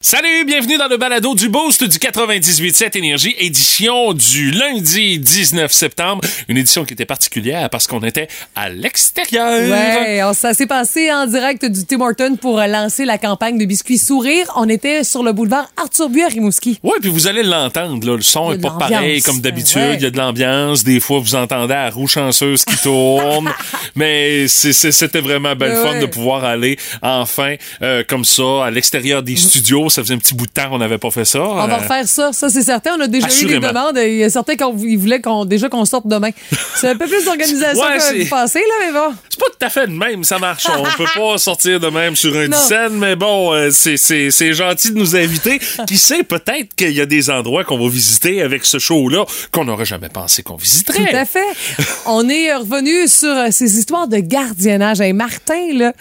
Salut, 0.00 0.44
bienvenue 0.46 0.78
dans 0.78 0.86
le 0.86 0.96
balado 0.96 1.34
du 1.34 1.48
Boost 1.48 1.82
du 1.82 1.98
98.7 1.98 2.96
Énergie, 2.96 3.34
édition 3.36 4.12
du 4.12 4.52
lundi 4.52 5.18
19 5.18 5.72
septembre. 5.72 6.20
Une 6.46 6.56
édition 6.56 6.84
qui 6.84 6.94
était 6.94 7.04
particulière 7.04 7.68
parce 7.68 7.88
qu'on 7.88 8.04
était 8.04 8.28
à 8.54 8.68
l'extérieur. 8.68 9.68
Ouais, 9.68 10.22
ça 10.34 10.54
s'est 10.54 10.68
passé 10.68 11.12
en 11.12 11.26
direct 11.26 11.64
du 11.64 11.84
Tim 11.84 12.00
Horton 12.00 12.36
pour 12.40 12.58
lancer 12.60 13.06
la 13.06 13.18
campagne 13.18 13.58
de 13.58 13.64
biscuits 13.64 13.98
sourire. 13.98 14.46
On 14.54 14.68
était 14.68 15.02
sur 15.02 15.24
le 15.24 15.32
boulevard 15.32 15.68
Arthur 15.76 16.08
Buet 16.10 16.22
à 16.22 16.28
Rimouski. 16.28 16.78
Ouais, 16.84 16.98
puis 17.00 17.10
vous 17.10 17.26
allez 17.26 17.42
l'entendre. 17.42 18.16
Le 18.16 18.22
son 18.22 18.52
est 18.52 18.58
pas 18.58 18.76
pareil 18.78 19.20
comme 19.22 19.40
d'habitude. 19.40 19.78
Ouais. 19.78 19.94
Il 19.96 20.02
y 20.02 20.06
a 20.06 20.10
de 20.10 20.16
l'ambiance. 20.16 20.84
Des 20.84 21.00
fois, 21.00 21.18
vous 21.18 21.34
entendez 21.34 21.74
la 21.74 21.90
roue 21.90 22.06
chanceuse 22.06 22.64
qui 22.64 22.76
tourne. 22.76 23.50
Mais 23.96 24.46
c'était 24.46 25.20
vraiment 25.20 25.56
belle 25.56 25.72
Ouais, 25.72 25.82
fun 25.82 26.00
de 26.00 26.06
pouvoir 26.06 26.44
aller 26.44 26.78
enfin 27.02 27.56
euh, 27.82 28.04
comme 28.06 28.24
ça 28.24 28.66
à 28.66 28.70
l'extérieur 28.70 29.24
des 29.24 29.34
studios. 29.34 29.87
Ça 29.88 30.02
faisait 30.02 30.14
un 30.14 30.18
petit 30.18 30.34
bout 30.34 30.46
de 30.46 30.52
temps 30.52 30.68
qu'on 30.70 30.78
n'avait 30.78 30.98
pas 30.98 31.10
fait 31.10 31.24
ça. 31.24 31.40
On 31.42 31.54
va 31.66 31.74
Euh, 31.74 31.76
refaire 31.78 32.06
ça, 32.08 32.32
ça 32.32 32.48
c'est 32.48 32.62
certain. 32.62 32.92
On 32.98 33.00
a 33.00 33.06
déjà 33.06 33.26
eu 33.42 33.46
des 33.46 33.58
demandes. 33.58 33.98
Il 34.02 34.16
y 34.16 34.24
a 34.24 34.30
certains 34.30 34.54
qui 34.56 34.96
voulaient 34.96 35.20
qu'on, 35.20 35.44
déjà 35.44 35.68
qu'on 35.68 35.84
sorte 35.84 36.06
demain. 36.06 36.30
C'est 36.76 36.88
un 36.90 36.96
peu 36.96 37.06
plus 37.06 37.24
d'organisation 37.24 37.82
Ouais, 37.82 37.98
que 37.98 38.28
passé, 38.28 38.60
là, 38.60 38.86
mais 38.86 38.92
bon. 38.92 39.14
C'est 39.28 39.40
pas 39.40 39.46
tout 39.46 39.66
à 39.66 39.68
fait 39.70 39.86
de 39.86 39.92
même, 39.92 40.22
ça 40.24 40.38
marche. 40.38 40.64
On 40.68 40.82
peut 40.96 41.04
pas 41.16 41.38
sortir 41.38 41.80
de 41.80 41.88
même 41.88 42.14
sur 42.16 42.36
un 42.36 42.50
scène, 42.52 42.92
mais 42.94 43.16
bon, 43.16 43.52
euh, 43.52 43.70
c'est- 43.70 44.52
gentil 44.52 44.92
de 44.92 44.98
nous 44.98 45.16
inviter. 45.16 45.60
Qui 45.86 45.98
sait, 45.98 46.22
peut-être 46.22 46.74
qu'il 46.76 46.92
y 46.92 47.00
a 47.00 47.06
des 47.06 47.30
endroits 47.30 47.64
qu'on 47.64 47.78
va 47.78 47.88
visiter 47.88 48.42
avec 48.42 48.64
ce 48.64 48.78
show-là 48.78 49.24
qu'on 49.52 49.64
n'aurait 49.64 49.84
jamais 49.84 50.08
pensé 50.08 50.42
qu'on 50.42 50.56
visiterait. 50.56 51.10
Tout 51.10 51.16
à 51.16 51.24
fait. 51.24 51.84
On 52.06 52.28
est 52.28 52.54
revenu 52.54 53.08
sur 53.08 53.28
euh, 53.28 53.48
ces 53.50 53.78
histoires 53.78 54.08
de 54.08 54.18
gardiennage. 54.18 55.00
Hey, 55.00 55.12
Martin, 55.12 55.72
là, 55.74 55.92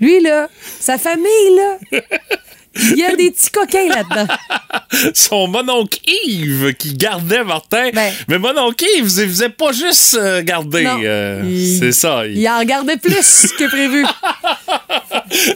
lui, 0.00 0.20
là, 0.20 0.48
sa 0.80 0.98
famille, 0.98 1.26
là, 1.56 2.00
il 2.76 2.98
y 2.98 3.04
a 3.04 3.14
des 3.16 3.30
petits 3.30 3.50
coquins 3.50 3.88
là-dedans. 3.88 4.26
Son 5.14 5.48
mononcle 5.48 5.98
Yves 6.26 6.74
qui 6.74 6.94
gardait 6.94 7.44
Martin. 7.44 7.90
Ben. 7.92 8.12
mais 8.28 8.38
mononcle 8.38 8.84
Yves, 8.96 9.12
il 9.18 9.28
faisait 9.28 9.48
pas 9.48 9.72
juste 9.72 10.14
euh, 10.14 10.42
garder. 10.42 10.86
Euh, 10.86 11.42
Il- 11.44 11.78
C'est 11.78 11.92
ça. 11.92 12.26
il- 12.26 12.38
Il 12.38 12.48
en 12.48 12.64
gardait 12.64 12.96
plus 12.96 13.52
que 13.58 13.68
prévu. 13.68 14.04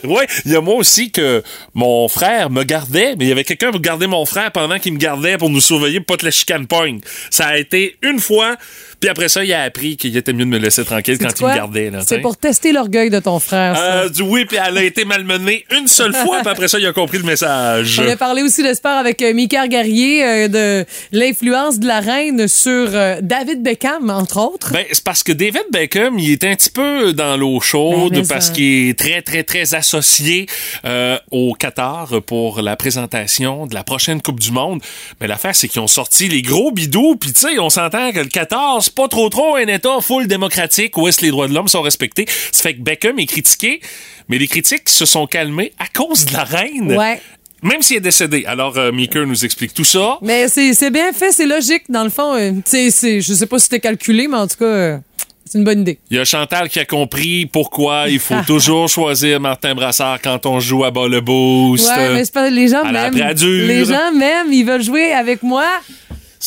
Oui, 0.03 0.23
il 0.45 0.51
y 0.53 0.55
a 0.55 0.61
moi 0.61 0.73
aussi 0.75 1.11
que 1.11 1.43
mon 1.75 2.07
frère 2.07 2.49
me 2.49 2.63
gardait, 2.63 3.15
mais 3.15 3.25
il 3.25 3.27
y 3.27 3.31
avait 3.31 3.43
quelqu'un 3.43 3.69
pour 3.71 3.79
garder 3.79 4.07
mon 4.07 4.25
frère 4.25 4.51
pendant 4.51 4.79
qu'il 4.79 4.93
me 4.93 4.97
gardait 4.97 5.37
pour 5.37 5.49
nous 5.51 5.61
surveiller 5.61 5.99
pour 5.99 6.15
pas 6.15 6.21
que 6.21 6.25
la 6.25 6.31
chicane 6.31 6.65
pogne. 6.65 6.99
Ça 7.29 7.47
a 7.47 7.57
été 7.57 7.95
une 8.01 8.19
fois, 8.19 8.55
puis 8.99 9.09
après 9.09 9.29
ça, 9.29 9.43
il 9.43 9.53
a 9.53 9.63
appris 9.63 9.97
qu'il 9.97 10.15
était 10.17 10.33
mieux 10.33 10.45
de 10.45 10.49
me 10.49 10.57
laisser 10.57 10.83
tranquille 10.85 11.17
quand 11.17 11.29
il 11.39 11.45
me 11.45 11.55
gardait. 11.55 11.91
C'est 12.05 12.19
pour 12.19 12.37
tester 12.37 12.71
l'orgueil 12.71 13.09
de 13.09 13.19
ton 13.19 13.39
frère. 13.39 13.75
ça. 13.75 13.83
Euh, 13.83 14.09
du- 14.09 14.21
oui, 14.21 14.45
puis 14.45 14.57
elle 14.65 14.77
a 14.77 14.83
été 14.83 15.05
malmenée 15.05 15.65
une 15.77 15.87
seule 15.87 16.13
fois, 16.13 16.39
puis 16.41 16.49
après 16.49 16.67
ça, 16.67 16.79
il 16.79 16.85
a 16.85 16.93
compris 16.93 17.17
le 17.17 17.23
message. 17.23 18.01
On 18.03 18.09
a 18.09 18.15
parlé 18.15 18.41
aussi 18.41 18.63
de 18.63 18.73
sport 18.73 18.97
avec 18.97 19.21
euh, 19.21 19.33
Mika 19.33 19.67
Guerrier, 19.67 20.23
euh, 20.25 20.47
de 20.47 20.85
l'influence 21.11 21.79
de 21.79 21.87
la 21.87 21.99
reine 21.99 22.47
sur 22.47 22.89
euh, 22.93 23.17
David 23.21 23.61
Beckham, 23.63 24.09
entre 24.09 24.37
autres. 24.39 24.71
Ben, 24.73 24.85
c'est 24.91 25.03
parce 25.03 25.23
que 25.23 25.31
David 25.31 25.63
Beckham, 25.71 26.17
il 26.19 26.31
est 26.31 26.43
un 26.43 26.55
petit 26.55 26.69
peu 26.69 27.13
dans 27.13 27.37
l'eau 27.37 27.59
chaude 27.59 28.27
parce 28.27 28.49
qu'il 28.49 28.89
est 28.89 28.97
très, 28.97 29.21
très, 29.21 29.43
très 29.43 29.73
associé 29.75 30.47
euh, 30.85 31.17
au 31.31 31.53
Qatar 31.53 32.13
pour 32.25 32.61
la 32.61 32.75
présentation 32.75 33.65
de 33.67 33.73
la 33.73 33.83
prochaine 33.83 34.21
Coupe 34.21 34.39
du 34.39 34.51
Monde. 34.51 34.81
Mais 35.21 35.27
l'affaire, 35.27 35.55
c'est 35.55 35.67
qu'ils 35.67 35.81
ont 35.81 35.87
sorti 35.87 36.27
les 36.27 36.41
gros 36.41 36.71
bidous, 36.71 37.15
puis 37.15 37.33
tu 37.33 37.41
sais, 37.41 37.59
on 37.59 37.69
s'entend 37.69 38.11
que 38.11 38.19
le 38.19 38.25
Qatar, 38.27 38.81
c'est 38.87 38.95
pas 38.95 39.07
trop 39.07 39.29
trop 39.29 39.55
un 39.55 39.67
État 39.67 39.99
full 40.01 40.27
démocratique 40.27 40.97
où 40.97 41.07
est-ce 41.07 41.21
les 41.21 41.29
droits 41.31 41.47
de 41.47 41.53
l'homme 41.53 41.67
sont 41.67 41.81
respectés. 41.81 42.25
Ça 42.51 42.63
fait 42.63 42.73
que 42.75 42.81
Beckham 42.81 43.19
est 43.19 43.25
critiqué, 43.25 43.81
mais 44.29 44.37
les 44.37 44.47
critiques 44.47 44.89
se 44.89 45.05
sont 45.05 45.27
calmées 45.27 45.73
à 45.79 45.85
cause 45.87 46.25
de 46.25 46.33
la 46.33 46.43
reine. 46.43 46.95
Ouais. 46.97 47.21
Même 47.63 47.81
s'il 47.81 47.97
est 47.97 48.01
décédé. 48.01 48.45
Alors, 48.45 48.77
euh, 48.77 48.91
Meeker 48.91 49.25
nous 49.25 49.43
explique 49.43 49.73
tout 49.73 49.83
ça. 49.83 50.19
Mais 50.21 50.47
c'est 50.47 50.91
bien 50.91 51.11
fait, 51.11 51.31
c'est 51.31 51.47
logique, 51.47 51.83
dans 51.89 52.03
le 52.03 52.09
fond. 52.11 52.35
euh, 52.35 52.51
c'est- 52.65 53.19
je 53.21 53.33
sais 53.33 53.45
pas 53.47 53.57
si 53.57 53.63
c'était 53.63 53.79
calculé, 53.79 54.27
mais 54.27 54.37
en 54.37 54.47
tout 54.47 54.57
cas, 54.57 54.65
euh, 54.65 54.97
c'est 55.43 55.57
une 55.57 55.63
bonne 55.63 55.81
idée. 55.81 55.97
Il 56.11 56.17
y 56.17 56.19
a 56.19 56.23
Chantal 56.25 56.69
qui 56.69 56.77
a 56.79 56.85
compris 56.85 57.47
pourquoi 57.47 58.09
il 58.09 58.19
faut 58.19 58.35
toujours 58.45 58.87
choisir 58.87 59.39
Martin 59.39 59.73
Brassard 59.73 60.19
quand 60.21 60.45
on 60.45 60.59
joue 60.59 60.83
à 60.85 60.91
bas 60.91 61.07
le 61.07 61.19
boost. 61.19 61.89
Ouais, 61.89 62.13
mais 62.13 62.23
pas 62.31 62.47
les 62.51 62.67
gens 62.67 62.83
m'aiment. 62.83 63.15
Les 63.15 63.85
gens 63.85 64.11
m'aiment, 64.13 64.53
ils 64.53 64.63
veulent 64.63 64.83
jouer 64.83 65.11
avec 65.13 65.41
moi. 65.41 65.65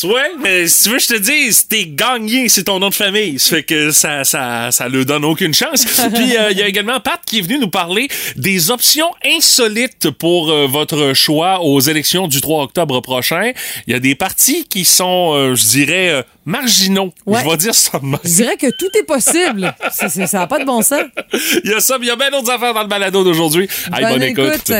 Ouais, 0.03 0.31
mais 0.39 0.67
si 0.67 0.83
tu 0.83 0.89
veux, 0.89 0.99
je 0.99 1.07
te 1.07 1.17
dis, 1.17 1.55
t'es 1.67 1.85
gagné, 1.85 2.49
c'est 2.49 2.63
ton 2.63 2.79
nom 2.79 2.89
de 2.89 2.95
famille. 2.95 3.39
Ça 3.39 3.55
fait 3.55 3.63
que 3.63 3.91
ça, 3.91 4.23
ça, 4.23 4.71
ça 4.71 4.87
le 4.89 5.05
donne 5.05 5.25
aucune 5.25 5.53
chance. 5.53 5.85
Puis 6.13 6.37
euh, 6.37 6.51
il 6.51 6.57
y 6.57 6.61
a 6.61 6.67
également 6.67 6.99
Pat 6.99 7.19
qui 7.25 7.39
est 7.39 7.41
venu 7.41 7.59
nous 7.59 7.69
parler 7.69 8.07
des 8.35 8.71
options 8.71 9.11
insolites 9.25 10.09
pour 10.11 10.49
euh, 10.49 10.67
votre 10.67 11.13
choix 11.13 11.61
aux 11.61 11.79
élections 11.79 12.27
du 12.27 12.41
3 12.41 12.63
octobre 12.63 13.01
prochain. 13.01 13.51
Il 13.87 13.93
y 13.93 13.95
a 13.95 13.99
des 13.99 14.15
partis 14.15 14.65
qui 14.65 14.85
sont, 14.85 15.33
euh, 15.33 15.55
je 15.55 15.65
dirais, 15.67 16.09
euh, 16.09 16.23
marginaux. 16.45 17.13
Ouais. 17.25 17.41
Je 17.43 17.49
vais 17.49 17.57
dire 17.57 17.75
ça. 17.75 17.99
Je 18.23 18.29
dirais 18.29 18.57
que 18.57 18.67
tout 18.77 18.89
est 18.97 19.05
possible. 19.05 19.73
Ça 19.91 20.07
n'a 20.33 20.47
pas 20.47 20.59
de 20.59 20.65
bon 20.65 20.81
sens. 20.81 21.03
Il 21.63 21.71
y 21.71 21.73
a 21.73 21.79
ça, 21.79 21.97
mais 21.97 22.05
il 22.05 22.09
y 22.09 22.11
a 22.11 22.15
bien 22.15 22.29
d'autres 22.31 22.51
affaires 22.51 22.73
dans 22.73 22.81
le 22.81 22.87
balado 22.87 23.23
d'aujourd'hui. 23.23 23.67
Allez, 23.91 24.07
bonne 24.07 24.23
écoute. 24.23 24.71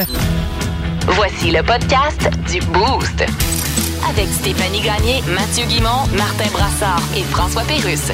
Voici 1.07 1.51
le 1.51 1.63
podcast 1.63 2.29
du 2.49 2.59
Boost. 2.61 3.25
Avec 4.09 4.27
Stéphanie 4.33 4.81
Gagné, 4.81 5.21
Mathieu 5.33 5.65
Guimont, 5.65 6.05
Martin 6.17 6.49
Brassard 6.51 7.01
et 7.15 7.23
François 7.23 7.63
Pérusse. 7.63 8.11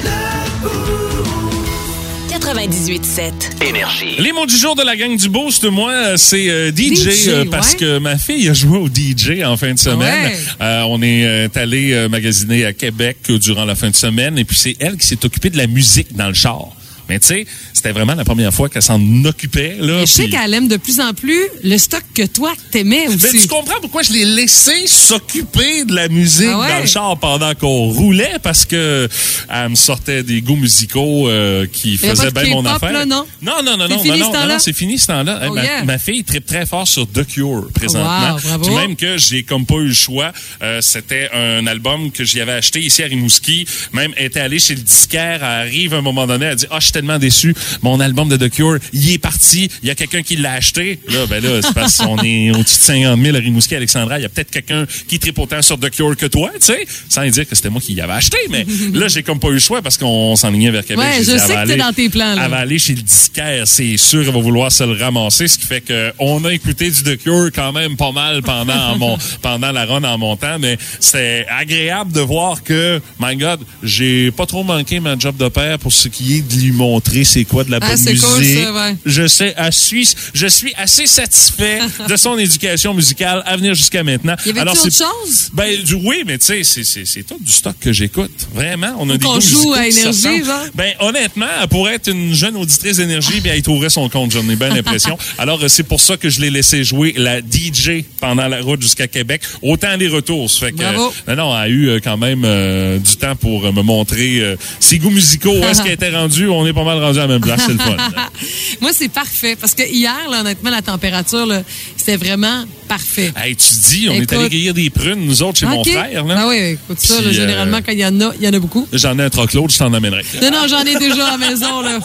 98.7. 2.30 3.66
Énergie. 3.68 4.16
Les 4.18 4.32
mots 4.32 4.46
du 4.46 4.56
jour 4.56 4.74
de 4.74 4.82
la 4.82 4.96
gang 4.96 5.16
du 5.16 5.28
Boost, 5.28 5.64
moi, 5.64 5.90
euh, 5.92 6.16
c'est 6.16 6.48
euh, 6.48 6.70
DJ, 6.70 6.94
DJ, 6.94 7.28
euh, 7.28 7.44
parce 7.50 7.72
ouais. 7.72 7.78
que 7.78 7.98
ma 7.98 8.16
fille 8.16 8.48
a 8.48 8.54
joué 8.54 8.78
au 8.78 8.88
DJ 8.88 9.42
en 9.44 9.56
fin 9.56 9.72
de 9.72 9.78
semaine. 9.78 10.32
Ouais. 10.32 10.36
Euh, 10.60 10.82
on 10.88 11.02
est 11.02 11.26
euh, 11.26 11.48
allé 11.54 11.92
euh, 11.92 12.08
magasiner 12.08 12.64
à 12.64 12.72
Québec 12.72 13.18
durant 13.28 13.64
la 13.64 13.74
fin 13.74 13.90
de 13.90 13.96
semaine 13.96 14.38
et 14.38 14.44
puis 14.44 14.56
c'est 14.56 14.76
elle 14.80 14.96
qui 14.96 15.06
s'est 15.06 15.24
occupée 15.24 15.50
de 15.50 15.56
la 15.58 15.66
musique 15.66 16.14
dans 16.16 16.28
le 16.28 16.34
char. 16.34 16.68
Mais 17.08 17.18
tu 17.20 17.26
sais, 17.28 17.46
c'était 17.72 17.92
vraiment 17.92 18.14
la 18.14 18.24
première 18.24 18.52
fois 18.52 18.68
qu'elle 18.68 18.82
s'en 18.82 19.00
occupait. 19.24 19.76
Là, 19.80 20.00
Je 20.04 20.12
sais 20.12 20.28
qu'elle 20.28 20.52
aime 20.54 20.68
de 20.68 20.76
plus 20.76 21.00
en 21.00 21.14
plus 21.14 21.42
le 21.64 21.78
stock 21.78 22.02
que 22.14 22.26
toi 22.26 22.52
t'aimais 22.70 23.06
mais 23.08 23.14
aussi. 23.14 23.40
tu 23.42 23.48
comprends 23.48 23.80
pourquoi 23.80 24.02
je 24.02 24.12
l'ai 24.12 24.24
laissé 24.24 24.86
s'occuper 24.86 25.84
de 25.84 25.94
la 25.94 26.08
musique 26.08 26.48
Ah 26.52 26.58
ouais? 26.60 26.68
dans 26.68 26.80
le 26.80 26.86
char 26.86 27.18
pendant 27.18 27.54
qu'on 27.54 27.90
roulait? 27.90 28.36
Parce 28.42 28.64
que 28.66 29.08
elle 29.50 29.68
me 29.70 29.74
sortait 29.74 30.22
des 30.22 30.40
goûts 30.42 30.56
musicaux 30.56 31.28
euh, 31.28 31.66
qui 31.72 31.96
faisaient 31.96 32.30
bien 32.30 32.50
mon 32.50 32.64
affaire. 32.66 32.92
là, 32.92 33.04
non? 33.06 33.24
non, 33.42 33.62
non, 33.64 33.76
non, 33.76 33.88
non, 33.88 33.98
fini 33.98 34.18
non, 34.20 34.32
non, 34.46 34.58
c'est 34.58 34.72
fini 34.72 34.98
ce 34.98 35.06
temps-là. 35.08 35.40
Hey, 35.42 35.48
Oh, 35.50 35.54
ma, 35.54 35.64
yeah. 35.64 35.84
ma 35.84 35.98
fille 35.98 36.24
tripe 36.24 36.44
très 36.44 36.66
fort 36.66 36.86
sur 36.86 37.06
The 37.10 37.24
Cure 37.26 37.68
présentement. 37.74 38.34
Wow, 38.34 38.40
bravo. 38.40 38.64
Puis 38.66 38.74
même 38.74 38.96
que 38.96 39.16
j'ai 39.16 39.42
comme 39.44 39.64
pas 39.64 39.76
eu 39.76 39.88
le 39.88 39.94
choix. 39.94 40.32
Euh, 40.62 40.80
C'était 40.82 41.30
un 41.32 41.66
album 41.66 42.10
que 42.10 42.24
j'y 42.24 42.40
avais 42.40 42.52
acheté 42.52 42.80
ici 42.80 43.02
à 43.02 43.06
Rimouski. 43.06 43.66
Même 43.92 44.12
elle 44.16 44.26
était 44.26 44.40
allée 44.40 44.58
chez 44.58 44.74
le 44.74 44.82
disquaire. 44.82 45.36
Elle 45.42 45.66
arrive 45.68 45.94
à 45.94 45.98
un 45.98 46.02
moment 46.02 46.26
donné, 46.26 46.46
elle 46.46 46.56
dit 46.56 46.66
ah 46.70 46.76
je 46.80 46.84
suis 46.84 46.92
tellement 46.98 47.18
déçu. 47.18 47.54
Mon 47.82 48.00
album 48.00 48.28
de 48.28 48.36
The 48.36 48.50
Cure, 48.50 48.78
il 48.92 49.12
est 49.12 49.18
parti. 49.18 49.70
Il 49.82 49.88
y 49.88 49.90
a 49.92 49.94
quelqu'un 49.94 50.22
qui 50.22 50.34
l'a 50.34 50.54
acheté. 50.54 50.98
Là 51.08 51.26
ben 51.26 51.42
là 51.42 51.60
c'est 51.62 51.72
parce 51.72 51.98
qu'on 51.98 52.18
est 52.24 52.50
au-dessus 52.50 52.78
de 52.80 52.84
50 52.84 53.22
000 53.22 53.36
à 53.36 53.38
Rimouski, 53.38 53.76
Alexandra. 53.76 54.18
Il 54.18 54.22
y 54.22 54.24
a 54.24 54.28
peut-être 54.28 54.50
quelqu'un 54.50 54.84
qui 55.06 55.20
tripe 55.20 55.38
autant 55.38 55.62
sur 55.62 55.78
The 55.78 55.90
Cure 55.90 56.16
que 56.16 56.26
toi, 56.26 56.50
tu 56.54 56.66
sais, 56.66 56.86
sans 57.08 57.24
dire 57.28 57.48
que 57.48 57.54
c'était 57.54 57.70
moi 57.70 57.80
qui 57.80 57.94
l'avais 57.94 58.14
acheté. 58.14 58.36
Mais 58.50 58.66
là 58.94 59.06
j'ai 59.06 59.22
comme 59.22 59.38
pas 59.38 59.48
eu 59.48 59.54
le 59.54 59.58
choix 59.60 59.80
parce 59.80 59.96
qu'on 59.96 60.34
s'enlignait 60.34 60.72
vers 60.72 60.84
Québec. 60.84 61.04
Ouais, 61.04 61.24
je 61.24 61.30
dit, 61.30 61.38
sais 61.38 61.54
que 61.54 61.66
t'es 61.68 61.76
dans 61.76 61.92
tes 61.92 62.08
plans, 62.08 62.34
là. 62.34 62.42
elle 62.44 62.50
va 62.50 62.58
aller 62.58 62.80
chez 62.80 62.94
le 62.94 63.02
disquaire, 63.02 63.66
c'est 63.66 63.96
sûr, 63.96 64.22
elle 64.22 64.34
va 64.34 64.40
vouloir 64.40 64.72
se 64.72 64.82
le 64.82 64.92
ramasser, 64.92 65.46
ce 65.46 65.58
qui 65.58 65.66
fait 65.66 65.80
que 65.80 66.12
on 66.18 66.44
a 66.44 66.52
écouté 66.52 66.90
du 66.90 67.02
The 67.02 67.16
Cure 67.16 67.50
quand 67.54 67.72
même 67.72 67.96
pas 67.96 68.10
mal 68.10 68.42
pendant 68.42 68.96
mon, 68.96 69.18
pendant 69.42 69.70
la 69.70 69.84
run 69.84 70.02
en 70.02 70.18
montant, 70.18 70.58
mais 70.58 70.78
c'est 70.98 71.46
agréable 71.48 72.12
de 72.12 72.20
voir 72.20 72.64
que, 72.64 73.00
my 73.20 73.36
God, 73.36 73.60
j'ai 73.82 74.30
pas 74.32 74.46
trop 74.46 74.64
manqué 74.64 74.98
ma 75.00 75.16
job 75.16 75.36
de 75.36 75.48
père 75.48 75.78
pour 75.78 75.92
ce 75.92 76.08
qui 76.08 76.36
est 76.36 76.40
de 76.40 76.60
lui 76.60 76.72
montrer 76.88 77.24
c'est 77.24 77.44
quoi 77.44 77.64
de 77.64 77.70
la 77.70 77.78
Ah, 77.80 77.88
bonne 77.94 77.98
musique. 78.04 78.20
cool, 78.20 78.44
ça, 78.44 78.72
ouais. 78.72 78.96
Je 79.04 79.26
sais, 79.26 79.54
à 79.56 79.70
suis, 79.70 80.08
je 80.34 80.46
suis 80.46 80.72
assez 80.76 81.06
satisfait 81.06 81.80
de 82.08 82.16
son 82.16 82.38
éducation 82.46 82.94
musicale 82.94 83.42
à 83.46 83.56
venir 83.56 83.74
jusqu'à 83.74 84.02
maintenant. 84.02 84.34
Y 84.46 84.50
avait-tu 84.50 84.68
autre 84.68 84.80
c'est- 84.90 85.04
chose? 85.04 85.50
Ben, 85.52 85.82
du, 85.82 85.94
oui, 85.94 86.22
mais 86.26 86.38
tu 86.38 86.64
sais, 86.64 86.84
c'est- 86.84 87.22
tout 87.22 87.38
du 87.40 87.52
stock 87.52 87.76
que 87.80 87.92
j'écoute. 87.92 88.30
Vraiment, 88.54 88.94
on 88.98 89.08
a 89.10 89.16
des 89.18 89.24
goûts 89.26 89.40
joue 89.40 89.72
à 89.74 89.86
Énergie, 89.86 90.44
genre? 90.44 90.64
Ben, 90.74 90.92
honnêtement, 91.00 91.46
pourrait 91.70 91.94
être 91.96 92.08
une 92.10 92.32
jeune 92.34 92.56
auditrice 92.56 92.96
d'énergie, 92.96 93.40
bien, 93.40 93.52
elle 93.54 93.62
trouverait 93.62 93.90
son 93.90 94.08
compte, 94.08 94.30
j'en 94.32 94.48
ai 94.48 94.56
bien 94.56 94.68
l'impression. 94.70 95.18
Alors, 95.38 95.60
c'est 95.68 95.82
pour 95.82 96.00
ça 96.00 96.16
que 96.16 96.28
je 96.30 96.40
l'ai 96.40 96.50
laissé 96.50 96.84
jouer 96.84 97.12
la 97.16 97.40
DJ 97.40 98.04
pendant 98.20 98.48
la 98.48 98.60
route 98.60 98.80
jusqu'à 98.82 99.06
Québec. 99.08 99.42
Autant 99.62 99.96
les 99.96 100.08
retours. 100.08 100.50
Fait 100.50 100.72
que, 100.72 100.76
Bravo. 100.78 101.12
euh, 101.28 101.34
non, 101.36 101.48
non, 101.48 101.56
elle 101.56 101.62
a 101.62 101.68
eu 101.68 101.88
euh, 101.88 102.00
quand 102.02 102.16
même 102.16 102.42
euh, 102.44 102.98
du 102.98 103.16
temps 103.16 103.36
pour 103.36 103.66
euh, 103.66 103.72
me 103.72 103.82
montrer 103.82 104.40
euh, 104.40 104.56
ses 104.80 104.98
goûts 104.98 105.10
musicaux, 105.10 105.52
où 105.52 105.64
est-ce 105.64 105.82
qu'elle 105.82 105.92
était 105.92 106.10
rendue. 106.14 106.48
On 106.48 106.64
n'est 106.64 106.72
pas 106.78 106.84
mal 106.84 107.02
rendu 107.02 107.18
à 107.18 107.22
la 107.22 107.28
même 107.28 107.40
place, 107.40 107.62
c'est 107.66 107.72
le 107.72 107.78
fun. 107.78 107.96
Moi, 108.80 108.90
c'est 108.92 109.08
parfait. 109.08 109.56
Parce 109.56 109.74
que 109.74 109.82
hier, 109.82 110.28
là, 110.30 110.40
honnêtement, 110.40 110.70
la 110.70 110.82
température, 110.82 111.48
c'était 111.96 112.16
vraiment 112.16 112.64
parfait. 112.86 113.32
Hey, 113.36 113.56
tu 113.56 113.66
dis, 113.90 114.08
on 114.08 114.14
Écoute. 114.14 114.32
est 114.32 114.36
allé 114.36 114.48
cueillir 114.48 114.74
des 114.74 114.88
prunes, 114.88 115.20
nous 115.24 115.42
autres, 115.42 115.58
chez 115.58 115.66
mon 115.66 115.82
frère. 115.84 116.24
Là. 116.24 116.36
Ah 116.38 116.48
oui, 116.48 116.56
écoute 116.56 117.00
ça, 117.00 117.16
Puis, 117.16 117.24
là, 117.24 117.30
euh, 117.30 117.32
généralement, 117.32 117.78
quand 117.84 117.92
il 117.92 117.98
y 117.98 118.06
en 118.06 118.20
a, 118.20 118.32
il 118.38 118.44
y 118.44 118.48
en 118.48 118.52
a 118.52 118.58
beaucoup. 118.58 118.86
J'en 118.92 119.18
ai 119.18 119.24
un 119.24 119.30
troc-l'autre, 119.30 119.72
je 119.72 119.78
t'en 119.78 119.92
amènerai. 119.92 120.22
Non, 120.40 120.50
non, 120.50 120.68
j'en 120.68 120.84
ai 120.84 120.96
déjà 120.96 121.26
à 121.26 121.36
la 121.36 121.50
maison, 121.50 121.80
là. 121.80 121.98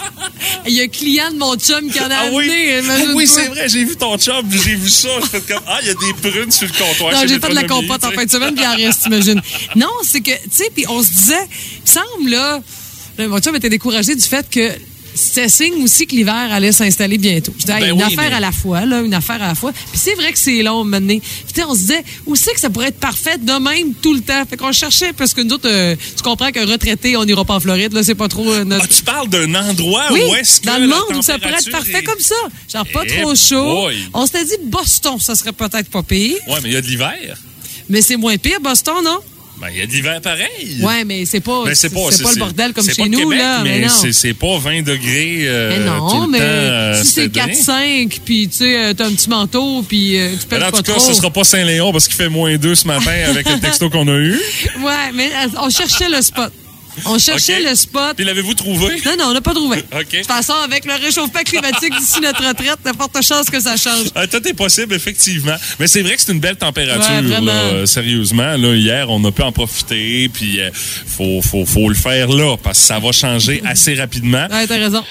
Il 0.66 0.74
y 0.74 0.82
a 0.82 0.84
un 0.84 0.88
client 0.88 1.32
de 1.32 1.38
mon 1.38 1.56
chum 1.56 1.90
qui 1.90 2.00
en 2.00 2.10
a 2.10 2.16
Ah 2.16 2.30
oui, 2.34 2.50
amené. 2.80 2.94
Ah 3.10 3.12
oui 3.16 3.28
c'est 3.28 3.48
vrai, 3.48 3.70
j'ai 3.70 3.86
vu 3.86 3.96
ton 3.96 4.18
chum, 4.18 4.46
j'ai 4.52 4.76
vu 4.76 4.90
ça. 4.90 5.10
Je 5.22 5.28
fais 5.28 5.42
comme, 5.42 5.64
ah, 5.68 5.78
il 5.82 5.88
y 5.88 5.92
a 5.92 5.94
des 5.94 6.30
prunes 6.32 6.52
sur 6.52 6.68
le 6.68 6.74
comptoir. 6.74 7.14
Non, 7.14 7.20
j'ai 7.28 7.40
fait 7.40 7.50
de 7.50 7.56
la 7.56 7.64
compote 7.64 8.04
en 8.04 8.12
fin 8.12 8.26
de 8.26 8.32
semaine, 8.32 8.56
puis 8.56 8.64
il 8.64 8.84
en 8.84 8.88
reste, 8.88 9.04
t'imagines. 9.04 9.42
Non, 9.76 9.88
c'est 10.04 10.22
que, 10.22 10.32
tu 10.32 10.50
sais, 10.52 10.70
puis 10.76 10.86
on 10.90 11.02
se 11.04 11.10
disait, 11.10 11.48
il 11.86 11.90
semble, 11.92 12.30
là, 12.32 12.60
là, 13.18 13.28
mon 13.28 13.40
chum 13.40 13.56
était 13.56 13.70
découragé 13.70 14.16
du 14.16 14.22
fait 14.24 14.46
que 14.50 14.70
c'était 15.16 15.48
signe 15.48 15.84
aussi 15.84 16.08
que 16.08 16.16
l'hiver 16.16 16.48
allait 16.52 16.72
s'installer 16.72 17.20
bientôt. 17.20 17.54
Je 17.60 17.66
disais, 17.66 17.80
Ben 17.80 17.90
une 17.92 17.98
oui, 17.98 18.02
affaire 18.04 18.32
mais- 18.32 18.36
à 18.38 18.40
la 18.40 18.52
fois, 18.52 18.84
là, 18.84 19.02
une 19.02 19.14
affaire 19.14 19.36
à 19.44 19.50
la 19.50 19.54
fois. 19.54 19.72
Puis 19.72 20.00
c'est 20.04 20.16
vrai 20.16 20.32
que 20.34 20.40
c'est 20.40 20.64
long, 20.64 20.84
maintenant. 20.84 21.20
Puis 21.20 21.54
tu 21.54 21.62
sais, 21.62 21.64
on 21.68 21.76
se 21.76 21.82
disait, 21.82 22.04
où 22.26 22.36
c'est 22.36 22.52
que 22.52 22.60
ça 22.60 22.72
pourrait 22.72 22.88
être 22.88 23.00
parfait 23.00 23.38
de 23.38 23.52
même 23.52 23.94
tout 24.02 24.16
le 24.16 24.22
temps? 24.22 24.44
Fait 24.50 24.58
qu'on 24.58 24.72
cherchait, 24.72 25.14
parce 25.14 25.36
que 25.36 25.42
nous 25.42 25.54
autres, 25.54 25.70
euh, 25.70 25.96
tu 26.18 26.24
comprends 26.24 26.50
qu'un 26.52 26.66
retraité, 26.66 27.16
on 27.16 27.26
n'ira 27.26 27.46
pas 27.46 27.54
en 27.54 27.60
Floride, 27.60 27.94
là, 27.94 28.02
c'est 28.02 28.16
pas 28.16 28.28
trop 28.28 28.50
euh, 28.52 28.64
notre... 28.64 28.86
Ah, 28.86 28.88
tu 28.92 29.04
parles 29.04 29.30
d'un 29.30 29.54
endroit 29.54 30.06
Oui, 30.12 30.22
où 30.32 30.34
est-ce 30.34 30.62
que 30.62 30.66
dans 30.66 30.80
le 30.80 30.88
monde 30.88 31.04
où 31.16 31.22
ça 31.22 31.38
pourrait 31.38 31.60
être 31.60 31.70
parfait 31.70 32.00
est- 32.00 32.04
comme 32.04 32.20
ça. 32.20 32.34
Genre 32.74 32.88
pas 32.92 33.04
Eh 33.06 33.22
trop 33.22 33.36
chaud. 33.36 33.64
boy. 33.84 33.96
On 34.16 34.26
s'était 34.26 34.46
dit 34.46 34.56
Boston, 34.66 35.20
ça 35.20 35.36
serait 35.36 35.54
peut-être 35.54 35.92
pas 35.92 36.02
pire. 36.02 36.38
Ouais, 36.48 36.58
mais 36.64 36.70
il 36.70 36.74
y 36.74 36.78
a 36.78 36.82
de 36.82 36.88
l'hiver. 36.88 37.38
Mais 37.88 38.02
c'est 38.02 38.18
moins 38.18 38.38
pire, 38.38 38.60
Boston, 38.62 38.96
non? 39.04 39.20
Ben, 39.64 39.70
il 39.72 39.80
y 39.80 39.82
a 39.82 39.86
de 39.86 39.92
l'hiver 39.92 40.20
pareil. 40.22 40.78
Ouais, 40.82 41.06
mais 41.06 41.26
c'est 41.26 41.40
pas, 41.40 41.64
Ben, 41.64 41.74
c'est 41.74 41.90
pas, 41.94 42.00
le 42.12 42.40
bordel 42.40 42.74
comme 42.74 42.84
c'est 42.84 42.96
chez 42.96 43.08
nous, 43.08 43.18
Québec, 43.20 43.38
là. 43.40 43.62
Mais, 43.64 43.80
Mais, 43.80 43.86
non. 43.86 43.94
c'est- 43.94 44.12
c'est 44.12 44.34
pas 44.34 44.58
20 44.58 44.82
degrés 44.82 45.44
euh, 45.44 45.70
Mais 45.80 45.86
non, 45.86 46.10
tout 46.10 46.22
le 46.24 46.28
mais 46.32 46.38
temps. 46.40 46.44
euh, 46.44 46.94
si 47.02 47.06
c'est 47.06 47.22
cette 47.24 47.38
année. 47.38 47.54
4-5, 47.54 48.20
puis 48.26 48.50
tu 48.50 48.58
sais, 48.58 48.78
euh, 48.78 48.94
t'as 48.94 49.06
un 49.08 49.14
petit 49.14 49.30
manteau, 49.30 49.82
puis 49.88 50.20
euh, 50.20 50.32
tu 50.32 50.48
Ben, 50.48 50.58
pètes 50.60 50.64
en 50.68 50.72
pas 50.72 50.78
tout 50.78 50.84
cas, 50.84 50.94
trop. 50.98 51.08
ce 51.08 51.14
sera 51.14 51.30
pas 51.30 51.44
Saint-Léon 51.46 51.92
parce 51.94 52.08
qu'il 52.08 52.16
fait 52.18 52.28
moins 52.30 52.58
2 52.58 52.76
ce 52.76 52.86
matin 52.88 53.14
avec 53.30 53.48
le 53.48 53.60
texto 53.62 53.90
qu'on 53.90 54.08
a 54.10 54.16
eu. 54.18 54.34
Ouais, 54.82 55.12
mais 55.14 55.30
on 55.62 55.70
cherchait 55.70 56.10
le 56.10 56.22
spot. 56.22 56.52
On 57.06 57.18
cherchait 57.18 57.60
OK. 57.62 57.70
le 57.70 57.76
spot. 57.76 58.16
Puis 58.16 58.26
l'avez-vous 58.26 58.54
trouvé? 58.54 59.02
Non, 59.06 59.12
non, 59.18 59.26
on 59.30 59.34
n'a 59.34 59.42
pas 59.42 59.54
trouvé. 59.54 59.78
OK. 59.94 60.12
De 60.12 60.18
toute 60.18 60.28
façon, 60.28 60.54
avec 60.64 60.86
le 60.86 60.94
réchauffement 60.94 61.42
climatique 61.46 61.94
d'ici 62.00 62.20
notre 62.22 62.46
retraite, 62.48 62.78
il 62.84 62.88
y 62.88 62.90
a 62.90 62.94
forte 62.94 63.22
chance 63.22 63.50
que 63.50 63.60
ça 63.60 63.76
change. 63.78 64.08
Ah, 64.16 64.28
tout 64.28 64.46
est 64.48 64.54
possible, 64.54 64.94
effectivement. 64.94 65.56
Mais 65.80 65.88
c'est 65.88 66.02
vrai 66.02 66.16
que 66.16 66.22
c'est 66.22 66.32
une 66.32 66.40
belle 66.40 66.56
température, 66.58 67.10
Ouais, 67.12 67.22
vraiment. 67.22 67.46
là, 67.48 67.52
euh, 67.74 67.86
sérieusement. 67.86 68.56
Là, 68.58 68.76
hier, 68.76 69.10
on 69.10 69.24
a 69.26 69.32
pu 69.32 69.42
en 69.42 69.52
profiter, 69.52 70.30
puis 70.30 70.60
euh, 70.60 70.70
faut, 70.74 71.42
faut, 71.42 71.66
faut 71.66 71.90
le 71.90 71.96
faire 71.96 72.28
là, 72.30 72.56
parce 72.62 72.80
que 72.80 72.86
ça 72.86 73.00
va 73.00 73.12
changer 73.12 73.62
assez 73.66 73.96
rapidement. 73.96 74.48
Ouais, 74.52 74.68
t'as 74.68 74.78
raison. 74.78 75.04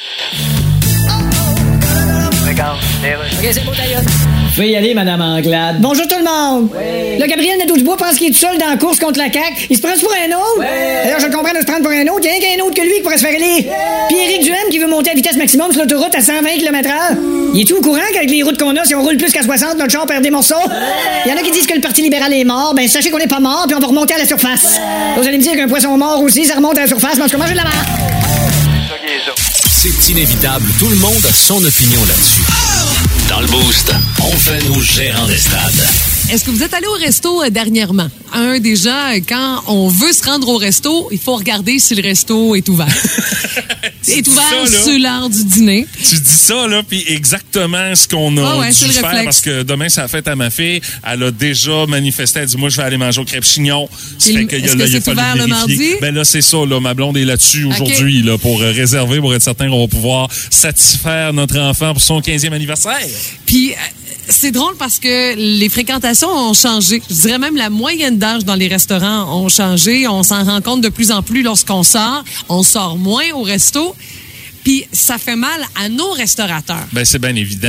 Vous 4.54 4.62
y 4.64 4.76
aller, 4.76 4.92
Madame 4.92 5.22
Anglade. 5.22 5.76
Bonjour 5.80 6.06
tout 6.06 6.18
le 6.18 6.24
monde. 6.24 6.68
Le 6.74 7.26
Gabriel 7.26 7.58
Nadeau-Dubois 7.58 7.96
pense 7.96 8.16
qu'il 8.16 8.28
est 8.28 8.32
tout 8.32 8.38
seul 8.38 8.58
dans 8.58 8.68
la 8.68 8.76
course 8.76 8.98
contre 8.98 9.18
la 9.18 9.32
CAQ. 9.32 9.68
Il 9.70 9.76
se 9.76 9.80
prend 9.80 9.92
pour 9.98 10.12
un 10.12 10.36
autre. 10.36 10.60
D'ailleurs, 10.60 11.20
je 11.20 11.26
le 11.26 11.32
comprends 11.32 11.54
de 11.54 11.60
se 11.60 11.64
prendre 11.64 11.82
pour 11.82 11.90
un 11.90 12.02
autre. 12.02 12.20
Il 12.22 12.26
y 12.26 12.28
a 12.28 12.32
rien 12.32 12.56
qu'un 12.56 12.64
autre 12.64 12.74
que 12.74 12.82
lui 12.82 12.96
qui 12.96 13.00
pourrait 13.00 13.16
se 13.16 13.24
faire 13.24 13.34
élire. 13.34 13.64
Puis 14.08 14.18
Éric 14.18 14.42
Duhem 14.42 14.68
qui 14.70 14.78
veut 14.78 14.88
monter 14.88 15.10
à 15.10 15.14
vitesse 15.14 15.36
maximum 15.36 15.72
sur 15.72 15.80
l'autoroute 15.80 16.14
à 16.14 16.20
120 16.20 16.42
km/h. 16.58 17.16
Il 17.54 17.62
est 17.62 17.64
tout 17.64 17.76
au 17.76 17.80
courant 17.80 18.00
qu'avec 18.12 18.30
les 18.30 18.42
routes 18.42 18.58
qu'on 18.58 18.76
a, 18.76 18.84
si 18.84 18.94
on 18.94 19.02
roule 19.02 19.16
plus 19.16 19.32
qu'à 19.32 19.42
60, 19.42 19.78
notre 19.78 19.90
char 19.90 20.04
perd 20.04 20.22
des 20.22 20.30
morceaux? 20.30 20.54
Il 21.24 21.30
y 21.30 21.34
en 21.34 21.36
a 21.38 21.40
qui 21.40 21.50
disent 21.50 21.66
que 21.66 21.74
le 21.74 21.80
Parti 21.80 22.02
libéral 22.02 22.32
est 22.34 22.44
mort. 22.44 22.74
Ben, 22.74 22.86
sachez 22.88 23.10
qu'on 23.10 23.18
n'est 23.18 23.26
pas 23.26 23.40
mort, 23.40 23.64
puis 23.66 23.74
on 23.74 23.80
va 23.80 23.86
remonter 23.86 24.14
à 24.14 24.18
la 24.18 24.26
surface. 24.26 24.76
Là, 24.76 25.14
vous 25.16 25.26
allez 25.26 25.38
me 25.38 25.42
dire 25.42 25.54
qu'un 25.54 25.68
poisson 25.68 25.96
mort 25.96 26.20
aussi, 26.22 26.44
ça 26.44 26.56
remonte 26.56 26.76
à 26.76 26.82
la 26.82 26.88
surface, 26.88 27.16
mais 27.16 27.22
en 27.22 27.26
tout 27.26 27.32
cas, 27.32 27.38
moi, 27.38 27.46
j'ai 27.46 27.52
de 27.52 27.58
la 27.58 27.64
marque. 27.64 27.88
C'est 29.66 30.10
inévitable. 30.10 30.66
Tout 30.78 30.88
le 30.88 30.96
monde 30.96 31.24
a 31.26 31.32
son 31.32 31.64
opinion 31.64 32.00
là-dessus. 32.00 32.51
Dans 33.32 33.40
le 33.40 33.46
Boost, 33.46 33.94
on 34.20 34.30
fait 34.36 34.62
nos 34.68 34.78
gérants 34.82 35.26
d'estrade. 35.26 36.11
Est-ce 36.32 36.44
que 36.44 36.50
vous 36.50 36.62
êtes 36.62 36.72
allé 36.72 36.86
au 36.86 36.94
resto 36.94 37.42
euh, 37.42 37.50
dernièrement? 37.50 38.08
Un, 38.32 38.58
déjà, 38.58 39.20
quand 39.28 39.64
on 39.66 39.88
veut 39.88 40.14
se 40.14 40.24
rendre 40.24 40.48
au 40.48 40.56
resto, 40.56 41.10
il 41.12 41.18
faut 41.18 41.36
regarder 41.36 41.78
si 41.78 41.94
le 41.94 42.02
resto 42.02 42.54
est 42.54 42.66
ouvert. 42.70 42.88
Est 44.08 44.26
ouvert 44.26 44.66
ça, 44.66 44.82
sur 44.82 44.98
l'heure 44.98 45.30
du 45.30 45.44
dîner. 45.44 45.86
Tu 45.96 46.16
dis 46.16 46.32
ça, 46.32 46.66
là, 46.66 46.82
puis 46.82 47.04
exactement 47.06 47.94
ce 47.94 48.08
qu'on 48.08 48.36
a 48.36 48.42
Ah 48.42 48.58
ouais, 48.58 48.70
dû 48.70 48.74
faire, 48.74 49.04
réflexe. 49.04 49.24
parce 49.24 49.40
que 49.40 49.62
demain, 49.62 49.88
c'est 49.88 50.00
la 50.00 50.08
fête 50.08 50.26
à 50.26 50.34
ma 50.34 50.50
fille. 50.50 50.80
Elle 51.06 51.22
a 51.22 51.30
déjà 51.30 51.86
manifesté. 51.86 52.40
Elle 52.40 52.46
dit, 52.46 52.56
moi, 52.56 52.68
je 52.68 52.78
vais 52.78 52.82
aller 52.82 52.96
manger 52.96 53.20
au 53.20 53.24
crêpe 53.24 53.44
chignon. 53.44 53.88
Est-ce 54.20 54.32
là, 54.32 54.44
que 54.44 54.90
c'est 54.90 55.08
ouvert 55.08 55.36
le 55.36 55.46
mardi? 55.46 55.94
Ben 56.00 56.14
là, 56.14 56.24
c'est 56.24 56.42
ça, 56.42 56.58
là. 56.66 56.80
Ma 56.80 56.94
blonde 56.94 57.16
est 57.16 57.24
là-dessus 57.24 57.64
aujourd'hui, 57.64 58.22
là, 58.22 58.38
pour 58.38 58.60
euh, 58.60 58.72
réserver, 58.72 59.20
pour 59.20 59.34
être 59.34 59.42
certain 59.42 59.68
qu'on 59.68 59.82
va 59.82 59.88
pouvoir 59.88 60.28
satisfaire 60.50 61.32
notre 61.32 61.58
enfant 61.58 61.92
pour 61.92 62.02
son 62.02 62.20
15e 62.20 62.52
anniversaire. 62.52 62.98
Puis, 63.46 63.72
euh, 63.72 63.74
c'est 64.28 64.50
drôle 64.50 64.76
parce 64.76 64.98
que 64.98 65.34
les 65.36 65.68
fréquentations 65.68 66.21
ont 66.26 66.54
changé. 66.54 67.02
Je 67.08 67.14
dirais 67.14 67.38
même 67.38 67.56
la 67.56 67.70
moyenne 67.70 68.18
d'âge 68.18 68.44
dans 68.44 68.54
les 68.54 68.68
restaurants 68.68 69.42
ont 69.42 69.48
changé. 69.48 70.06
On 70.08 70.22
s'en 70.22 70.44
rend 70.44 70.60
compte 70.60 70.80
de 70.80 70.88
plus 70.88 71.10
en 71.10 71.22
plus 71.22 71.42
lorsqu'on 71.42 71.82
sort. 71.82 72.24
On 72.48 72.62
sort 72.62 72.96
moins 72.96 73.30
au 73.34 73.42
resto. 73.42 73.94
Puis, 74.64 74.86
ça 74.92 75.18
fait 75.18 75.36
mal 75.36 75.60
à 75.74 75.88
nos 75.88 76.12
restaurateurs. 76.12 76.86
Ben, 76.92 77.04
c'est 77.04 77.18
bien 77.18 77.34
évident. 77.34 77.68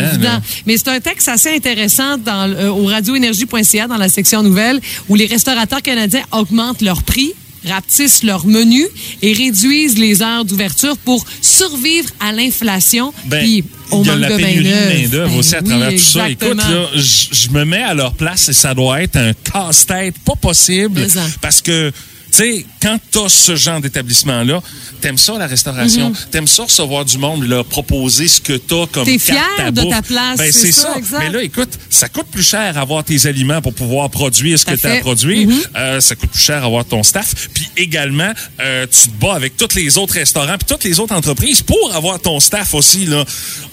Mais 0.65 0.77
c'est 0.77 0.89
un 0.89 0.99
texte 0.99 1.27
assez 1.27 1.49
intéressant 1.55 2.17
dans, 2.17 2.49
euh, 2.49 2.69
au 2.69 2.85
radioénergie.ca 2.85 3.87
dans 3.87 3.97
la 3.97 4.09
section 4.09 4.43
nouvelles 4.43 4.79
où 5.09 5.15
les 5.15 5.25
restaurateurs 5.25 5.81
canadiens 5.81 6.23
augmentent 6.31 6.81
leurs 6.81 7.01
prix 7.01 7.33
rapetissent 7.65 8.23
leur 8.23 8.45
menu 8.45 8.85
et 9.21 9.33
réduisent 9.33 9.97
les 9.97 10.21
heures 10.21 10.45
d'ouverture 10.45 10.97
pour 10.97 11.25
survivre 11.41 12.09
à 12.19 12.31
l'inflation 12.31 13.13
Ben, 13.25 13.39
puis 13.39 13.63
il 13.91 14.05
y 14.05 14.09
a 14.09 14.13
manque 14.13 14.21
la 14.21 14.29
de 14.29 14.35
pénurie 14.37 14.63
de 14.63 15.01
main-d'œuvre. 15.01 15.31
Ben 15.31 15.37
aussi 15.39 15.55
à 15.55 15.59
oui, 15.59 15.69
travers 15.69 15.91
tout 15.91 15.97
ça. 15.97 16.29
Écoute, 16.29 16.47
exactement. 16.49 16.81
là, 16.81 16.87
je 16.95 17.49
me 17.49 17.65
mets 17.65 17.83
à 17.83 17.93
leur 17.93 18.13
place 18.13 18.49
et 18.49 18.53
ça 18.53 18.73
doit 18.73 19.01
être 19.01 19.17
un 19.17 19.33
casse-tête 19.33 20.15
pas 20.25 20.35
possible 20.35 21.07
parce 21.41 21.61
que 21.61 21.91
tu 22.35 22.37
sais, 22.39 22.65
quand 22.81 22.97
t'as 23.11 23.29
ce 23.29 23.55
genre 23.55 23.79
d'établissement-là, 23.79 24.59
t'aimes 25.01 25.17
ça 25.17 25.37
la 25.37 25.45
restauration, 25.47 26.11
t'aimes 26.31 26.47
ça 26.47 26.63
recevoir 26.63 27.05
du 27.05 27.17
monde, 27.17 27.43
leur 27.47 27.63
proposer 27.65 28.27
ce 28.27 28.41
que 28.41 28.53
t'as 28.53 28.87
comme. 28.87 29.05
T'es 29.05 29.19
fier 29.19 29.71
de 29.71 29.81
bouffe. 29.81 29.91
ta 29.91 30.01
place, 30.01 30.37
Ben, 30.37 30.51
c'est 30.51 30.71
ça, 30.71 30.93
ça. 30.93 30.97
exact. 30.97 31.19
Mais 31.19 31.29
là, 31.29 31.43
écoute, 31.43 31.69
ça 31.89 32.09
coûte 32.09 32.27
plus 32.31 32.43
cher 32.47 32.77
avoir 32.77 33.03
tes 33.03 33.27
aliments 33.27 33.61
pour 33.61 33.73
pouvoir 33.73 34.09
produire 34.09 34.57
ce 34.57 34.65
Tout 34.65 34.71
que 34.71 34.75
à 34.75 34.77
tu 34.77 34.87
as 34.87 34.89
à 34.89 34.93
fait. 34.95 34.99
produire. 35.01 35.47
Mm-hmm. 35.47 35.61
Euh, 35.75 36.01
ça 36.01 36.15
coûte 36.15 36.31
plus 36.31 36.43
cher 36.43 36.63
avoir 36.63 36.85
ton 36.85 37.03
staff. 37.03 37.49
Puis 37.53 37.67
également, 37.77 38.31
euh, 38.61 38.85
tu 38.91 39.09
te 39.09 39.15
bats 39.21 39.35
avec 39.35 39.55
tous 39.55 39.75
les 39.75 39.97
autres 39.97 40.15
restaurants 40.15 40.57
puis 40.57 40.65
toutes 40.67 40.83
les 40.85 40.99
autres 40.99 41.13
entreprises 41.13 41.61
pour 41.61 41.93
avoir 41.95 42.19
ton 42.19 42.39
staff 42.39 42.73
aussi. 42.73 43.05
Là. 43.05 43.23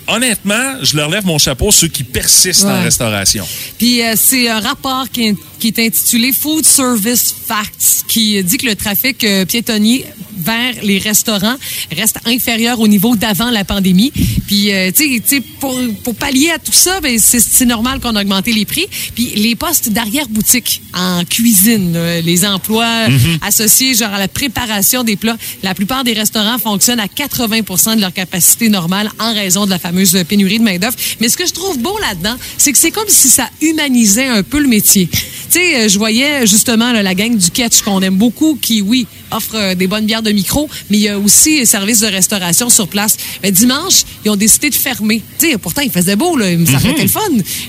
Honnêtement, 0.07 0.75
je 0.83 0.97
leur 0.97 1.09
lève 1.09 1.25
mon 1.25 1.39
chapeau 1.39 1.71
ceux 1.73 1.89
qui 1.89 2.05
persistent 2.05 2.65
en 2.65 2.83
restauration. 2.83 3.47
Puis 3.79 4.03
euh, 4.03 4.15
c'est 4.17 4.49
un 4.49 4.61
rapport 4.61 5.09
qui 5.11 5.29
est, 5.29 5.35
qui 5.61 5.69
est 5.69 5.79
intitulé 5.79 6.33
Food 6.33 6.65
Service 6.67 7.35
Facts 7.47 8.05
qui 8.09 8.43
dit 8.43 8.57
que 8.57 8.67
le 8.67 8.75
trafic 8.75 9.23
euh, 9.25 9.45
piétonnier 9.45 10.05
vers 10.39 10.73
les 10.83 10.99
restaurants 10.99 11.57
reste 11.95 12.17
inférieur 12.25 12.81
au 12.81 12.89
niveau 12.89 13.15
d'avant 13.15 13.51
la 13.51 13.63
pandémie. 13.65 14.11
Puis 14.47 14.73
euh, 14.73 14.91
tu 14.91 15.23
sais- 15.25 15.41
pour, 15.61 15.79
pour 16.03 16.15
pallier 16.15 16.51
à 16.51 16.59
tout 16.59 16.73
ça, 16.73 17.01
ben, 17.01 17.19
c'est 17.19 17.67
normal 17.67 18.01
qu'on 18.01 18.17
a 18.17 18.23
augmenté 18.23 18.53
les 18.53 18.65
prix. 18.65 18.87
Puis 19.15 19.33
les 19.37 19.55
postes 19.55 19.91
d'arrière-boutique 19.91 20.81
en 20.95 21.25
cuisine, 21.25 21.93
là, 21.93 22.21
les 22.23 22.45
emplois 22.47 23.07
associés 23.43 23.95
genre 23.95 24.13
à 24.15 24.19
la 24.19 24.29
préparation 24.29 25.05
des 25.05 25.17
plats, 25.17 25.37
la 25.63 25.75
plupart 25.75 26.05
des 26.05 26.15
restaurants 26.15 26.59
fonctionnent 26.59 27.01
à 27.01 27.07
80% 27.07 27.97
de 27.97 28.01
leur 28.01 28.13
capacité 28.15 28.69
normale 28.71 29.11
en 29.19 29.35
raison 29.35 29.67
de 29.67 29.71
la 29.71 29.79
fameuse 29.79 30.17
pénurie 30.27 30.59
de 30.59 30.65
main-d'œuvre. 30.65 30.97
Mais 31.21 31.29
ce 31.29 31.37
que 31.37 31.47
je 31.47 31.53
trouve 31.53 31.79
beau 31.79 31.97
là-dedans, 31.99 32.37
c'est 32.57 32.73
que 32.73 32.79
c'est 32.79 32.91
comme 32.91 33.09
si 33.09 33.29
ça 33.29 33.49
humanisait 33.61 34.27
un 34.27 34.43
peu 34.43 34.59
le 34.59 34.69
métier. 34.69 35.09
Tu 35.51 35.59
sais, 35.59 35.77
euh, 35.77 35.89
je 35.89 35.99
voyais 35.99 36.47
justement 36.47 36.93
là, 36.93 37.03
la 37.03 37.15
gang 37.15 37.37
du 37.37 37.51
Catch 37.51 37.81
qu'on 37.83 38.01
aime 38.03 38.17
beaucoup, 38.17 38.57
qui, 38.61 38.83
oui, 38.83 39.07
offre 39.31 39.55
euh, 39.57 39.75
des 39.75 39.87
bonnes 39.87 40.07
bières 40.07 40.23
de 40.23 40.31
micro, 40.31 40.69
mais 40.91 40.99
il 40.99 41.03
y 41.03 41.09
a 41.09 41.19
aussi 41.19 41.61
un 41.61 41.65
service 41.65 42.01
de 42.01 42.07
restauration 42.07 42.71
sur 42.71 42.87
place. 42.89 43.17
Mais 43.43 43.51
dimanche, 43.51 44.03
ils 44.25 44.31
ont 44.31 44.37
décidé 44.37 44.71
de 44.71 44.75
fermer. 44.77 45.23
Tu 45.39 45.51
sais, 45.51 45.59
pourtant, 45.59 45.83
il 45.83 45.91
faisait 45.91 46.17
beau, 46.17 46.37
là, 46.37 46.47
ça 46.67 46.75
aurait 46.77 46.91
été 46.93 47.03
le 47.03 47.09
fun. 47.09 47.21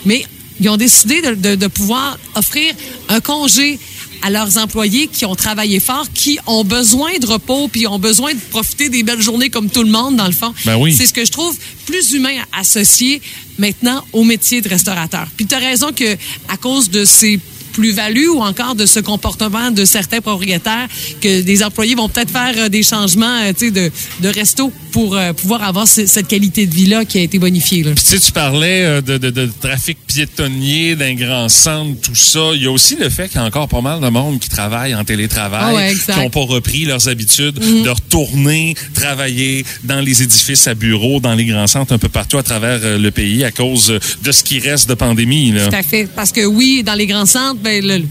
Mais 0.06 0.24
ils 0.60 0.70
ont 0.70 0.78
décidé 0.78 1.22
de, 1.22 1.34
de- 1.34 1.56
de 1.56 1.68
pouvoir 1.68 2.20
offrir 2.36 2.72
un 3.10 3.20
congé 3.20 3.80
à 4.24 4.30
leurs 4.30 4.60
employés 4.60 5.08
qui 5.08 5.26
ont 5.26 5.34
travaillé 5.36 5.80
fort, 5.80 6.06
qui 6.14 6.38
ont 6.46 6.64
besoin 6.64 7.10
de 7.20 7.26
repos, 7.26 7.68
puis 7.68 7.88
ont 7.88 7.98
besoin 7.98 8.32
de 8.36 8.40
profiter 8.52 8.90
des 8.90 9.02
belles 9.02 9.22
journées 9.24 9.50
comme 9.50 9.68
tout 9.72 9.82
le 9.82 9.90
monde, 9.90 10.16
dans 10.18 10.28
le 10.28 10.32
fond. 10.34 10.54
Ben 10.66 10.76
oui. 10.78 10.94
C'est 10.96 11.08
ce 11.08 11.14
que 11.14 11.26
je 11.26 11.32
trouve 11.32 11.58
plus 11.88 12.12
humain 12.12 12.36
associé 12.56 13.20
maintenant 13.58 14.06
au 14.14 14.24
métier 14.24 14.62
de 14.62 14.70
restaurateur. 14.70 15.26
Puis 15.36 15.48
tu 15.48 15.56
as 15.56 15.60
raison 15.60 15.92
que 15.92 16.16
à 16.48 16.58
cause 16.58 16.92
de 16.92 17.04
ces 17.06 17.40
plus-value 17.72 18.28
ou 18.30 18.42
encore 18.42 18.76
de 18.76 18.86
ce 18.86 19.00
comportement 19.00 19.72
de 19.72 19.86
certains 19.86 20.22
propriétaires 20.22 20.88
que 21.22 21.42
des 21.42 21.64
employés 21.64 21.96
vont 21.96 22.10
peut-être 22.10 22.32
faire 22.32 22.54
euh, 22.58 22.70
des 22.70 22.84
changements 22.84 23.40
euh, 23.44 23.52
tu 23.58 23.66
sais, 23.68 23.72
de, 23.72 23.92
de 24.22 24.28
resto 24.30 24.72
pour 24.92 25.16
euh, 25.16 25.34
pouvoir 25.34 25.64
avoir 25.64 25.88
ce- 25.88 26.06
cette 26.06 26.28
qualité 26.28 26.66
de 26.66 26.74
vie-là 26.76 27.06
qui 27.06 27.18
a 27.20 27.22
été 27.22 27.40
bonifiée. 27.40 27.84
Là. 27.84 27.92
Puis, 27.96 28.20
tu 28.20 28.32
parlais 28.32 29.02
de, 29.02 29.18
de- 29.18 29.30
de 29.30 29.50
trafic 29.62 29.98
piétonnier, 30.06 30.96
d'un 30.96 31.14
grand 31.14 31.50
centre, 31.50 32.00
tout 32.02 32.16
ça. 32.16 32.52
Il 32.56 32.64
y 32.64 32.68
a 32.68 32.72
aussi 32.72 32.96
le 32.96 33.10
fait 33.10 33.28
qu'il 33.30 33.38
y 33.40 33.44
a 33.44 33.46
encore 33.46 33.68
pas 33.68 33.82
mal 33.82 34.00
de 34.02 34.10
monde 34.10 34.40
qui 34.40 34.50
travaille 34.50 34.94
en 34.96 35.04
télétravail, 35.04 35.62
Ah 35.64 35.74
ouais, 35.74 35.94
qui 35.96 36.20
n'ont 36.20 36.30
pas 36.30 36.42
repris 36.42 36.86
leurs 36.86 37.08
habitudes 37.08 37.60
de 37.60 37.90
retourner 37.90 38.76
travailler 38.94 39.66
dans 39.84 40.00
les 40.02 40.22
édifices 40.24 40.68
à 40.68 40.74
bureaux, 40.74 41.20
dans 41.20 41.34
les 41.34 41.46
grands 41.46 41.68
centres 41.68 41.94
un 41.94 41.98
peu 41.98 42.10
partout 42.10 42.38
à 42.38 42.44
travers 42.44 42.80
le 43.00 43.12
pays 43.12 43.44
à 43.44 43.52
cause 43.52 43.98
de 44.24 44.32
ce 44.32 44.44
qui 44.44 44.60
reste 44.60 44.90
de 44.90 44.94
pandémie. 44.94 45.52
Là. 45.52 45.68
Tout 45.68 45.76
à 45.76 45.84
fait. 45.84 46.08
Parce 46.14 46.32
que 46.32 46.46
oui, 46.46 46.84
dans 46.84 46.94
les 46.96 47.08
grands 47.08 47.26
centres, 47.26 47.61
ben, 47.62 47.86
le, 47.86 48.04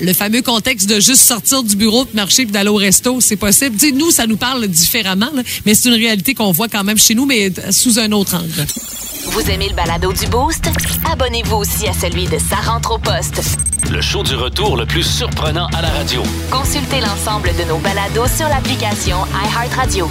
le 0.00 0.12
fameux 0.12 0.42
contexte 0.42 0.88
de 0.88 1.00
juste 1.00 1.22
sortir 1.22 1.62
du 1.62 1.76
bureau, 1.76 2.04
de 2.04 2.14
marcher 2.14 2.44
puis 2.44 2.52
d'aller 2.52 2.68
au 2.68 2.76
resto, 2.76 3.20
c'est 3.20 3.36
possible. 3.36 3.76
Tu 3.76 3.88
sais, 3.88 3.92
nous, 3.92 4.10
ça 4.10 4.26
nous 4.26 4.36
parle 4.36 4.66
différemment, 4.68 5.30
là, 5.34 5.42
mais 5.66 5.74
c'est 5.74 5.88
une 5.88 5.94
réalité 5.96 6.34
qu'on 6.34 6.52
voit 6.52 6.68
quand 6.68 6.84
même 6.84 6.98
chez 6.98 7.14
nous, 7.14 7.26
mais 7.26 7.52
sous 7.70 7.98
un 7.98 8.12
autre 8.12 8.34
angle. 8.36 8.66
Vous 9.30 9.50
aimez 9.50 9.68
le 9.68 9.74
balado 9.74 10.12
du 10.12 10.26
Boost? 10.26 10.68
Abonnez-vous 11.10 11.56
aussi 11.56 11.86
à 11.86 11.92
celui 11.92 12.26
de 12.26 12.38
Sa 12.38 12.56
rentre 12.56 12.92
au 12.92 12.98
poste. 12.98 13.40
Le 13.90 14.00
show 14.00 14.22
du 14.22 14.34
retour 14.34 14.76
le 14.76 14.86
plus 14.86 15.02
surprenant 15.02 15.66
à 15.74 15.82
la 15.82 15.90
radio. 15.90 16.22
Consultez 16.50 17.00
l'ensemble 17.00 17.50
de 17.58 17.64
nos 17.64 17.78
balados 17.78 18.26
sur 18.36 18.48
l'application 18.48 19.16
iHeartRadio. 19.32 20.08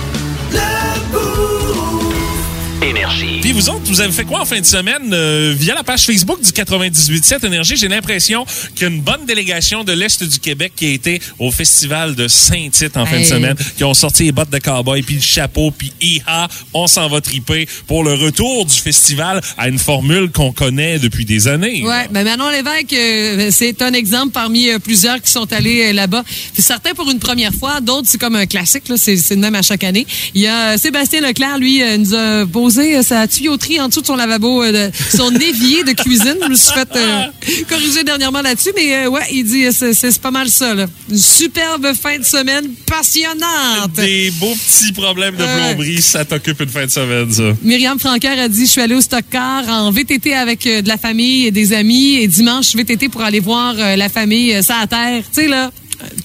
Énergie. 2.83 3.39
Puis 3.41 3.53
vous 3.53 3.69
autres, 3.69 3.85
vous 3.85 4.01
avez 4.01 4.11
fait 4.11 4.23
quoi 4.23 4.41
en 4.41 4.45
fin 4.45 4.59
de 4.59 4.65
semaine 4.65 5.11
euh, 5.11 5.53
via 5.57 5.73
la 5.73 5.83
page 5.83 6.05
Facebook 6.05 6.41
du 6.41 6.51
98.7 6.51 7.45
Énergie? 7.45 7.75
J'ai 7.75 7.87
l'impression 7.87 8.45
qu'il 8.75 8.87
y 8.87 8.91
a 8.91 8.93
une 8.93 9.01
bonne 9.01 9.25
délégation 9.25 9.83
de 9.83 9.93
l'Est 9.93 10.23
du 10.23 10.39
Québec 10.39 10.73
qui 10.75 10.85
a 10.85 10.89
été 10.89 11.21
au 11.39 11.51
festival 11.51 12.13
de 12.15 12.27
Saint-Tite 12.27 12.95
en 12.95 13.05
fin 13.05 13.19
de 13.19 13.23
semaine, 13.23 13.55
qui 13.75 13.83
ont 13.83 13.93
sorti 13.93 14.25
les 14.25 14.31
bottes 14.31 14.51
de 14.51 14.59
cowboy, 14.59 15.01
puis 15.01 15.15
le 15.15 15.21
chapeau, 15.21 15.71
puis 15.71 15.91
iha, 16.01 16.47
on 16.73 16.87
s'en 16.87 17.09
va 17.09 17.19
triper 17.21 17.67
pour 17.87 18.03
le 18.03 18.13
retour 18.13 18.65
du 18.65 18.73
festival 18.73 19.41
à 19.57 19.69
une 19.69 19.79
formule 19.79 20.29
qu'on 20.31 20.51
connaît 20.51 20.99
depuis 20.99 21.25
des 21.25 21.47
années. 21.47 21.83
Ouais, 21.83 22.07
ben 22.11 22.23
Manon 22.23 22.49
Lévesque, 22.49 22.93
euh, 22.93 23.49
c'est 23.51 23.81
un 23.81 23.93
exemple 23.93 24.31
parmi 24.33 24.69
euh, 24.69 24.79
plusieurs 24.79 25.21
qui 25.21 25.31
sont 25.31 25.51
allés 25.51 25.87
euh, 25.87 25.93
là-bas. 25.93 26.23
Puis 26.53 26.61
Certains 26.61 26.93
pour 26.93 27.09
une 27.09 27.19
première 27.19 27.53
fois, 27.53 27.81
d'autres 27.81 28.07
c'est 28.07 28.17
comme 28.17 28.35
un 28.35 28.45
classique, 28.45 28.89
là, 28.89 28.95
c'est 28.97 29.17
c'est 29.17 29.35
le 29.35 29.41
même 29.41 29.55
à 29.55 29.61
chaque 29.61 29.83
année. 29.83 30.05
Il 30.35 30.41
y 30.41 30.47
a 30.47 30.77
Sébastien 30.77 31.21
Leclerc, 31.21 31.57
lui, 31.57 31.81
nous 31.97 32.13
a 32.13 32.45
posé 32.45 32.66
euh, 32.97 33.03
sa 33.03 33.27
tuyauterie 33.27 33.79
en 33.79 33.87
dessous 33.87 34.01
de 34.01 34.05
son 34.07 34.15
lavabo, 34.15 34.63
euh, 34.63 34.89
de 34.89 34.91
son 35.15 35.31
évier 35.35 35.83
de 35.83 35.91
cuisine. 35.93 36.35
Je 36.41 36.47
me 36.49 36.55
suis 36.55 36.71
fait 36.73 36.87
euh, 36.95 37.23
corriger 37.69 38.03
dernièrement 38.03 38.41
là-dessus, 38.41 38.71
mais 38.75 39.05
euh, 39.05 39.09
ouais, 39.09 39.21
il 39.31 39.43
dit 39.43 39.65
c'est- 39.71 40.19
pas 40.21 40.31
mal 40.31 40.49
ça. 40.49 40.73
Là. 40.73 40.85
Une 41.09 41.17
superbe 41.17 41.87
fin 41.93 42.17
de 42.17 42.23
semaine 42.23 42.67
passionnante. 42.85 43.93
Des 43.95 44.31
beaux 44.39 44.53
petits 44.55 44.93
problèmes 44.93 45.35
de 45.35 45.43
plomberie, 45.43 46.01
ça 46.01 46.25
t'occupe 46.25 46.59
une 46.61 46.69
fin 46.69 46.85
de 46.85 46.91
semaine, 46.91 47.31
ça. 47.31 47.43
Myriam 47.63 47.99
Francaire 47.99 48.39
a 48.39 48.47
dit 48.47 48.65
Je 48.65 48.71
suis 48.71 48.81
allée 48.81 48.95
au 48.95 49.01
stock 49.01 49.23
car 49.29 49.67
en 49.69 49.91
VTT 49.91 50.33
avec 50.33 50.63
de 50.63 50.87
la 50.87 50.97
famille 50.97 51.47
et 51.47 51.51
des 51.51 51.73
amis. 51.73 52.15
Et 52.15 52.27
dimanche, 52.27 52.75
VTT 52.75 53.09
pour 53.09 53.21
aller 53.21 53.39
voir 53.39 53.73
la 53.75 54.09
famille, 54.09 54.61
ça 54.63 54.77
à 54.81 54.87
terre. 54.87 55.23
Tu 55.33 55.41
sais, 55.41 55.47
là, 55.47 55.71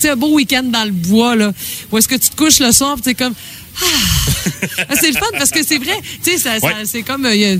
tu 0.01 0.09
un 0.09 0.17
beau 0.17 0.35
week-end 0.35 0.63
dans 0.65 0.85
le 0.85 0.91
bois, 0.91 1.35
là. 1.37 1.53
Où 1.91 1.99
est-ce 1.99 2.09
que 2.09 2.15
tu 2.17 2.29
te 2.31 2.37
couches 2.37 2.61
le 2.61 2.73
soir, 2.73 2.97
tu 3.03 3.11
es 3.11 3.15
comme. 3.15 3.35
Ah! 3.81 3.85
Ah, 4.89 4.95
c'est 5.01 5.09
le 5.11 5.19
fun 5.19 5.27
parce 5.39 5.51
que 5.51 5.63
c'est 5.65 5.79
vrai. 5.79 5.99
Tu 6.25 6.33
sais, 6.33 6.39
ça- 6.39 6.61
ça- 6.61 6.69
c'est 6.85 7.03
comme. 7.03 7.27
euh, 7.27 7.57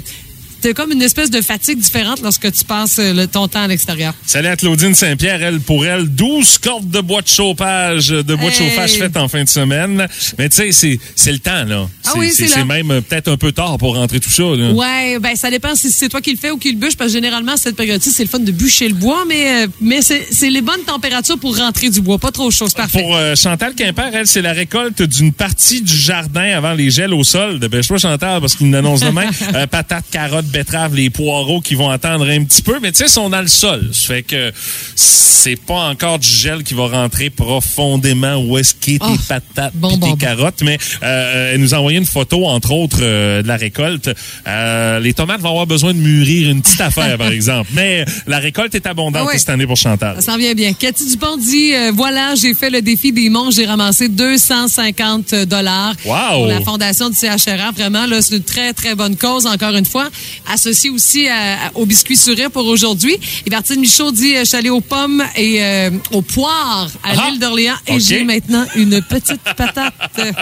y 0.65 0.69
a- 0.69 0.73
T'as 0.73 0.75
comme 0.75 0.93
une 0.93 1.03
espèce 1.03 1.31
de 1.31 1.41
fatigue 1.41 1.79
différente 1.79 2.21
lorsque 2.23 2.51
tu 2.53 2.65
passes 2.65 2.99
euh, 2.99 3.13
le, 3.13 3.27
ton 3.27 3.49
temps 3.49 3.63
à 3.63 3.69
l'extérieur. 3.69 4.15
Salut 4.27 4.49
à 4.49 4.57
Claudine 4.57 4.95
Saint-Pierre, 4.95 5.43
elle, 5.43 5.61
pour 5.61 5.85
elle, 5.87 6.09
12 6.09 6.59
cordes 6.59 6.91
de 6.91 7.01
bois 7.01 7.23
de 7.23 7.29
chauffage, 7.29 8.09
de 8.09 8.35
bois 8.35 8.51
de 8.51 8.55
chauffage 8.55 8.93
faites 8.93 9.17
en 9.17 9.29
fin 9.29 9.45
de 9.45 9.49
semaine. 9.49 10.07
Mais 10.39 10.49
tu 10.49 10.73
sais, 10.73 10.99
c'est, 11.17 11.33
le 11.33 11.39
temps, 11.39 11.65
là. 11.65 11.89
Ah 12.05 12.13
oui, 12.17 12.31
c'est 12.33 12.47
c'est 12.47 12.65
même 12.65 12.91
euh, 12.91 13.01
peut-être 13.01 13.29
un 13.29 13.37
peu 13.37 13.53
tard 13.53 13.79
pour 13.79 13.97
rentrer 13.97 14.21
tout 14.21 14.31
ça, 14.31 14.43
là. 14.43 14.73
Ouais, 14.73 15.19
ben 15.19 15.35
ça 15.37 15.51
dépend 15.51 15.75
si 15.75 15.91
c'est 15.91 16.09
toi 16.09 16.21
qui 16.21 16.33
le 16.33 16.39
fais 16.39 16.51
ou 16.51 16.59
qui 16.59 16.73
le 16.73 16.79
bûche, 16.79 16.97
parce 16.97 17.11
que 17.11 17.15
généralement, 17.19 17.57
cette 17.57 17.77
période-ci, 17.77 18.11
c'est 18.11 18.25
le 18.25 18.29
fun 18.29 18.39
de 18.39 18.53
bûcher 18.53 18.89
le 18.89 18.95
bois, 18.95 19.25
mais, 19.27 19.65
euh, 19.65 19.67
mais 19.81 20.01
c'est 20.03 20.51
les 20.51 20.61
bonnes 20.61 20.83
températures 20.87 21.39
pour 21.39 21.57
rentrer 21.57 21.91
du 21.91 22.01
bois. 22.01 22.19
Pas 22.19 22.31
trop 22.31 22.51
chaud, 22.51 22.67
c'est 22.69 22.77
parfait. 22.77 23.03
Pour 23.03 23.17
euh, 23.17 23.35
Chantal 23.35 23.75
Quimper, 23.75 24.11
elle, 24.15 24.27
c'est 24.27 24.43
la 24.43 24.53
récolte 24.53 25.03
d'une 25.03 25.33
partie 25.33 25.83
du 25.83 25.97
jardin 25.97 26.57
avant 26.57 26.73
les 26.73 26.91
gels 26.91 27.15
au 27.15 27.25
sol. 27.25 27.59
Dépêche-toi, 27.59 27.99
Chantal, 27.99 28.41
parce 28.41 28.55
qu'il 28.55 28.69
nous 28.69 28.77
annonce 28.77 29.01
demain. 29.01 29.27
Euh, 29.55 29.67
patates, 29.67 30.05
carottes, 30.11 30.47
betteraves, 30.53 30.95
les 30.95 31.11
poireaux 31.11 31.61
qui 31.61 31.75
vont 31.75 31.91
attendre 31.91 32.29
un 32.29 32.45
petit 32.45 32.63
peu. 32.63 32.79
Mais 32.81 32.93
tu 32.93 32.99
sais, 32.99 33.05
ils 33.07 33.11
sont 33.11 33.31
dans 33.31 33.41
le 33.43 33.49
sol. 33.49 33.91
Ça 33.93 34.07
fait 34.15 34.23
que 34.23 34.53
c'est 34.95 35.57
pas 35.57 35.89
encore 35.89 36.19
du 36.19 36.29
gel 36.29 36.63
qui 36.63 36.75
va 36.75 36.87
rentrer 36.87 37.31
profondément 37.31 38.37
où 38.37 38.59
est-ce 38.59 38.75
qu'est 38.75 38.99
tes 38.99 39.05
Oh, 39.09 39.17
patates 39.29 39.73
bon, 39.75 39.91
tes 39.95 40.11
bon. 40.11 40.17
carottes. 40.17 40.63
Mais 40.63 40.79
euh, 41.03 41.53
elle 41.55 41.61
nous 41.61 41.75
a 41.75 41.79
envoyé 41.79 41.99
une 41.99 42.07
photo, 42.07 42.47
entre 42.47 42.71
autres, 42.73 42.99
euh, 43.01 43.43
de 43.43 43.49
la 43.49 43.57
récolte. 43.57 44.11
Euh, 44.47 45.01
les 45.01 45.15
tomates 45.15 45.41
vont 45.41 45.49
avoir 45.51 45.67
besoin 45.67 45.93
de 45.95 45.99
mûrir 45.99 46.51
une 46.51 46.63
petite 46.63 46.81
affaire, 46.81 47.19
par 47.19 47.31
exemple. 47.33 47.71
Mais 47.75 48.05
la 48.27 48.39
récolte 48.39 48.75
est 48.75 48.87
abondante 48.87 49.23
Ah 49.25 49.33
ouais. 49.33 49.39
cette 49.39 49.49
année 49.51 49.67
pour 49.67 49.77
Chantal. 49.77 50.17
Ça 50.17 50.33
s'en 50.33 50.39
vient 50.39 50.55
bien. 50.55 50.73
Cathy 50.75 51.07
Dupont 51.11 51.37
dit 51.37 51.75
euh, 51.75 51.91
voilà, 51.95 52.35
j'ai 52.35 52.55
fait 52.55 52.71
le 52.71 52.83
défi 52.83 53.11
des 53.13 53.29
monts, 53.29 53.51
j'ai 53.51 53.67
ramassé 53.67 54.09
250 54.09 55.35
dollars 55.47 55.95
Wow! 56.05 56.15
pour 56.35 56.47
la 56.47 56.61
fondation 56.61 57.11
du 57.11 57.17
CHRA. 57.17 57.71
Vraiment, 57.73 58.07
là, 58.07 58.21
c'est 58.23 58.37
une 58.37 58.43
très 58.43 58.73
très 58.73 58.95
bonne 58.95 59.17
cause. 59.17 59.47
Encore 59.47 59.75
une 59.77 59.87
fois, 59.87 60.09
associé 60.51 60.91
aussi 60.91 61.27
au 61.75 61.87
biscuit 61.87 62.17
sourire 62.17 62.51
pour 62.51 62.67
aujourd'hui. 62.67 63.17
Et 63.47 63.51
Martine 63.51 63.81
Michaud 63.81 64.13
dit 64.13 64.37
euh, 64.37 64.41
je 64.41 64.45
suis 64.47 64.57
allée 64.57 64.71
aux 64.71 64.81
pommes 64.81 65.23
et 65.37 65.63
euh, 65.63 65.91
aux 66.13 66.23
poires 66.23 66.89
à 67.03 67.11
Ah! 67.17 67.29
l'île 67.31 67.39
d'Orléans 67.41 67.75
et 67.87 67.99
j'ai 68.01 68.25
maintenant 68.25 68.65
une 68.77 69.01
petite 69.03 69.41
patate. 69.57 69.95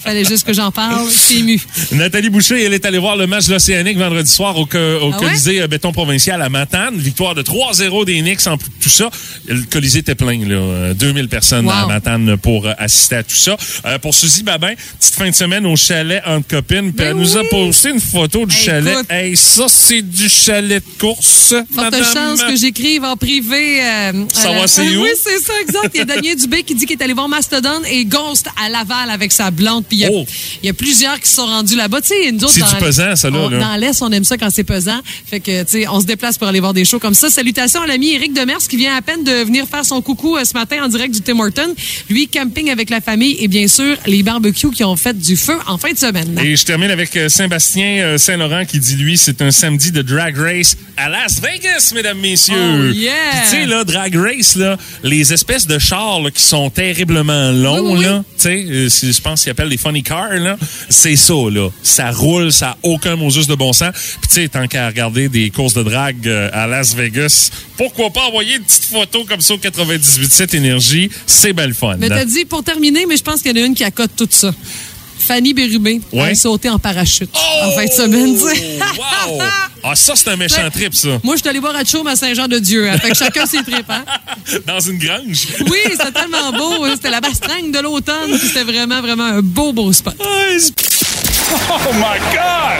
Fallait 0.00 0.24
juste 0.24 0.44
que 0.46 0.52
j'en 0.52 0.70
parle. 0.70 1.08
Je 1.10 1.18
suis 1.18 1.38
émue. 1.40 1.60
Nathalie 1.92 2.30
Boucher, 2.30 2.62
elle 2.64 2.74
est 2.74 2.84
allée 2.84 2.98
voir 2.98 3.16
le 3.16 3.26
match 3.26 3.46
de 3.46 3.52
l'Océanique 3.52 3.98
vendredi 3.98 4.30
soir 4.30 4.56
au, 4.58 4.62
au 4.62 4.66
Ah 5.12 5.16
Colisée 5.18 5.62
euh, 5.62 5.66
Béton 5.66 5.92
Provincial 5.92 6.40
à 6.42 6.48
Matane. 6.48 6.96
Victoire 6.98 7.34
de 7.34 7.42
3-0 7.42 8.04
des 8.04 8.20
Knicks 8.20 8.46
en 8.46 8.56
plus 8.58 8.68
de 8.68 8.74
tout 8.82 8.88
ça. 8.90 9.10
Le 9.46 9.62
Colisée 9.70 10.00
était 10.00 10.14
plein, 10.14 10.38
là. 10.38 10.54
Euh, 10.56 10.94
2000 10.94 11.28
personnes 11.28 11.66
Wow. 11.66 11.70
à 11.72 11.86
Matane 11.86 12.36
pour 12.38 12.66
euh, 12.66 12.72
assister 12.78 13.16
à 13.16 13.22
tout 13.22 13.34
ça. 13.34 13.56
Euh, 13.86 13.98
pour 13.98 14.14
Suzy 14.14 14.42
Babin, 14.42 14.72
petite 14.98 15.14
fin 15.14 15.28
de 15.28 15.34
semaine 15.34 15.66
au 15.66 15.76
chalet 15.76 16.22
entre 16.26 16.48
copines. 16.48 16.92
Puis 16.92 17.04
Ben 17.04 17.08
elle 17.10 17.16
nous 17.16 17.36
a 17.36 17.44
posté 17.44 17.90
une 17.90 18.00
photo 18.00 18.46
du 18.46 18.54
Hey, 18.54 18.62
chalet. 18.64 18.94
écoute. 18.94 19.06
Hey, 19.10 19.36
ça, 19.42 19.66
c'est 19.68 20.02
du 20.02 20.28
chalet 20.28 20.82
de 20.82 20.98
course, 21.00 21.48
Forte 21.50 21.66
madame. 21.74 22.04
chance 22.04 22.42
que 22.42 22.56
j'écrive 22.56 23.04
en 23.04 23.16
privé. 23.16 23.82
euh, 23.82 24.12
Savoir 24.32 24.58
à 24.58 24.60
la- 24.62 24.66
c'est 24.68 24.96
où? 24.96 25.02
Oui, 25.02 25.08
c'est 25.22 25.38
ça, 25.40 25.52
exact. 25.60 25.90
Il 25.94 25.98
y 25.98 26.00
a 26.00 26.04
Daniel 26.16 26.36
Dubé 26.36 26.62
qui 26.62 26.74
dit 26.74 26.86
qu'il 26.86 26.96
est 26.98 27.02
allé 27.02 27.12
voir 27.12 27.28
Mastodon 27.28 27.82
et 27.90 28.04
Ghost 28.04 28.46
à 28.62 28.68
Laval 28.68 29.10
avec 29.10 29.32
sa 29.32 29.50
blonde. 29.50 29.84
Puis 29.86 29.98
il 29.98 30.00
y 30.00 30.04
a, 30.06 30.10
Oh. 30.12 30.24
il 30.62 30.66
y 30.66 30.68
a 30.70 30.72
plusieurs 30.72 31.18
qui 31.20 31.28
se 31.28 31.34
sont 31.36 31.46
rendus 31.46 31.76
là-bas. 31.76 32.00
Tu 32.00 32.08
sais, 32.08 32.32
nous 32.32 32.44
autres, 32.44 32.52
C'est 32.54 32.60
dans- 32.60 32.68
du 32.68 32.76
pesant, 32.76 33.16
ça, 33.16 33.30
là, 33.30 33.38
on- 33.38 33.48
là. 33.48 33.58
Dans 33.60 33.76
l'Est, 33.76 34.00
on 34.02 34.10
aime 34.12 34.24
ça 34.24 34.36
quand 34.38 34.50
c'est 34.50 34.64
pesant. 34.64 35.00
Fait 35.26 35.40
que, 35.40 35.62
tu 35.64 35.70
sais, 35.70 35.88
on 35.88 36.00
se 36.00 36.06
déplace 36.06 36.38
pour 36.38 36.48
aller 36.48 36.60
voir 36.60 36.72
des 36.74 36.84
shows 36.84 36.98
comme 37.00 37.14
ça. 37.14 37.28
Salutations 37.30 37.82
à 37.82 37.86
l'ami 37.86 38.10
Éric 38.12 38.32
Demers 38.34 38.58
qui 38.68 38.76
vient 38.76 38.94
à 38.96 39.02
peine 39.02 39.24
de 39.24 39.44
venir 39.44 39.66
faire 39.68 39.84
son 39.84 40.00
coucou 40.02 40.36
euh, 40.36 40.44
ce 40.44 40.54
matin 40.54 40.84
en 40.84 40.88
direct 40.88 41.14
du 41.14 41.20
Tim 41.20 41.38
Horton. 41.40 41.74
Lui, 42.08 42.28
camping 42.28 42.70
avec 42.70 42.90
la 42.90 43.00
famille 43.00 43.36
et 43.40 43.48
bien 43.48 43.66
sûr, 43.68 43.96
les 44.06 44.22
barbecues 44.22 44.70
qui 44.70 44.84
ont 44.84 44.96
fait 44.96 45.18
du 45.18 45.36
feu 45.36 45.56
en 45.66 45.78
fin 45.78 45.92
de 45.92 45.98
semaine. 45.98 46.38
Et 46.44 46.56
je 46.56 46.64
termine 46.64 46.90
avec 46.90 47.16
euh, 47.16 47.28
Saint-Bastien 47.28 47.98
euh, 48.02 48.18
Saint-Laurent 48.18 48.64
qui 48.64 48.78
dit 48.78 48.94
lui 48.96 49.16
c'est 49.18 49.31
un 49.40 49.50
samedi 49.50 49.92
de 49.92 50.02
drag 50.02 50.36
race 50.36 50.76
à 50.96 51.08
Las 51.08 51.40
Vegas 51.40 51.92
mesdames 51.94 52.18
messieurs. 52.18 52.90
Oh, 52.90 52.92
yeah! 52.92 53.12
Tu 53.44 53.50
sais 53.50 53.66
là 53.66 53.84
drag 53.84 54.14
race 54.16 54.56
là 54.56 54.76
les 55.02 55.32
espèces 55.32 55.66
de 55.66 55.78
chars 55.78 56.20
là, 56.20 56.30
qui 56.30 56.42
sont 56.42 56.68
terriblement 56.70 57.50
longs 57.52 57.80
Oui, 57.80 57.92
oui, 57.92 57.98
oui. 58.00 58.04
là, 58.04 58.24
tu 58.36 58.42
sais 58.42 58.66
euh, 58.68 58.88
c'est- 58.88 59.12
je 59.12 59.20
pense 59.22 59.42
qu'ils 59.42 59.50
appellent 59.52 59.68
les 59.68 59.76
funny 59.78 60.02
cars 60.02 60.32
là, 60.34 60.56
c'est 60.88 61.16
ça 61.16 61.32
là, 61.50 61.68
ça 61.82 62.10
roule, 62.10 62.52
ça 62.52 62.70
a 62.70 62.76
aucun 62.82 63.16
Moses 63.16 63.46
de 63.46 63.54
bon 63.54 63.72
sens. 63.72 63.92
Puis 64.20 64.28
tu 64.28 64.34
sais 64.42 64.48
tant 64.48 64.66
qu'à 64.66 64.88
regarder 64.88 65.28
des 65.28 65.50
courses 65.50 65.74
de 65.74 65.82
drag 65.82 66.16
euh, 66.26 66.50
à 66.52 66.66
Las 66.66 66.94
Vegas, 66.94 67.50
pourquoi 67.76 68.10
pas 68.10 68.22
envoyer 68.26 68.56
une 68.56 68.62
petite 68.62 68.84
photo 68.84 69.24
comme 69.24 69.40
ça 69.40 69.54
au 69.54 69.58
98.7 69.58 70.56
énergie, 70.56 71.10
c'est 71.26 71.52
belle 71.52 71.74
fun. 71.74 71.96
Mais 71.98 72.08
t'as 72.08 72.24
dit 72.24 72.44
pour 72.44 72.62
terminer, 72.64 73.06
mais 73.06 73.16
je 73.16 73.22
pense 73.22 73.42
qu'il 73.42 73.56
y 73.56 73.60
en 73.60 73.62
a 73.62 73.66
une 73.66 73.74
qui 73.74 73.84
accote 73.84 74.10
tout 74.16 74.28
ça. 74.30 74.52
Fanny 75.26 75.54
Bérubé 75.54 76.00
Ouais. 76.12 76.30
a 76.30 76.34
sauté 76.34 76.68
en 76.68 76.78
parachute 76.78 77.30
Oh! 77.34 77.64
en 77.66 77.70
fin 77.72 77.84
de 77.86 77.90
semaine. 77.92 78.34
tu 78.36 78.40
sais. 78.56 78.78
wow! 78.98 79.38
Ah 79.84 79.96
ça 79.96 80.12
c'est 80.14 80.28
un 80.30 80.36
méchant 80.36 80.62
Ouais. 80.62 80.70
trip 80.70 80.94
ça. 80.94 81.08
Moi, 81.24 81.34
je 81.34 81.40
suis 81.40 81.48
allée 81.48 81.58
voir 81.58 81.74
à 81.74 81.84
Chaume 81.84 82.06
à 82.06 82.14
Saint-Jean-de-Dieu. 82.14 82.88
hein. 82.88 82.98
Fait 82.98 83.08
que 83.10 83.16
chacun 83.16 83.46
ses 83.46 83.64
tripes, 83.64 83.90
hein? 83.90 84.04
Dans 84.66 84.78
une 84.78 84.96
grange? 84.96 85.44
Oui, 85.68 85.78
c'était 85.90 86.12
tellement 86.12 86.52
beau. 86.52 86.84
hein. 86.84 86.92
C'était 86.94 87.10
la 87.10 87.20
bastringue 87.20 87.72
de 87.74 87.80
l'automne. 87.80 88.38
C'était 88.40 88.62
vraiment, 88.62 89.00
vraiment 89.02 89.24
un 89.24 89.40
beau, 89.42 89.72
beau 89.72 89.92
spot. 89.92 90.14
Oh 90.20 91.92
my 91.94 92.18
God! 92.32 92.78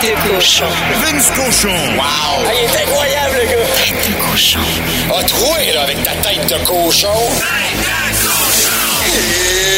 Tête 0.00 0.10
de 0.10 0.34
cochon. 0.34 0.64
Vince 1.04 1.30
Cochon! 1.36 1.68
Wow! 1.68 2.48
il 2.50 2.64
est 2.64 2.82
incroyable, 2.82 3.34
le 3.42 3.48
gars! 3.50 3.66
Tête 3.76 4.08
de 4.08 4.30
cochon. 4.30 4.58
A 5.14 5.22
troué, 5.24 5.72
là, 5.74 5.82
avec 5.82 6.02
ta 6.02 6.12
tête 6.12 6.48
de 6.48 6.64
cochon. 6.66 7.08
Tête 7.36 8.22
de 8.22 8.28
cochon! 8.28 9.71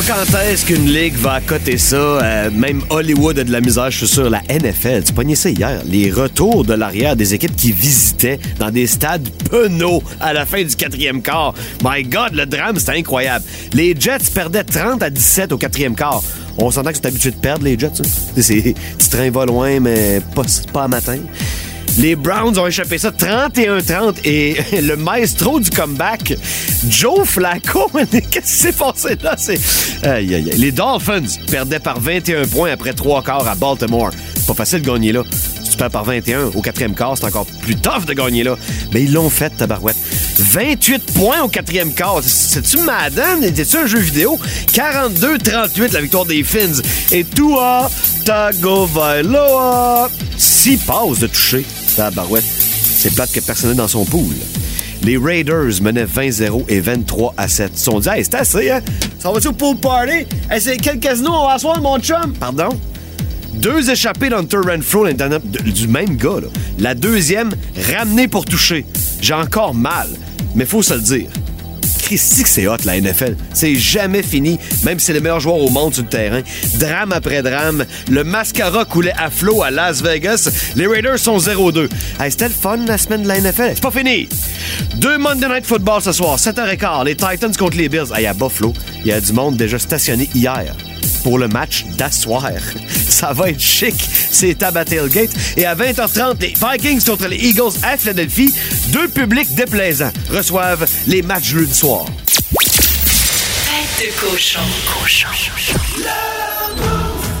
Sais 0.00 0.12
pas 0.12 0.24
quand 0.24 0.38
est-ce 0.40 0.66
qu'une 0.66 0.86
ligue 0.86 1.14
va 1.14 1.34
accoter 1.34 1.78
ça. 1.78 1.96
Euh, 1.96 2.50
même 2.50 2.82
Hollywood 2.90 3.38
a 3.38 3.44
de 3.44 3.52
la 3.52 3.60
misère, 3.60 3.90
je 3.90 3.98
suis 3.98 4.08
sûr. 4.08 4.28
La 4.28 4.42
NFL, 4.48 5.04
tu 5.04 5.12
pognais 5.12 5.36
ça 5.36 5.50
hier. 5.50 5.82
Les 5.86 6.10
retours 6.10 6.64
de 6.64 6.74
l'arrière 6.74 7.14
des 7.14 7.34
équipes 7.34 7.54
qui 7.54 7.70
visitaient 7.70 8.40
dans 8.58 8.70
des 8.70 8.88
stades 8.88 9.28
penauds 9.50 10.02
à 10.20 10.32
la 10.32 10.46
fin 10.46 10.62
du 10.64 10.74
quatrième 10.74 11.22
quart. 11.22 11.54
My 11.84 12.02
God, 12.02 12.34
le 12.34 12.44
drame, 12.44 12.76
c'était 12.78 12.98
incroyable. 12.98 13.44
Les 13.72 13.94
Jets 13.98 14.30
perdaient 14.34 14.64
30 14.64 15.02
à 15.02 15.10
17 15.10 15.52
au 15.52 15.58
quatrième 15.58 15.94
quart. 15.94 16.22
On 16.58 16.70
s'entend 16.70 16.90
que 16.90 16.96
c'est 16.96 17.06
habitué 17.06 17.30
de 17.30 17.36
perdre, 17.36 17.64
les 17.64 17.78
Jets. 17.78 18.00
hein. 18.00 18.40
C'est, 18.40 18.74
tu 18.98 19.08
train 19.08 19.30
va 19.30 19.46
loin, 19.46 19.78
mais 19.80 20.20
pas, 20.34 20.42
pas 20.72 20.84
à 20.84 20.88
matin. 20.88 21.18
Les 21.98 22.16
Browns 22.16 22.58
ont 22.58 22.66
échappé 22.66 22.98
ça 22.98 23.10
31-30 23.10 24.16
et 24.24 24.56
le 24.80 24.96
maestro 24.96 25.60
du 25.60 25.70
comeback, 25.70 26.36
Joe 26.88 27.26
Flacco, 27.26 27.88
qu'est-ce 28.30 28.40
qui 28.40 28.42
s'est 28.42 28.72
passé 28.72 29.16
là? 29.22 29.36
Les 30.56 30.72
Dolphins 30.72 31.22
perdaient 31.50 31.78
par 31.78 32.00
21 32.00 32.46
points 32.46 32.72
après 32.72 32.94
trois 32.94 33.22
quarts 33.22 33.46
à 33.46 33.54
Baltimore. 33.54 34.10
Pas 34.46 34.54
facile 34.54 34.82
de 34.82 34.86
gagner 34.86 35.12
là. 35.12 35.22
Si 35.62 35.70
tu 35.70 35.76
perds 35.76 35.90
par 35.90 36.04
21 36.04 36.46
au 36.54 36.60
quatrième 36.60 36.94
quart, 36.94 37.16
c'est 37.16 37.26
encore 37.26 37.46
plus 37.62 37.76
tough 37.76 38.04
de 38.06 38.12
gagner 38.12 38.42
là. 38.42 38.56
Mais 38.92 39.04
ils 39.04 39.12
l'ont 39.12 39.30
fait, 39.30 39.50
tabarouette. 39.50 39.96
28 40.38 41.12
points 41.12 41.42
au 41.42 41.48
quatrième 41.48 41.94
quart. 41.94 42.20
C'est-tu 42.22 42.78
Madden? 42.78 43.44
Était-tu 43.44 43.76
un 43.76 43.86
jeu 43.86 44.00
vidéo? 44.00 44.38
42-38 44.72 45.92
la 45.92 46.00
victoire 46.00 46.26
des 46.26 46.42
Fins. 46.42 46.82
Et 47.12 47.24
Tua 47.24 47.88
Tagovailoa, 48.24 50.10
6 50.36 50.76
passes 50.78 51.18
de 51.20 51.26
toucher. 51.28 51.64
Tabarouette. 51.94 52.44
C'est 52.44 53.14
plate 53.14 53.32
que 53.32 53.40
personne 53.40 53.70
n'est 53.70 53.76
dans 53.76 53.88
son 53.88 54.04
pool. 54.04 54.34
Les 55.02 55.16
Raiders 55.18 55.82
menaient 55.82 56.06
20-0 56.06 56.64
et 56.68 56.80
23 56.80 57.34
à 57.36 57.48
7. 57.48 57.70
Ils 57.74 57.78
se 57.78 57.84
sont 57.84 58.00
dit, 58.00 58.08
hey, 58.08 58.24
c'est 58.24 58.34
assez, 58.34 58.70
hein? 58.70 58.80
Ça 59.18 59.30
va-tu 59.30 59.48
au 59.48 59.52
pool 59.52 59.76
party? 59.76 60.26
Hey, 60.50 60.60
c'est 60.60 60.76
quel 60.76 60.98
casino 60.98 61.30
on 61.32 61.46
va 61.46 61.54
asseoir, 61.54 61.80
mon 61.80 61.98
chum? 61.98 62.32
Pardon? 62.40 62.70
Deux 63.54 63.90
échappées 63.90 64.30
d'Hunter 64.30 64.56
Renfro 64.66 65.06
du 65.08 65.88
même 65.88 66.16
gars. 66.16 66.40
là. 66.42 66.48
La 66.78 66.94
deuxième, 66.94 67.50
ramenée 67.94 68.28
pour 68.28 68.44
toucher. 68.44 68.84
J'ai 69.20 69.34
encore 69.34 69.74
mal, 69.74 70.08
mais 70.54 70.64
faut 70.64 70.82
se 70.82 70.94
le 70.94 71.00
dire. 71.00 71.28
Christy 72.04 72.42
que 72.42 72.48
c'est 72.48 72.66
hot, 72.66 72.76
la 72.84 73.00
NFL. 73.00 73.34
C'est 73.54 73.74
jamais 73.74 74.22
fini, 74.22 74.58
même 74.84 74.98
si 74.98 75.06
c'est 75.06 75.12
les 75.14 75.20
meilleurs 75.20 75.40
joueurs 75.40 75.56
au 75.56 75.70
monde 75.70 75.94
sur 75.94 76.02
le 76.02 76.08
terrain. 76.10 76.42
Drame 76.78 77.12
après 77.12 77.42
drame, 77.42 77.86
le 78.10 78.24
mascara 78.24 78.84
coulait 78.84 79.14
à 79.16 79.30
flot 79.30 79.62
à 79.62 79.70
Las 79.70 80.02
Vegas. 80.02 80.50
Les 80.76 80.86
Raiders 80.86 81.18
sont 81.18 81.38
0-2. 81.38 81.88
Hey, 82.20 82.30
C'était 82.30 82.48
le 82.48 82.54
fun, 82.54 82.76
la 82.86 82.98
semaine 82.98 83.22
de 83.22 83.28
la 83.28 83.40
NFL. 83.40 83.72
C'est 83.74 83.82
pas 83.82 83.90
fini. 83.90 84.28
Deux 84.96 85.16
Monday 85.16 85.48
Night 85.48 85.64
Football 85.64 86.02
ce 86.02 86.12
soir, 86.12 86.36
7h15. 86.36 87.06
Les 87.06 87.16
Titans 87.16 87.56
contre 87.56 87.78
les 87.78 87.88
Bills. 87.88 88.12
Hey, 88.14 88.26
à 88.26 88.34
Buffalo, 88.34 88.74
il 89.00 89.06
y 89.06 89.12
a 89.12 89.20
du 89.20 89.32
monde 89.32 89.56
déjà 89.56 89.78
stationné 89.78 90.28
hier 90.34 90.74
pour 91.24 91.38
le 91.38 91.48
match 91.48 91.84
d'asseoir. 91.96 92.50
Ça 93.08 93.32
va 93.32 93.48
être 93.50 93.60
chic. 93.60 93.94
C'est 94.30 94.62
à 94.62 94.84
Tailgate. 94.84 95.30
Et 95.56 95.64
à 95.64 95.74
20h30, 95.74 96.40
les 96.40 96.54
Vikings 96.54 97.04
contre 97.04 97.26
les 97.26 97.38
Eagles 97.38 97.72
à 97.82 97.96
Philadelphie. 97.96 98.54
Deux 98.88 99.08
publics 99.08 99.52
déplaisants 99.54 100.12
reçoivent 100.30 100.88
les 101.08 101.22
matchs 101.22 101.48
jeudi 101.48 101.74
soir. 101.74 102.04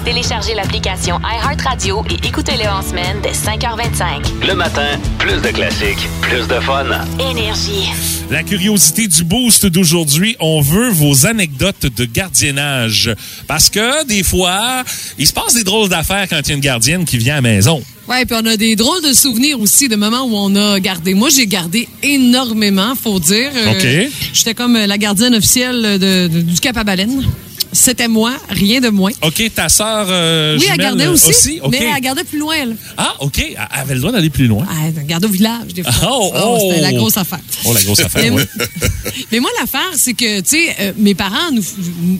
Téléchargez 0.04 0.54
l'application 0.54 1.18
iHeartRadio 1.20 2.04
et 2.10 2.26
écoutez-le 2.28 2.68
en 2.68 2.82
semaine 2.82 3.16
dès 3.22 3.30
5h25. 3.32 4.46
Le 4.46 4.54
matin, 4.54 4.98
plus 5.18 5.40
de 5.40 5.48
classiques, 5.48 6.06
plus 6.20 6.46
de 6.46 6.60
fun. 6.60 6.84
Énergie. 7.18 7.88
La 8.30 8.42
curiosité 8.42 9.06
du 9.08 9.24
boost 9.24 9.64
d'aujourd'hui, 9.66 10.36
on 10.40 10.60
veut 10.60 10.90
vos 10.90 11.26
anecdotes 11.26 11.86
de 11.86 12.04
gardiennage. 12.04 13.14
Parce 13.46 13.70
que 13.70 14.04
des 14.06 14.22
fois, 14.22 14.82
il 15.18 15.26
se 15.26 15.32
passe 15.32 15.54
des 15.54 15.64
drôles 15.64 15.88
d'affaires 15.88 16.26
quand 16.28 16.40
il 16.44 16.48
y 16.48 16.52
a 16.52 16.54
une 16.54 16.60
gardienne 16.60 17.04
qui 17.06 17.16
vient 17.16 17.34
à 17.34 17.36
la 17.36 17.42
maison. 17.42 17.82
Ouais, 18.06 18.26
puis 18.26 18.36
on 18.38 18.44
a 18.44 18.58
des 18.58 18.76
drôles 18.76 19.02
de 19.02 19.14
souvenirs 19.14 19.58
aussi 19.58 19.88
de 19.88 19.96
moments 19.96 20.24
où 20.24 20.36
on 20.36 20.54
a 20.56 20.78
gardé. 20.80 21.14
Moi, 21.14 21.30
j'ai 21.34 21.46
gardé 21.46 21.88
énormément, 22.02 22.92
faut 22.94 23.18
dire. 23.18 23.50
Euh, 23.56 23.72
OK. 23.72 24.12
J'étais 24.34 24.52
comme 24.52 24.74
la 24.76 24.98
gardienne 24.98 25.34
officielle 25.34 25.98
de- 25.98 26.28
de- 26.28 26.40
du 26.42 26.60
Cap 26.60 26.76
à 26.76 26.84
Baleine. 26.84 27.24
C'était 27.74 28.08
moi, 28.08 28.32
rien 28.48 28.80
de 28.80 28.88
moins. 28.88 29.10
OK, 29.22 29.42
ta 29.54 29.68
sœur 29.68 30.06
euh, 30.08 30.56
oui, 30.58 30.64
elle 30.72 30.78
gardait 30.78 31.06
euh, 31.06 31.12
aussi, 31.12 31.58
OK. 31.60 31.72
mais 31.72 31.90
elle 31.94 32.00
gardait 32.00 32.22
plus 32.24 32.38
loin, 32.38 32.54
elle. 32.54 32.76
Ah, 32.96 33.14
OK. 33.20 33.38
Elle 33.40 33.56
avait 33.70 33.94
le 33.94 34.00
droit 34.00 34.12
d'aller 34.12 34.30
plus 34.30 34.46
loin. 34.46 34.64
Ah, 34.70 34.86
Elle 34.86 35.04
gardait 35.06 35.26
au 35.26 35.30
village, 35.30 35.74
des 35.74 35.82
fois. 35.82 35.92
Oh, 36.08 36.30
Ah, 36.34 36.42
oh. 36.46 36.58
C'était 36.70 36.80
la 36.82 36.92
grosse 36.92 37.16
affaire. 37.16 37.40
Oh, 37.64 37.72
la 37.74 37.82
grosse 37.82 38.00
affaire, 38.00 38.22
Mais, 38.22 38.30
oui. 38.30 38.42
mais 39.32 39.40
moi, 39.40 39.50
l'affaire, 39.60 39.90
c'est 39.96 40.14
que, 40.14 40.40
tu 40.40 40.50
sais, 40.50 40.76
euh, 40.80 40.92
mes 40.96 41.14
parents 41.14 41.50
nous, 41.52 41.62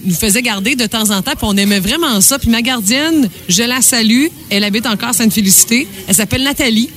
nous 0.04 0.14
faisaient 0.14 0.42
garder 0.42 0.74
de 0.74 0.86
temps 0.86 1.10
en 1.10 1.22
temps, 1.22 1.32
puis 1.36 1.42
on 1.42 1.56
aimait 1.56 1.80
vraiment 1.80 2.20
ça. 2.20 2.38
Puis 2.38 2.50
ma 2.50 2.60
gardienne, 2.60 3.28
je 3.48 3.62
la 3.62 3.80
salue. 3.80 4.26
Elle 4.50 4.64
habite 4.64 4.86
encore 4.86 5.10
à 5.10 5.12
Sainte-Félicité. 5.12 5.86
Elle 6.08 6.14
s'appelle 6.16 6.42
Nathalie. 6.42 6.90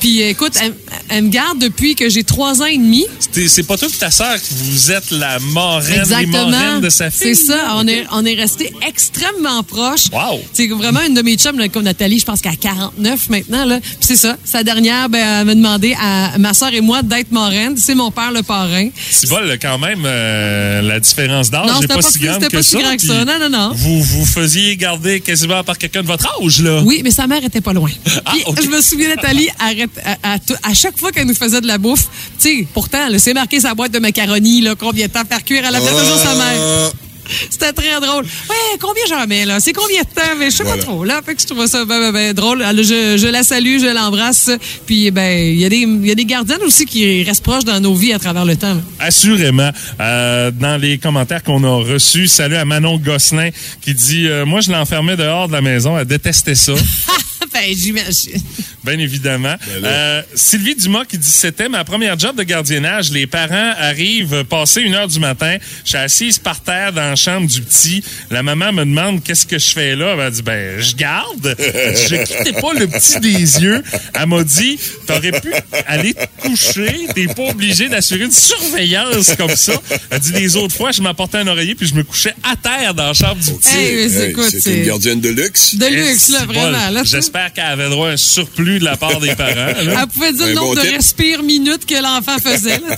Puis, 0.00 0.22
euh, 0.22 0.28
écoute, 0.30 0.52
elle, 0.62 0.74
elle 1.08 1.24
me 1.24 1.28
garde 1.30 1.58
depuis 1.58 1.94
que 1.94 2.08
j'ai 2.10 2.24
trois 2.24 2.60
ans 2.60 2.66
et 2.66 2.76
demi. 2.76 3.06
C'est 3.48 3.62
pas 3.66 3.78
toi 3.78 3.88
et 3.88 3.96
ta 3.98 4.10
sœur 4.10 4.34
que 4.36 4.54
vous 4.54 4.92
êtes 4.92 5.10
la 5.12 5.38
marraine, 5.38 5.94
les 5.94 5.98
Exactement. 6.00 6.50
marraines 6.50 6.80
de 6.82 6.90
sa 6.90 7.10
fille? 7.10 7.34
C'est 7.34 7.46
ça. 7.46 7.76
On 7.76 7.86
est, 7.88 8.01
on 8.10 8.24
est 8.24 8.34
resté 8.34 8.72
extrêmement 8.86 9.62
proches. 9.62 10.06
Wow. 10.12 10.40
C'est 10.52 10.66
vraiment 10.68 11.00
une 11.06 11.14
de 11.14 11.22
mes 11.22 11.36
chums, 11.36 11.58
là, 11.58 11.68
comme 11.68 11.82
Nathalie, 11.84 12.18
je 12.18 12.24
pense 12.24 12.40
qu'elle 12.40 12.52
a 12.52 12.56
49 12.56 13.28
maintenant. 13.30 13.64
Là. 13.64 13.80
Puis 13.80 13.90
c'est 14.00 14.16
ça. 14.16 14.36
Sa 14.44 14.62
dernière, 14.64 15.08
ben, 15.08 15.40
elle 15.40 15.46
m'a 15.46 15.54
demandé 15.54 15.94
à 16.00 16.38
ma 16.38 16.54
soeur 16.54 16.72
et 16.74 16.80
moi 16.80 17.02
d'être 17.02 17.30
marraine. 17.32 17.76
C'est 17.76 17.94
mon 17.94 18.10
père 18.10 18.32
le 18.32 18.42
parrain. 18.42 18.88
C'est 19.10 19.28
vol, 19.28 19.56
quand 19.60 19.78
même, 19.78 20.02
euh, 20.04 20.82
la 20.82 21.00
différence 21.00 21.50
d'âge 21.50 21.66
Non, 21.66 21.74
n'est 21.74 21.80
c'était 21.82 21.86
pas, 21.88 21.94
pas 21.94 22.02
si 22.10 22.18
grande 22.18 22.42
que 22.48 22.56
pas 22.56 22.62
si 22.62 22.70
ça. 22.70 22.78
grand 22.80 22.96
que 22.96 23.02
ça. 23.02 23.24
Non, 23.24 23.38
non, 23.40 23.48
non. 23.48 23.72
Vous 23.74 24.02
vous 24.02 24.24
faisiez 24.26 24.76
garder 24.76 25.20
quasiment 25.20 25.62
par 25.64 25.78
quelqu'un 25.78 26.02
de 26.02 26.06
votre 26.06 26.26
âge, 26.42 26.60
là. 26.62 26.82
Oui, 26.84 27.00
mais 27.04 27.10
sa 27.10 27.26
mère 27.26 27.44
était 27.44 27.60
pas 27.60 27.72
loin. 27.72 27.90
Ah, 28.24 28.32
Puis. 28.32 28.64
Je 28.64 28.68
me 28.68 28.80
souviens, 28.80 29.08
Nathalie, 29.14 29.48
arrête, 29.58 29.90
à, 30.22 30.34
à 30.34 30.38
tout- 30.38 30.54
à 30.62 30.74
chaque 30.74 30.98
fois 30.98 31.12
qu'elle 31.12 31.26
nous 31.26 31.34
faisait 31.34 31.60
de 31.60 31.66
la 31.66 31.78
bouffe, 31.78 32.04
tu 32.40 32.48
sais, 32.60 32.66
pourtant, 32.72 33.08
là, 33.08 33.18
c'est 33.18 33.34
marqué 33.34 33.60
sa 33.60 33.74
boîte 33.74 33.92
de 33.92 33.98
macaroni, 33.98 34.60
là, 34.60 34.74
combien 34.78 35.06
de 35.06 35.12
temps 35.12 35.22
faire 35.28 35.44
cuire, 35.44 35.64
elle 35.68 35.74
appelait 35.74 35.90
toujours 35.90 36.18
sa 36.18 36.34
mère. 36.34 36.92
C'était 37.50 37.72
très 37.72 38.00
drôle. 38.00 38.24
Ouais, 38.24 38.78
combien 38.80 39.02
j'en 39.08 39.26
mets, 39.26 39.44
là? 39.44 39.60
C'est 39.60 39.72
combien 39.72 40.00
de 40.02 40.06
temps? 40.06 40.34
Mais 40.38 40.50
je 40.50 40.56
sais 40.56 40.62
Voilà. 40.64 40.78
pas 40.82 40.88
trop, 40.88 41.04
là. 41.04 41.20
Fait 41.24 41.34
que 41.34 41.40
je 41.40 41.46
trouve 41.46 41.66
ça 41.66 41.84
ben, 41.84 41.98
ben, 42.00 42.12
ben, 42.12 42.32
drôle. 42.32 42.62
Alors, 42.62 42.82
je, 42.84 43.16
je 43.16 43.26
la 43.26 43.42
salue, 43.42 43.78
je 43.80 43.86
l'embrasse. 43.94 44.50
Puis, 44.86 45.10
ben, 45.10 45.38
il 45.52 45.58
y, 45.60 45.64
a 45.64 45.68
des- 45.68 45.76
il 45.78 46.06
y 46.06 46.10
a 46.10 46.14
des 46.14 46.24
gardiennes 46.24 46.62
aussi 46.62 46.84
qui 46.84 47.22
restent 47.22 47.42
proches 47.44 47.64
dans 47.64 47.80
nos 47.80 47.94
vies 47.94 48.12
à 48.12 48.18
travers 48.18 48.44
le 48.44 48.56
temps. 48.56 48.74
là. 48.74 48.80
Assurément. 48.98 49.70
Euh, 50.00 50.50
dans 50.50 50.80
les 50.80 50.98
commentaires 50.98 51.42
qu'on 51.42 51.62
a 51.64 51.82
reçus, 51.84 52.26
salut 52.28 52.56
à 52.56 52.64
Manon 52.64 52.98
Gosselin 52.98 53.50
qui 53.80 53.94
dit 53.94 54.26
euh, 54.26 54.44
Moi, 54.44 54.60
je 54.60 54.70
l'enfermais 54.72 55.16
dehors 55.16 55.48
de 55.48 55.52
la 55.52 55.60
maison. 55.60 55.98
Elle 55.98 56.06
détestait 56.06 56.54
ça. 56.54 56.72
ben, 57.52 57.60
j'imagine. 57.76 58.42
Bien 58.84 58.98
évidemment. 58.98 59.54
Euh, 59.84 60.22
Sylvie 60.34 60.74
Dumas 60.74 61.04
qui 61.04 61.16
dit 61.18 61.30
C'était 61.30 61.68
ma 61.68 61.84
première 61.84 62.18
job 62.18 62.36
de 62.36 62.42
gardiennage. 62.42 63.10
Les 63.12 63.26
parents 63.26 63.72
arrivent 63.78 64.44
passer 64.44 64.80
une 64.80 64.94
heure 64.94 65.06
du 65.08 65.20
matin. 65.20 65.56
Je 65.84 65.90
suis 65.90 65.98
assise 65.98 66.38
par 66.38 66.60
terre 66.60 66.92
dans 66.92 67.02
la 67.10 67.16
chambre 67.16 67.46
du 67.46 67.62
petit. 67.62 68.02
La 68.30 68.42
maman 68.42 68.72
me 68.72 68.84
demande 68.84 69.22
Qu'est-ce 69.22 69.46
que 69.46 69.58
je 69.58 69.68
fais 69.70 69.94
là? 69.94 70.16
Elle 70.18 70.32
dit 70.32 70.42
Ben, 70.42 70.80
je 70.80 70.96
garde. 70.96 71.54
Elle 71.58 71.94
dit, 71.94 72.02
Je 72.08 72.16
quittais 72.24 72.60
pas 72.60 72.72
le 72.74 72.88
petit 72.88 73.20
des 73.20 73.38
yeux. 73.62 73.82
Elle 74.14 74.26
m'a 74.26 74.42
dit 74.42 74.78
T'aurais 75.06 75.40
pu 75.40 75.52
aller 75.86 76.14
te 76.14 76.26
coucher. 76.48 77.06
T'es 77.14 77.26
pas 77.28 77.50
obligé 77.50 77.88
d'assurer 77.88 78.24
une 78.24 78.32
surveillance 78.32 79.34
comme 79.36 79.54
ça. 79.54 79.74
Elle 80.10 80.18
dit 80.20 80.32
Les 80.32 80.56
autres 80.56 80.74
fois, 80.74 80.90
je 80.92 81.02
m'apportais 81.02 81.38
un 81.38 81.46
oreiller 81.46 81.74
puis 81.74 81.86
je 81.86 81.94
me 81.94 82.02
couchais 82.02 82.34
à 82.42 82.56
terre 82.56 82.94
dans 82.94 83.06
la 83.08 83.14
chambre 83.14 83.36
du 83.36 83.52
petit. 83.52 83.76
Hey, 83.76 84.10
c'est- 84.10 84.32
une 84.80 84.86
gardienne 84.86 85.20
de 85.20 85.28
luxe. 85.28 85.76
De 85.76 85.86
luxe, 85.86 86.30
là, 86.30 86.44
vraiment. 86.46 87.04
J'espère 87.04 87.52
qu'elle 87.52 87.64
avait 87.64 87.88
droit 87.88 88.08
à 88.08 88.12
un 88.12 88.16
surplus 88.16 88.71
de 88.78 88.84
la 88.84 88.96
part 88.96 89.20
des 89.20 89.34
parents. 89.34 89.54
là. 89.54 89.74
Elle 90.02 90.06
pouvait 90.08 90.32
dire 90.32 90.46
le 90.46 90.54
nombre 90.54 90.74
bon 90.74 90.80
de 90.80 90.86
tip. 90.86 90.96
respires 90.96 91.42
minutes 91.42 91.86
que 91.86 92.00
l'enfant 92.02 92.38
faisait. 92.38 92.78
Là. 92.78 92.96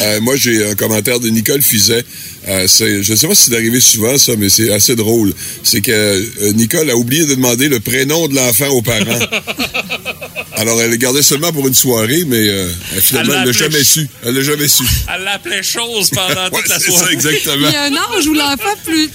Euh, 0.00 0.20
moi, 0.20 0.36
j'ai 0.36 0.70
un 0.70 0.74
commentaire 0.74 1.20
de 1.20 1.28
Nicole 1.28 1.62
Fizet. 1.62 2.04
Euh, 2.46 2.66
je 2.68 3.10
ne 3.12 3.16
sais 3.16 3.26
pas 3.26 3.34
si 3.34 3.44
c'est 3.50 3.54
arrivé 3.54 3.80
souvent, 3.80 4.18
ça, 4.18 4.32
mais 4.36 4.48
c'est 4.50 4.70
assez 4.72 4.94
drôle. 4.96 5.32
C'est 5.62 5.80
que 5.80 5.90
euh, 5.92 6.52
Nicole 6.52 6.90
a 6.90 6.96
oublié 6.96 7.24
de 7.24 7.34
demander 7.34 7.68
le 7.68 7.80
prénom 7.80 8.28
de 8.28 8.34
l'enfant 8.34 8.68
aux 8.68 8.82
parents. 8.82 9.00
Alors, 10.56 10.80
elle 10.80 10.90
le 10.90 10.96
gardait 10.96 11.22
seulement 11.22 11.52
pour 11.52 11.66
une 11.66 11.74
soirée, 11.74 12.24
mais 12.26 12.36
euh, 12.48 12.68
finalement, 13.00 13.32
Elle 13.34 13.40
elle 13.40 13.46
l'a 13.46 13.52
jamais 13.52 13.82
su. 13.82 14.08
Elle 14.24 14.34
l'a 14.34 14.42
jamais 14.42 14.68
su. 14.68 14.84
Elle 15.14 15.24
l'appelait 15.24 15.62
chose 15.62 16.10
pendant 16.10 16.44
Ouais, 16.44 16.60
toute 16.60 16.68
la 16.68 16.78
c'est 16.78 16.90
ça, 16.92 16.98
soirée. 16.98 17.14
exactement. 17.14 17.66
Il 17.68 17.72
y 17.72 17.76
a 17.76 17.82
un 17.84 17.94
âge 17.94 18.26
où 18.28 18.34
l'enfant 18.34 18.76
plus 18.84 19.10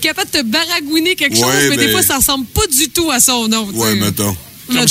capable 0.00 0.30
de 0.32 0.38
te 0.38 0.42
baragouiner 0.44 1.14
quelque 1.14 1.36
chose, 1.36 1.44
Ouais, 1.44 1.68
mais, 1.70 1.76
des 1.76 1.86
mais- 1.86 1.92
fois, 1.92 2.02
ça 2.02 2.16
ressemble 2.16 2.46
pas 2.46 2.66
du 2.66 2.88
tout 2.88 3.10
à 3.10 3.20
son 3.20 3.46
nom. 3.48 3.68
sais. 3.72 3.94
mettons. 3.94 4.36
Comme 4.72 4.88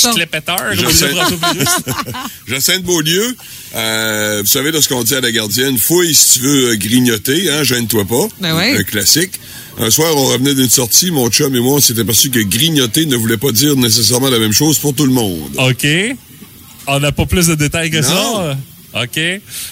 Pérus. 1.53 1.67
Jacinthe 2.47 2.83
Beaulieu, 2.83 3.35
euh, 3.75 4.41
vous 4.41 4.47
savez, 4.47 4.71
de 4.71 4.79
ce 4.81 4.89
qu'on 4.89 5.03
dit 5.03 5.15
à 5.15 5.21
la 5.21 5.31
gardienne, 5.31 5.77
fouille 5.77 6.13
si 6.13 6.33
tu 6.33 6.39
veux 6.45 6.69
euh, 6.71 6.75
grignoter, 6.75 7.49
hein, 7.51 7.63
gêne-toi 7.63 8.05
pas. 8.05 8.27
Ben 8.39 8.55
ouais. 8.55 8.77
Un 8.77 8.83
classique. 8.83 9.31
Un 9.79 9.89
soir, 9.89 10.15
on 10.17 10.25
revenait 10.25 10.53
d'une 10.53 10.69
sortie, 10.69 11.11
mon 11.11 11.29
chum 11.29 11.55
et 11.55 11.59
moi, 11.59 11.75
on 11.75 11.79
s'est 11.79 11.97
aperçu 11.99 12.29
que 12.29 12.39
grignoter 12.39 13.05
ne 13.05 13.15
voulait 13.15 13.37
pas 13.37 13.51
dire 13.51 13.75
nécessairement 13.77 14.29
la 14.29 14.39
même 14.39 14.51
chose 14.53 14.77
pour 14.77 14.93
tout 14.93 15.05
le 15.05 15.13
monde. 15.13 15.49
OK. 15.57 15.87
On 16.87 16.99
n'a 16.99 17.11
pas 17.11 17.25
plus 17.25 17.47
de 17.47 17.55
détails 17.55 17.89
que 17.89 17.97
Non. 17.97 18.03
ça. 18.03 18.57
OK? 18.93 19.15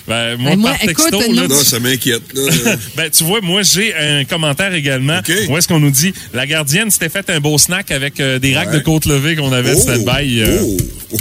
Ben, 0.08 0.38
moi, 0.38 0.52
Ben, 0.52 0.56
moi, 0.60 0.72
par 0.72 0.80
texto, 0.80 1.08
écoute, 1.22 1.36
là, 1.36 1.42
non. 1.44 1.48
Non, 1.50 1.64
ça 1.64 1.80
m'inquiète. 1.80 2.22
Ben, 2.96 3.10
tu 3.10 3.24
vois, 3.26 3.42
moi, 3.42 3.62
j'ai 3.64 3.94
un 3.96 4.24
commentaire 4.26 4.74
également. 4.74 5.20
OK. 5.20 5.32
Où 5.50 5.58
est-ce 5.58 5.68
qu'on 5.68 5.80
nous 5.80 5.92
dit 5.92 6.14
la 6.34 6.46
gardienne 6.48 6.90
s'était 6.90 7.10
fait 7.10 7.30
un 7.30 7.40
beau 7.40 7.58
snack 7.58 7.92
avec 7.92 8.20
euh, 8.20 8.40
des 8.40 8.56
racks 8.56 8.70
Ouais. 8.70 8.76
de 8.80 8.84
côte 8.84 9.06
levée 9.06 9.36
qu'on 9.36 9.52
avait 9.52 9.74
Oh, 9.76 9.80
stand-by. 9.82 10.42
euh, 10.42 10.60
oh, 10.62 10.78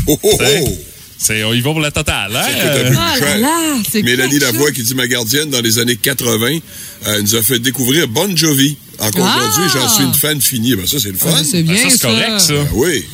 oh, 0.07 0.19
oh, 0.23 0.39
oh. 0.41 0.79
C'est, 1.21 1.43
on 1.43 1.53
y 1.53 1.61
va 1.61 1.71
pour 1.73 1.81
la 1.81 1.91
totale, 1.91 2.31
hein? 2.37 2.47
C'est 2.47 2.69
Euh, 2.69 2.91
là 2.93 3.37
là, 3.39 3.75
c'est 3.91 4.03
Mélanie 4.03 4.39
Lavoie 4.39 4.71
qui 4.71 4.85
dit 4.85 4.95
ma 4.95 5.09
gardienne 5.09 5.51
dans 5.51 5.61
les 5.61 5.81
années 5.81 5.97
80 5.97 6.59
euh, 7.09 7.23
nous 7.23 7.35
a 7.35 7.43
fait 7.43 7.59
découvrir 7.59 8.07
Bon 8.07 8.37
Jovi. 8.37 8.77
Encore 9.01 9.27
Ah! 9.27 9.37
aujourd'hui, 9.39 9.71
j'en 9.81 9.89
suis 9.89 10.05
une 10.05 10.15
fan 10.15 10.41
finie. 10.41 10.75
Ben, 10.75 10.87
ça, 10.87 10.99
c'est 10.99 11.11
le 11.11 11.17
fun. 11.17 11.29
Ah, 11.33 11.43
c'est 11.45 11.63
ben, 11.63 11.75
bien 11.75 11.83
ça, 11.85 11.91
c'est 11.91 11.99
ça. 11.99 12.09
correct, 12.09 12.41
ça. 12.41 12.53
Ben 12.55 12.67
oui. 12.75 13.05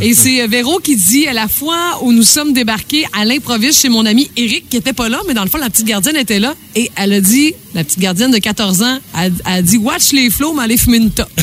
Et 0.02 0.14
c'est 0.14 0.42
euh, 0.42 0.46
Véro 0.48 0.78
qui 0.80 0.96
dit 0.96 1.26
à 1.28 1.32
la 1.32 1.46
fois 1.48 1.98
où 2.02 2.12
nous 2.12 2.22
sommes 2.24 2.52
débarqués 2.52 3.04
à 3.18 3.24
l'improviste 3.24 3.80
chez 3.80 3.88
mon 3.88 4.04
ami 4.06 4.30
Eric 4.36 4.68
qui 4.68 4.76
était 4.76 4.92
pas 4.92 5.08
là, 5.08 5.20
mais 5.28 5.34
dans 5.34 5.44
le 5.44 5.50
fond 5.50 5.58
la 5.58 5.70
petite 5.70 5.86
gardienne 5.86 6.16
était 6.16 6.40
là 6.40 6.54
et 6.74 6.90
elle 6.96 7.12
a 7.12 7.20
dit 7.20 7.54
la 7.74 7.84
petite 7.84 7.98
gardienne 8.00 8.30
de 8.30 8.38
14 8.38 8.82
ans 8.82 8.98
elle, 9.20 9.32
elle 9.46 9.52
a 9.52 9.62
dit 9.62 9.76
watch 9.76 10.12
les 10.12 10.30
flots 10.30 10.54
mais 10.54 10.62
allez 10.64 10.76
fumer 10.78 10.96
une 10.96 11.10
top. 11.10 11.28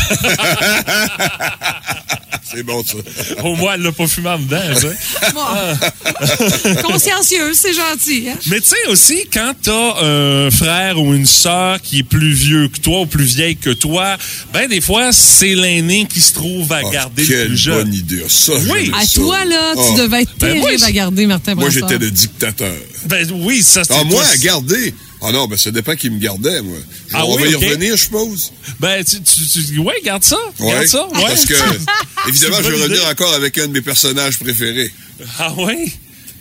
c'est 2.43 2.63
bon, 2.63 2.83
ça. 2.83 2.97
Au 3.43 3.55
moins, 3.55 3.73
elle 3.75 3.81
l'a 3.81 3.91
pas 3.91 4.07
fumé 4.07 4.29
en 4.29 4.39
dedans, 4.39 4.61
tu 4.73 4.81
sais. 4.81 4.95
Bon. 5.33 6.81
Consciencieuse, 6.83 7.57
c'est 7.57 7.73
gentil. 7.73 8.29
Hein? 8.29 8.37
Mais 8.47 8.59
tu 8.61 8.69
sais 8.69 8.87
aussi, 8.89 9.27
quand 9.31 9.53
t'as 9.61 10.03
un 10.03 10.49
frère 10.51 10.99
ou 10.99 11.13
une 11.13 11.25
sœur 11.27 11.79
qui 11.81 11.99
est 11.99 12.03
plus 12.03 12.33
vieux 12.33 12.67
que 12.69 12.79
toi 12.79 13.01
ou 13.01 13.05
plus 13.05 13.35
vieille 13.35 13.44
que 13.53 13.69
toi, 13.69 14.17
ben 14.51 14.67
des 14.67 14.81
fois, 14.81 15.12
c'est 15.12 15.53
l'aîné 15.53 16.08
qui 16.12 16.19
se 16.21 16.34
trouve 16.34 16.71
à 16.73 16.81
Ah, 16.84 16.89
garder 16.91 17.21
le 17.23 17.27
quelle 17.27 17.47
plus 17.49 17.58
jeune. 17.58 17.84
bonne 17.84 17.93
idée. 17.93 18.23
Ça, 18.27 18.53
Oui. 18.71 18.91
À 18.99 19.05
ça. 19.05 19.13
toi 19.13 19.45
là, 19.45 19.73
tu 19.75 19.79
Ah. 19.93 19.97
devais 19.99 20.21
être 20.23 20.31
Ben, 20.39 20.58
moi, 20.58 20.69
terrible 20.69 20.84
à 20.84 20.91
garder 20.91 21.25
Martin 21.27 21.53
Moi, 21.53 21.65
Brassard. 21.69 21.88
j'étais 21.89 22.03
le 22.03 22.10
dictateur. 22.10 22.73
Ben 23.05 23.27
oui, 23.31 23.62
ça 23.62 23.84
c'est 23.84 23.93
Ah, 23.93 24.03
moi, 24.03 24.23
toi. 24.23 24.31
à 24.34 24.38
garder. 24.38 24.93
Ah 25.21 25.31
non, 25.31 25.47
ben 25.47 25.58
ça 25.58 25.71
dépend 25.71 25.95
qui 25.95 26.10
me 26.10 26.19
gardait, 26.19 26.62
moi. 26.62 26.77
Ah 27.13 27.25
On 27.25 27.36
oui, 27.36 27.43
va 27.43 27.47
y 27.49 27.55
revenir, 27.55 27.95
je 27.97 28.01
suppose. 28.03 28.51
Ben 28.79 29.03
tu, 29.03 29.21
tu, 29.21 29.63
tu- 29.65 29.79
ouais, 29.79 29.95
garde 30.03 30.23
ça, 30.23 30.38
Ouais. 30.60 30.71
garde 30.73 30.86
ça, 30.88 31.08
ouais. 31.08 31.21
Parce 31.21 31.45
que, 31.45 31.53
évidemment, 32.29 32.58
je 32.63 32.69
vais 32.69 32.81
revenir 32.84 33.05
encore 33.08 33.34
avec 33.34 33.58
un 33.58 33.67
de 33.67 33.71
mes 33.73 33.81
personnages 33.81 34.38
préférés. 34.39 34.91
Ah 35.39 35.53
ouais? 35.53 35.91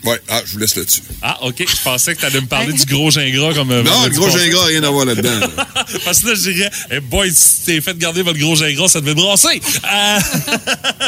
Ouais, 0.05 0.21
ah, 0.29 0.43
je 0.45 0.53
vous 0.53 0.59
laisse 0.59 0.77
là-dessus. 0.77 1.01
Ah, 1.23 1.39
OK. 1.43 1.57
Je 1.67 1.83
pensais 1.83 2.15
que 2.15 2.21
tu 2.21 2.27
allais 2.27 2.41
me 2.41 2.47
parler 2.47 2.73
du 2.73 2.85
gros 2.85 3.11
gingras 3.11 3.55
comme. 3.55 3.71
euh, 3.71 3.83
Non, 3.83 4.05
le 4.05 4.11
gros 4.11 4.29
gingras 4.29 4.61
n'a 4.63 4.67
rien 4.67 4.83
à 4.83 4.91
voir 4.91 5.07
là-dedans. 5.07 5.41
là. 5.41 5.67
Parce 6.05 6.21
que 6.21 6.29
là, 6.29 6.35
je 6.35 6.51
dirais, 6.51 6.71
hey 6.91 7.01
boy, 7.01 7.31
si 7.35 7.65
t'es 7.65 7.81
fait 7.81 7.97
garder 7.97 8.23
votre 8.23 8.39
gros 8.39 8.55
gingras, 8.57 8.89
ça 8.89 9.01
devait 9.01 9.15
brasser. 9.15 9.61
Euh, 9.93 10.19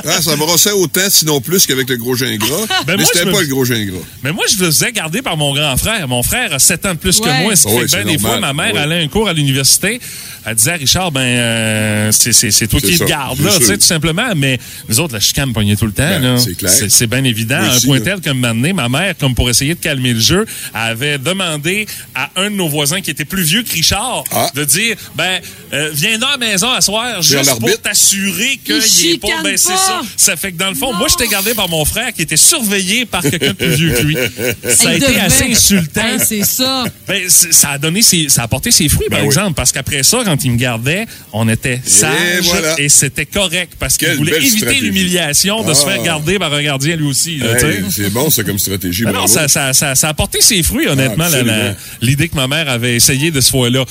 Ah, 0.08 0.22
ça 0.22 0.30
me 0.32 0.36
brossait 0.36 0.72
autant, 0.72 1.08
sinon 1.08 1.40
plus 1.40 1.66
qu'avec 1.66 1.88
le 1.88 1.96
gros 1.96 2.14
gingras. 2.14 2.46
Ben 2.86 2.96
mais 2.96 2.96
moi, 2.96 3.04
c'était 3.06 3.20
je 3.20 3.28
me- 3.28 3.32
pas 3.32 3.40
le 3.40 3.46
gros 3.48 3.64
gingras. 3.64 3.98
mais 4.22 4.32
moi, 4.32 4.44
je 4.48 4.56
me 4.62 4.66
faisais 4.70 4.92
garder 4.92 5.22
par 5.22 5.36
mon 5.36 5.52
grand 5.54 5.76
frère. 5.76 6.06
Mon 6.08 6.22
frère 6.22 6.52
a 6.52 6.58
7 6.58 6.86
ans 6.86 6.94
de 6.94 6.98
plus 6.98 7.18
que 7.20 7.42
moi. 7.42 7.56
Ce 7.56 7.66
qui 7.66 7.74
Ouais, 7.74 7.88
fait 7.88 7.98
que 7.98 8.04
ben, 8.04 8.12
des 8.12 8.18
fois, 8.18 8.38
ma 8.40 8.52
mère 8.52 8.72
Ouais. 8.74 8.80
allait 8.80 8.96
à 8.96 8.98
un 8.98 9.08
cours 9.08 9.28
à 9.28 9.32
l'université. 9.32 10.00
Elle 10.48 10.54
disait 10.54 10.70
à 10.70 10.74
Richard, 10.76 11.10
ben, 11.10 11.20
euh, 11.20 12.12
c'est, 12.12 12.32
c'est, 12.32 12.50
c'est 12.52 12.68
toi 12.68 12.80
qui 12.80 12.96
le 12.96 13.04
gardes, 13.04 13.36
bien 13.38 13.50
là, 13.50 13.58
tu 13.58 13.64
sais, 13.64 13.76
tout 13.76 13.84
simplement. 13.84 14.28
Mais 14.36 14.58
nous 14.88 15.00
autres, 15.00 15.14
la 15.14 15.20
chicane 15.20 15.52
pognait 15.52 15.74
tout 15.76 15.86
le 15.86 15.92
temps, 15.92 16.04
Ben, 16.08 16.22
là. 16.22 16.38
c'est 16.38 16.54
clair. 16.54 16.70
C'est, 16.88 17.06
bien 17.08 17.24
évident. 17.24 17.58
Moi 17.58 17.68
un 17.72 17.76
aussi, 17.76 17.86
point 17.86 17.98
là. 17.98 18.04
tel 18.04 18.20
que 18.20 18.30
donné, 18.30 18.72
ma 18.72 18.88
mère, 18.88 19.14
comme 19.18 19.34
pour 19.34 19.50
essayer 19.50 19.74
de 19.74 19.80
calmer 19.80 20.12
le 20.12 20.20
jeu, 20.20 20.46
avait 20.72 21.18
demandé 21.18 21.86
à 22.14 22.30
un 22.36 22.50
de 22.50 22.54
nos 22.56 22.68
voisins 22.68 23.00
qui 23.00 23.10
était 23.10 23.24
plus 23.24 23.42
vieux 23.42 23.62
que 23.64 23.72
Richard 23.72 24.22
Ah. 24.30 24.48
de 24.54 24.64
dire, 24.64 24.96
ben, 25.16 25.40
euh, 25.72 25.90
viens 25.92 26.18
dans 26.18 26.30
la 26.30 26.36
maison 26.36 26.70
à 26.70 26.80
soir, 26.80 27.20
juste 27.22 27.58
pour 27.58 27.80
t'assurer 27.82 28.60
qu'il 28.64 28.76
Il 29.00 29.10
est 29.14 29.18
pas, 29.18 29.42
ben, 29.42 29.56
c'est 29.56 29.76
ça. 29.76 30.00
Ça 30.16 30.36
fait 30.36 30.52
que 30.52 30.58
dans 30.58 30.68
le 30.68 30.74
fond, 30.76 30.92
moi, 30.94 31.08
j'étais 31.08 31.28
gardé 31.30 31.54
par 31.54 31.68
mon 31.68 31.84
frère 31.84 32.12
qui 32.12 32.22
était 32.22 32.36
surveillé 32.36 33.04
par 33.04 33.22
quelqu'un 33.22 33.48
de 33.48 33.52
plus 33.52 33.74
vieux 33.74 33.92
que 33.92 34.02
lui. 34.02 34.16
Ça 34.76 34.90
a 34.90 34.94
été 34.94 35.18
assez 35.20 35.44
insultant. 35.50 36.00
Hein, 36.04 36.18
c'est 36.24 36.44
ça. 36.44 36.84
Ben, 37.08 37.22
ça 37.28 37.70
a 37.70 37.78
donné 37.78 38.02
ses, 38.02 38.28
ça 38.28 38.42
a 38.42 38.44
apporté 38.44 38.70
ses 38.70 38.88
fruits, 38.88 39.08
par 39.08 39.18
Ben 39.18 39.24
oui. 39.24 39.28
exemple, 39.28 39.54
parce 39.54 39.72
qu'après 39.72 40.02
ça, 40.02 40.18
quand 40.24 40.35
il 40.44 40.52
me 40.52 40.56
gardait, 40.56 41.06
on 41.32 41.48
était 41.48 41.80
sages 41.84 42.10
et, 42.38 42.40
voilà. 42.42 42.74
c'était 42.88 43.26
correct 43.26 43.74
parce 43.78 43.96
qu'il 43.96 44.14
voulait 44.16 44.36
éviter 44.36 44.58
stratégie. 44.58 44.80
l'humiliation 44.82 45.62
de 45.62 45.74
se 45.74 45.84
Ah. 45.86 45.90
faire 45.90 46.02
garder 46.02 46.38
par 46.38 46.52
un 46.52 46.62
gardien 46.62 46.96
lui 46.96 47.06
aussi. 47.06 47.40
Hey, 47.42 47.84
c'est 47.90 48.12
bon, 48.12 48.30
ça, 48.30 48.42
comme 48.44 48.58
stratégie. 48.58 49.04
Ben 49.04 49.12
non, 49.12 49.26
ça, 49.26 49.48
ça, 49.48 49.72
ça, 49.72 49.94
ça 49.94 50.06
a 50.06 50.10
apporté 50.10 50.40
ses 50.40 50.62
fruits, 50.62 50.86
honnêtement, 50.88 51.26
Ah, 51.32 51.74
l'idée 52.00 52.28
que 52.28 52.36
ma 52.36 52.46
mère 52.48 52.68
avait 52.68 52.96
essayé 52.96 53.30
de 53.30 53.40
ce 53.40 53.50
fois-là. 53.50 53.84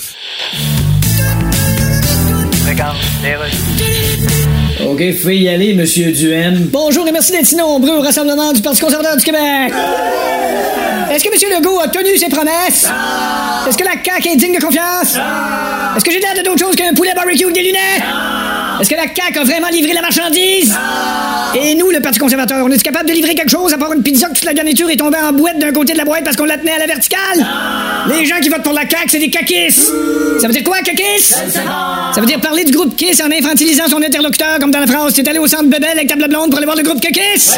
OK, 4.87 5.01
pouvez 5.19 5.37
y 5.37 5.49
aller, 5.49 5.73
Monsieur 5.73 6.11
Duhem. 6.11 6.69
Bonjour 6.71 7.07
et 7.07 7.11
merci 7.11 7.31
d'être 7.31 7.45
si 7.47 7.55
nombreux 7.55 7.97
au 7.97 8.01
Rassemblement 8.01 8.53
du 8.53 8.61
Parti 8.61 8.81
conservateur 8.81 9.17
du 9.17 9.23
Québec. 9.23 9.73
Est-ce 11.11 11.23
que 11.23 11.29
M. 11.29 11.57
Legault 11.57 11.79
a 11.79 11.87
tenu 11.87 12.15
ses 12.17 12.29
promesses? 12.29 12.87
Est-ce 13.67 13.77
que 13.77 13.83
la 13.83 14.03
CAQ 14.03 14.29
est 14.29 14.35
digne 14.35 14.55
de 14.55 14.63
confiance? 14.63 15.17
Est-ce 15.95 16.05
que 16.05 16.11
j'ai 16.11 16.19
l'air 16.19 16.35
de 16.37 16.43
d'autre 16.43 16.59
chose 16.59 16.75
qu'un 16.75 16.93
poulet 16.93 17.13
barbecue 17.15 17.45
avec 17.45 17.55
des 17.55 17.63
lunettes? 17.63 18.03
Est-ce 18.79 18.89
que 18.89 18.95
la 18.95 19.03
CAQ 19.03 19.39
a 19.39 19.43
vraiment 19.43 19.69
livré 19.69 19.93
la 19.93 20.01
marchandise? 20.01 20.75
Et 21.55 21.75
nous, 21.75 21.89
le 21.91 21.99
Parti 22.01 22.19
conservateur, 22.19 22.65
on 22.65 22.71
est 22.71 22.81
capable 22.81 23.07
de 23.09 23.13
livrer 23.13 23.35
quelque 23.35 23.51
chose 23.51 23.73
à 23.73 23.77
part 23.77 23.93
une 23.93 24.03
pizza 24.03 24.27
que 24.27 24.33
toute 24.33 24.43
la 24.43 24.53
garniture 24.53 24.89
est 24.89 24.97
tombée 24.97 25.17
en 25.17 25.31
boîte 25.31 25.59
d'un 25.59 25.71
côté 25.71 25.93
de 25.93 25.97
la 25.97 26.05
boîte 26.05 26.23
parce 26.23 26.35
qu'on 26.35 26.45
la 26.45 26.57
tenait 26.57 26.73
à 26.73 26.79
la 26.79 26.87
verticale? 26.87 27.45
Les 28.09 28.25
gens 28.25 28.39
qui 28.41 28.49
votent 28.49 28.63
pour 28.63 28.73
la 28.73 28.87
CAQ, 28.87 29.09
c'est 29.09 29.19
des 29.19 29.29
caquistes. 29.29 29.91
Ça 30.41 30.47
veut 30.47 30.53
dire 30.53 30.63
quoi, 30.63 30.79
caquistes? 30.79 31.37
Ça 32.13 32.19
veut 32.19 32.27
dire 32.27 32.39
parler 32.41 32.65
du 32.65 32.71
groupe 32.71 32.95
Kiss 32.95 33.21
en 33.21 33.31
infantilisant 33.31 33.87
son 33.87 34.01
interlocuteur, 34.01 34.59
comme 34.59 34.71
dans 34.71 34.79
la 34.79 34.87
phrase 34.87 35.13
T'es 35.13 35.27
allé 35.27 35.39
au 35.39 35.47
centre 35.47 35.65
Bebel 35.65 35.91
avec 35.91 36.07
ta 36.07 36.15
blonde 36.15 36.49
pour 36.49 36.57
aller 36.57 36.65
voir 36.65 36.77
le 36.77 36.83
groupe 36.83 36.99
Kiss? 36.99 37.57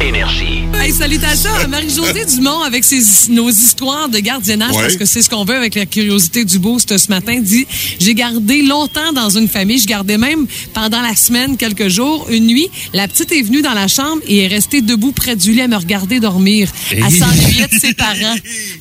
Énergie. 0.00 0.64
Hey, 0.74 0.92
salutations 0.92 1.54
à 1.54 1.66
Marie-Josée 1.66 2.24
Dumont 2.36 2.62
avec 2.62 2.84
ses, 2.84 3.00
nos 3.30 3.48
histoires 3.50 4.08
de 4.08 4.18
gardiennage, 4.18 4.72
Ouais. 4.74 4.82
parce 4.82 4.96
que 4.96 5.04
c'est 5.04 5.22
ce 5.22 5.30
qu'on 5.30 5.44
veut 5.44 5.54
avec 5.54 5.74
la 5.76 5.86
curiosité 5.86 6.44
du 6.44 6.58
boost 6.58 6.98
ce 6.98 7.08
matin. 7.08 7.38
Dit, 7.40 7.66
j'ai 8.00 8.12
gardé 8.14 8.62
longtemps 8.62 9.12
dans 9.12 9.30
une 9.30 9.48
famille. 9.48 9.78
Je 9.78 9.86
gardais 9.86 10.18
même 10.18 10.46
pendant 10.74 11.00
la 11.00 11.14
semaine, 11.16 11.56
quelques 11.56 11.88
jours, 11.88 12.26
une 12.30 12.46
nuit. 12.46 12.68
La 12.92 13.08
petite 13.08 13.32
est 13.32 13.42
venue 13.42 13.62
dans 13.62 13.72
la 13.72 13.88
chambre 13.88 14.20
et 14.26 14.40
est 14.40 14.46
restée 14.48 14.82
debout 14.82 15.12
près 15.12 15.36
du 15.36 15.52
lit 15.52 15.60
à 15.62 15.68
me 15.68 15.76
regarder 15.76 16.20
dormir. 16.20 16.68
Elle 16.90 17.04
Hey. 17.04 17.12
s'ennuyait 17.18 17.68
de 17.68 17.78
ses 17.78 17.94
parents. 17.94 18.34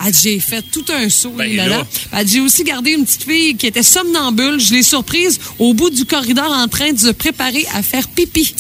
Elle 0.05 0.13
j'ai 0.21 0.39
fait 0.39 0.63
tout 0.71 0.85
un 0.93 1.09
saut. 1.09 1.33
Ben 1.37 1.55
là, 1.55 1.67
là. 1.67 1.87
Elle 2.17 2.27
j'ai 2.27 2.39
aussi 2.41 2.63
gardé 2.63 2.91
une 2.91 3.05
petite 3.05 3.23
fille 3.23 3.55
qui 3.55 3.67
était 3.67 3.83
somnambule. 3.83 4.59
Je 4.59 4.73
l'ai 4.73 4.83
surprise 4.83 5.39
au 5.59 5.73
bout 5.73 5.89
du 5.91 6.05
corridor 6.05 6.51
en 6.51 6.67
train 6.67 6.91
de 6.91 6.99
se 6.99 7.09
préparer 7.09 7.65
à 7.75 7.81
faire 7.83 8.07
pipi. 8.09 8.55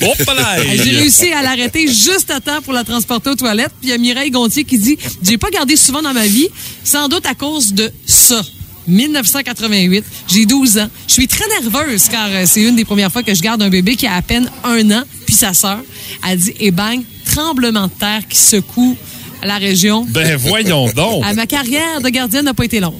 J'ai 0.83 0.91
réussi 0.91 1.31
à 1.33 1.41
l'arrêter 1.41 1.87
juste 1.87 2.29
à 2.31 2.39
temps 2.43 2.61
pour 2.61 2.73
la 2.73 2.83
transporter 2.83 3.29
aux 3.29 3.35
toilettes. 3.35 3.71
Puis 3.79 3.89
il 3.89 3.89
y 3.89 3.93
a 3.93 3.97
Mireille 3.97 4.31
Gontier 4.31 4.63
qui 4.63 4.77
dit 4.77 4.97
J'ai 5.21 5.37
pas 5.37 5.49
gardé 5.49 5.75
souvent 5.75 6.01
dans 6.01 6.13
ma 6.13 6.25
vie, 6.25 6.47
sans 6.83 7.07
doute 7.07 7.25
à 7.25 7.35
cause 7.35 7.73
de 7.73 7.91
ça. 8.05 8.41
1988, 8.87 10.03
j'ai 10.27 10.45
12 10.45 10.77
ans. 10.77 10.89
Je 11.07 11.13
suis 11.13 11.27
très 11.27 11.45
nerveuse 11.61 12.07
car 12.09 12.27
euh, 12.29 12.43
c'est 12.45 12.61
une 12.61 12.75
des 12.75 12.85
premières 12.85 13.11
fois 13.11 13.23
que 13.23 13.33
je 13.33 13.41
garde 13.41 13.61
un 13.61 13.69
bébé 13.69 13.95
qui 13.95 14.07
a 14.07 14.15
à 14.15 14.21
peine 14.21 14.49
un 14.63 14.91
an, 14.91 15.03
puis 15.25 15.35
sa 15.35 15.53
sœur. 15.53 15.79
Elle 16.27 16.39
dit 16.39 16.53
Et 16.59 16.71
bang, 16.71 17.01
tremblement 17.25 17.87
de 17.87 17.93
terre 17.93 18.21
qui 18.27 18.37
secoue 18.37 18.97
la 19.43 19.57
région. 19.57 20.05
Ben 20.09 20.35
voyons 20.35 20.91
donc. 20.95 21.23
À 21.25 21.33
ma 21.33 21.47
carrière 21.47 22.01
de 22.01 22.09
gardienne 22.09 22.45
n'a 22.45 22.53
pas 22.53 22.65
été 22.65 22.79
longue. 22.79 22.93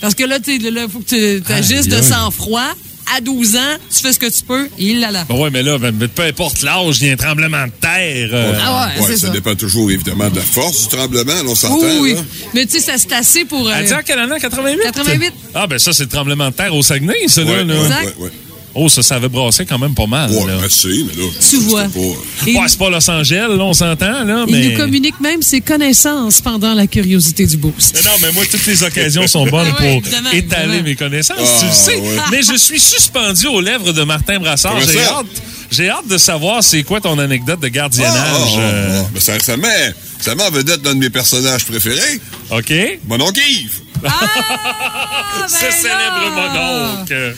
Parce 0.00 0.14
que 0.14 0.24
là, 0.24 0.38
il 0.46 0.88
faut 0.90 1.00
que 1.00 1.40
tu 1.40 1.52
agisses 1.52 1.88
de 1.88 2.00
sang-froid. 2.00 2.74
À 3.16 3.20
12 3.20 3.56
ans, 3.56 3.76
tu 3.94 4.02
fais 4.02 4.12
ce 4.12 4.18
que 4.20 4.26
tu 4.26 4.42
peux. 4.46 4.66
Et 4.78 4.84
il 4.90 5.00
là 5.00 5.10
là. 5.10 5.24
Ben 5.28 5.34
ouais, 5.36 5.50
mais 5.50 5.62
là, 5.62 5.78
ben, 5.78 5.92
peu 6.08 6.22
importe 6.22 6.62
l'âge, 6.62 6.98
il 7.00 7.08
y 7.08 7.10
a 7.10 7.14
un 7.14 7.16
tremblement 7.16 7.64
de 7.66 7.72
terre. 7.80 8.30
euh, 8.32 8.52
Ah 8.62 8.92
ouais, 8.96 9.04
c'est 9.06 9.16
ça, 9.16 9.26
ça. 9.26 9.32
dépend 9.32 9.54
toujours, 9.56 9.90
évidemment, 9.90 10.28
de 10.30 10.36
la 10.36 10.42
force 10.42 10.82
du 10.88 10.96
tremblement. 10.96 11.32
on 11.46 11.54
s'entend. 11.54 11.76
Oui, 11.80 11.98
oui. 12.00 12.14
là. 12.14 12.20
Mais 12.54 12.66
tu 12.66 12.72
sais, 12.72 12.80
ça 12.80 12.92
c'est 12.98 13.12
assez 13.12 13.44
pour. 13.44 13.66
euh, 13.68 13.72
Elle 13.76 13.86
dit 13.86 13.94
en 13.94 14.02
quelle 14.04 14.18
année? 14.20 14.34
88? 14.40 14.78
88. 14.92 15.32
Ah, 15.54 15.66
ben 15.66 15.78
ça, 15.78 15.92
c'est 15.92 16.04
le 16.04 16.08
tremblement 16.08 16.50
de 16.50 16.54
terre 16.54 16.74
au 16.74 16.82
Saguenay, 16.82 17.26
ça, 17.26 17.42
là. 17.42 17.50
Ouais, 17.50 17.64
là. 17.64 17.74
ouais, 17.74 17.80
Exact. 17.82 18.04
ouais, 18.18 18.24
ouais. 18.24 18.30
Oh, 18.74 18.88
ça, 18.88 19.02
ça 19.02 19.16
avait 19.16 19.28
brassé 19.28 19.66
quand 19.66 19.78
même 19.78 19.94
pas 19.94 20.06
mal. 20.06 20.30
Ouais, 20.30 20.46
là. 20.46 20.62
assez, 20.64 20.88
mais 20.88 21.20
là. 21.20 21.28
Tu 21.48 21.56
vois. 21.58 21.84
pas- 21.84 22.46
Et 22.46 22.54
Ouais, 22.54 22.68
c'est 22.68 22.78
pas 22.78 22.88
Los 22.88 23.10
Angeles, 23.10 23.48
là, 23.48 23.64
on 23.64 23.72
s'entend, 23.72 24.24
là, 24.24 24.44
il 24.46 24.54
mais... 24.54 24.68
nous 24.70 24.76
communique 24.76 25.18
même 25.20 25.42
ses 25.42 25.60
connaissances 25.60 26.40
pendant 26.40 26.72
la 26.74 26.86
curiosité 26.86 27.46
du 27.46 27.56
boost. 27.56 27.94
Mais 27.96 28.02
non, 28.08 28.16
mais 28.22 28.32
moi, 28.32 28.44
toutes 28.50 28.64
les 28.66 28.82
occasions 28.84 29.26
sont 29.26 29.44
bonnes 29.46 29.66
Ah 29.76 29.80
ouais, 29.82 29.94
pour 29.98 30.06
évidemment, 30.06 30.30
étaler 30.30 30.62
évidemment. 30.64 30.82
mes 30.84 30.94
connaissances, 30.94 31.36
Ah, 31.40 31.58
tu 31.60 31.66
le 31.66 31.72
sais. 31.72 31.96
ouais. 31.96 32.16
Mais 32.30 32.42
je 32.42 32.56
suis 32.56 32.78
suspendu 32.80 33.46
aux 33.48 33.60
lèvres 33.60 33.92
de 33.92 34.02
Martin 34.04 34.38
Brassard. 34.38 34.78
J'ai 34.80 35.00
hâte, 35.00 35.26
j'ai 35.70 35.88
hâte 35.90 36.06
de 36.06 36.16
savoir 36.18 36.62
c'est 36.62 36.82
quoi 36.84 37.00
ton 37.00 37.18
anecdote 37.18 37.58
de 37.60 37.66
Ah, 37.66 37.70
gardiennage. 37.70 38.14
ah, 38.16 38.46
ah, 38.56 38.60
euh, 38.60 39.02
ah. 39.04 39.08
Ben, 39.12 39.20
ça, 39.20 39.38
ça 39.40 39.56
met, 39.56 39.94
ça 40.20 40.34
met 40.36 40.44
en 40.44 40.50
vedette 40.50 40.82
d'un 40.82 40.94
de 40.94 41.00
mes 41.00 41.10
personnages 41.10 41.64
préférés, 41.64 42.20
OK? 42.50 42.72
mon 43.08 43.20
oncle 43.20 43.40
Yves. 43.40 43.80
Ah, 44.04 44.10
Ce 45.48 45.60
ben 45.64 45.72
célèbre 45.72 46.30
mononcle. 46.34 47.36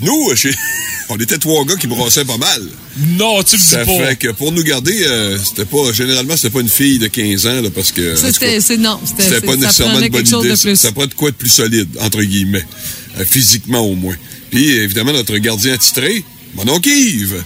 Nous, 0.00 0.34
chez, 0.36 0.50
on 1.08 1.16
était 1.16 1.38
trois 1.38 1.64
gars 1.64 1.76
qui 1.76 1.86
brassaient 1.86 2.24
pas 2.24 2.36
mal. 2.36 2.62
Non, 3.18 3.42
tu 3.42 3.56
le 3.56 3.60
dis 3.60 3.66
Ça 3.68 3.84
pas. 3.84 3.92
fait 4.08 4.16
que 4.16 4.28
pour 4.32 4.52
nous 4.52 4.62
garder, 4.62 4.96
euh, 5.04 5.38
c'était 5.42 5.64
pas, 5.64 5.92
généralement, 5.92 6.36
c'était 6.36 6.50
pas 6.50 6.60
une 6.60 6.68
fille 6.68 6.98
de 6.98 7.06
15 7.08 7.46
ans, 7.46 7.60
là, 7.62 7.68
parce 7.74 7.92
que. 7.92 8.14
Ça, 8.16 8.32
c'était, 8.32 8.76
non, 8.78 8.98
c'était, 9.04 9.40
pas 9.40 9.52
ça 9.52 9.56
nécessairement 9.58 10.00
une 10.00 10.08
bonne 10.08 10.26
idée. 10.26 10.48
de 10.50 10.54
Ça, 10.56 10.62
plus. 10.68 10.76
ça 10.76 10.92
prend 10.92 11.06
de 11.06 11.14
quoi 11.14 11.30
de 11.30 11.36
plus 11.36 11.50
solide, 11.50 11.88
entre 12.00 12.22
guillemets. 12.22 12.64
Euh, 13.18 13.24
physiquement, 13.24 13.80
au 13.80 13.94
moins. 13.94 14.16
Puis, 14.50 14.70
évidemment, 14.70 15.12
notre 15.12 15.36
gardien 15.38 15.72
attitré, 15.74 16.22
mon 16.54 16.68
oncle 16.68 16.88
Yves. 16.88 17.42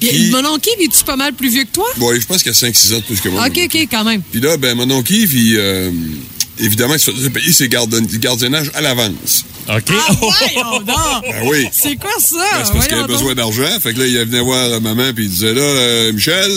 qui- 0.00 0.30
Mon 0.30 0.44
oncle, 0.46 0.68
Yves, 0.78 0.88
es-tu 0.88 1.04
pas 1.04 1.16
mal 1.16 1.32
plus 1.34 1.50
vieux 1.50 1.64
que 1.64 1.72
toi? 1.72 1.86
Bon, 1.96 2.12
je 2.18 2.26
pense 2.26 2.42
qu'il 2.42 2.52
a 2.52 2.54
5-6 2.54 2.92
ans 2.94 2.98
de 2.98 3.02
plus 3.04 3.20
que 3.20 3.28
moi. 3.28 3.46
OK, 3.46 3.58
OK, 3.64 3.76
quand 3.90 4.04
même. 4.04 4.22
Puis 4.30 4.40
là, 4.40 4.56
ben, 4.56 4.74
mon 4.76 4.90
oncle 4.90 5.12
Yves, 5.14 5.34
il, 5.34 5.56
euh, 5.58 5.90
évidemment, 6.58 6.94
il 6.94 7.00
se 7.00 7.10
faisait 7.10 7.30
payer 7.30 7.52
ses 7.52 7.68
gardiennages 7.68 8.70
à 8.74 8.80
l'avance. 8.80 9.44
OK. 9.68 9.82
Ah, 9.90 10.12
donc! 10.78 10.86
Ben 10.86 11.48
oui. 11.48 11.66
C'est 11.72 11.96
quoi 11.96 12.10
ça? 12.18 12.36
Ben, 12.36 12.64
c'est 12.64 12.72
parce 12.72 12.86
qu'il 12.86 12.96
avait 12.96 13.06
besoin 13.06 13.34
d'argent. 13.34 13.80
Fait 13.82 13.92
que 13.94 13.98
là, 14.00 14.06
il 14.06 14.16
venait 14.18 14.40
voir 14.40 14.80
maman, 14.80 15.12
puis 15.14 15.24
il 15.24 15.30
disait, 15.30 15.54
là, 15.54 15.60
euh, 15.62 16.12
Michel, 16.12 16.50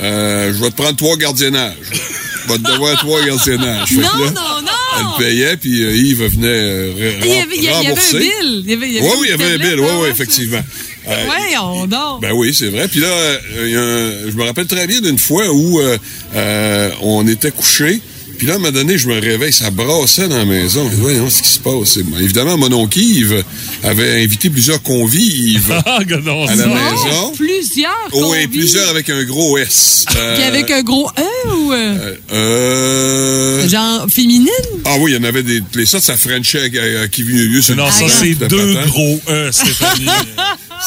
euh, 0.00 0.52
je 0.54 0.62
vais 0.62 0.70
te 0.70 0.76
prendre 0.76 0.96
trois 0.96 1.16
gardiennages. 1.16 1.74
Je 1.92 2.52
vais 2.52 2.58
te 2.58 2.70
devoir 2.72 2.96
trois 2.98 3.24
gardiennages. 3.24 3.92
Non, 3.92 4.02
là, 4.02 4.10
non, 4.16 4.62
non! 4.62 4.72
Elle 5.20 5.24
payait, 5.24 5.56
puis 5.56 5.82
euh, 5.84 5.94
Yves 5.96 6.24
venait 6.24 6.46
euh, 6.48 6.92
Il 6.96 7.02
y 7.04 7.06
avait, 7.06 7.16
il 7.28 7.28
y 7.28 7.38
avait- 7.40 7.56
il 7.56 7.62
y 7.64 7.68
avait 7.68 7.76
un 7.76 7.80
rembourser. 7.90 8.18
bill. 8.18 8.64
Oui, 8.66 9.10
oui, 9.18 9.26
il 9.26 9.30
y 9.30 9.32
avait 9.32 9.54
un 9.54 9.58
bill. 9.58 9.80
Oui, 9.80 9.86
ah 9.88 9.94
oui, 9.96 10.02
ouais, 10.04 10.10
effectivement. 10.10 10.62
Euh, 11.08 11.24
Voyons 11.26 11.86
donc! 11.86 12.20
ben 12.20 12.32
oui, 12.32 12.54
c'est 12.54 12.68
vrai. 12.68 12.86
Puis 12.88 13.00
là, 13.00 13.06
euh, 13.06 13.38
il 13.66 13.70
y 13.72 13.76
a 13.76 13.80
un- 13.80 14.30
je 14.30 14.36
me 14.36 14.44
rappelle 14.44 14.66
très 14.66 14.86
bien 14.86 15.00
d'une 15.00 15.18
fois 15.18 15.48
où 15.50 15.80
euh, 15.80 15.96
euh, 16.34 16.90
on 17.02 17.26
était 17.28 17.50
couchés. 17.50 18.00
Puis 18.38 18.46
là, 18.46 18.52
à 18.54 18.56
un 18.56 18.58
moment 18.60 18.72
donné, 18.72 18.96
je 18.98 19.08
me 19.08 19.20
réveille, 19.20 19.52
ça 19.52 19.70
brassait 19.70 20.28
dans 20.28 20.36
la 20.38 20.44
maison. 20.44 20.88
Je 20.88 20.94
dis, 20.94 21.00
Voyons 21.00 21.28
ce 21.28 21.42
qui 21.42 21.48
se 21.48 21.58
passe. 21.58 21.98
Évidemment, 22.20 22.56
mon 22.56 22.72
oncle 22.72 22.98
Yves 22.98 23.44
avait 23.82 24.22
invité 24.22 24.48
plusieurs 24.48 24.80
convives 24.82 25.72
Ah, 25.86 25.98
à 25.98 26.54
la 26.54 26.66
maison. 26.66 27.32
Plusieurs! 27.36 27.90
Oui, 28.12 28.20
convives. 28.20 28.48
plusieurs 28.48 28.88
avec 28.90 29.10
un 29.10 29.24
gros 29.24 29.58
S. 29.58 30.04
Euh, 30.16 30.34
Puis 30.36 30.44
avec 30.44 30.70
un 30.70 30.82
gros 30.82 31.10
E 31.18 31.48
ou. 31.54 31.72
euh, 31.72 32.14
euh, 32.32 33.68
genre 33.68 34.06
féminine? 34.08 34.48
Ah 34.84 34.96
oui, 35.00 35.12
il 35.12 35.16
y 35.16 35.18
en 35.18 35.24
avait 35.24 35.42
des. 35.42 35.62
Les 35.74 35.86
sortes, 35.86 36.04
ça 36.04 36.16
Frenchait 36.16 36.70
à, 36.78 37.02
à 37.02 37.08
qui 37.08 37.22
vit 37.22 37.48
mieux 37.48 37.60
sur 37.62 37.76
Non, 37.76 37.86
le 37.86 37.92
ça, 37.92 38.04
c'est 38.08 38.34
de 38.34 38.46
deux 38.46 38.74
gros 38.86 39.20
E, 39.28 39.50
Stéphanie. 39.52 40.06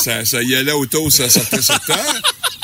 ça, 0.03 0.23
ça 0.25 0.41
y 0.41 0.55
allait 0.55 0.71
au 0.71 0.85
taux, 0.85 1.09
ça 1.09 1.29
sortait 1.29 1.61
sur 1.61 1.79
terre. 1.81 2.21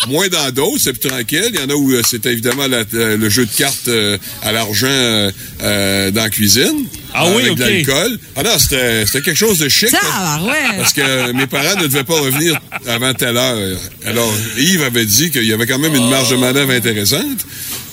Moins 0.08 0.28
dans 0.28 0.52
d'autres, 0.52 0.78
c'est 0.80 0.94
plus 0.94 1.10
tranquille. 1.10 1.50
Il 1.54 1.60
y 1.60 1.64
en 1.64 1.70
a 1.70 1.74
où 1.74 1.92
euh, 1.92 2.02
c'était 2.08 2.32
évidemment 2.32 2.68
la- 2.68 2.84
euh, 2.94 3.18
le 3.18 3.30
jeu 3.30 3.46
de 3.46 3.52
cartes 3.52 3.88
euh, 3.88 4.18
à 4.44 4.52
l'argent 4.52 4.88
euh, 4.90 6.12
dans 6.12 6.22
la 6.24 6.30
cuisine. 6.30 6.86
Ah 7.14 7.28
oui, 7.30 7.42
avec 7.42 7.52
ok. 7.54 7.58
de 7.58 7.64
l'alcool. 7.64 8.20
Ah 8.36 8.44
non, 8.44 8.52
c'était 8.60 9.06
c'était 9.08 9.22
quelque 9.22 9.38
chose 9.38 9.58
de 9.58 9.68
chic. 9.70 9.90
Ça, 9.90 9.98
parce- 10.02 10.14
alors, 10.38 10.48
ouais. 10.48 10.78
Parce 10.78 10.94
que 10.94 11.32
mes 11.32 11.48
parents 11.48 11.76
ne 11.82 11.88
devaient 11.88 12.04
pas 12.04 12.20
revenir 12.20 12.60
avant 12.86 13.14
telle 13.16 13.38
heure. 13.38 13.78
Alors, 14.06 14.32
Yves 14.58 14.84
avait 14.84 15.06
dit 15.06 15.32
qu'il 15.32 15.46
y 15.46 15.54
avait 15.54 15.66
quand 15.66 15.80
même 15.80 15.96
une 15.96 16.10
marge 16.10 16.30
de 16.30 16.36
manœuvre 16.36 16.72
intéressante. 16.74 17.46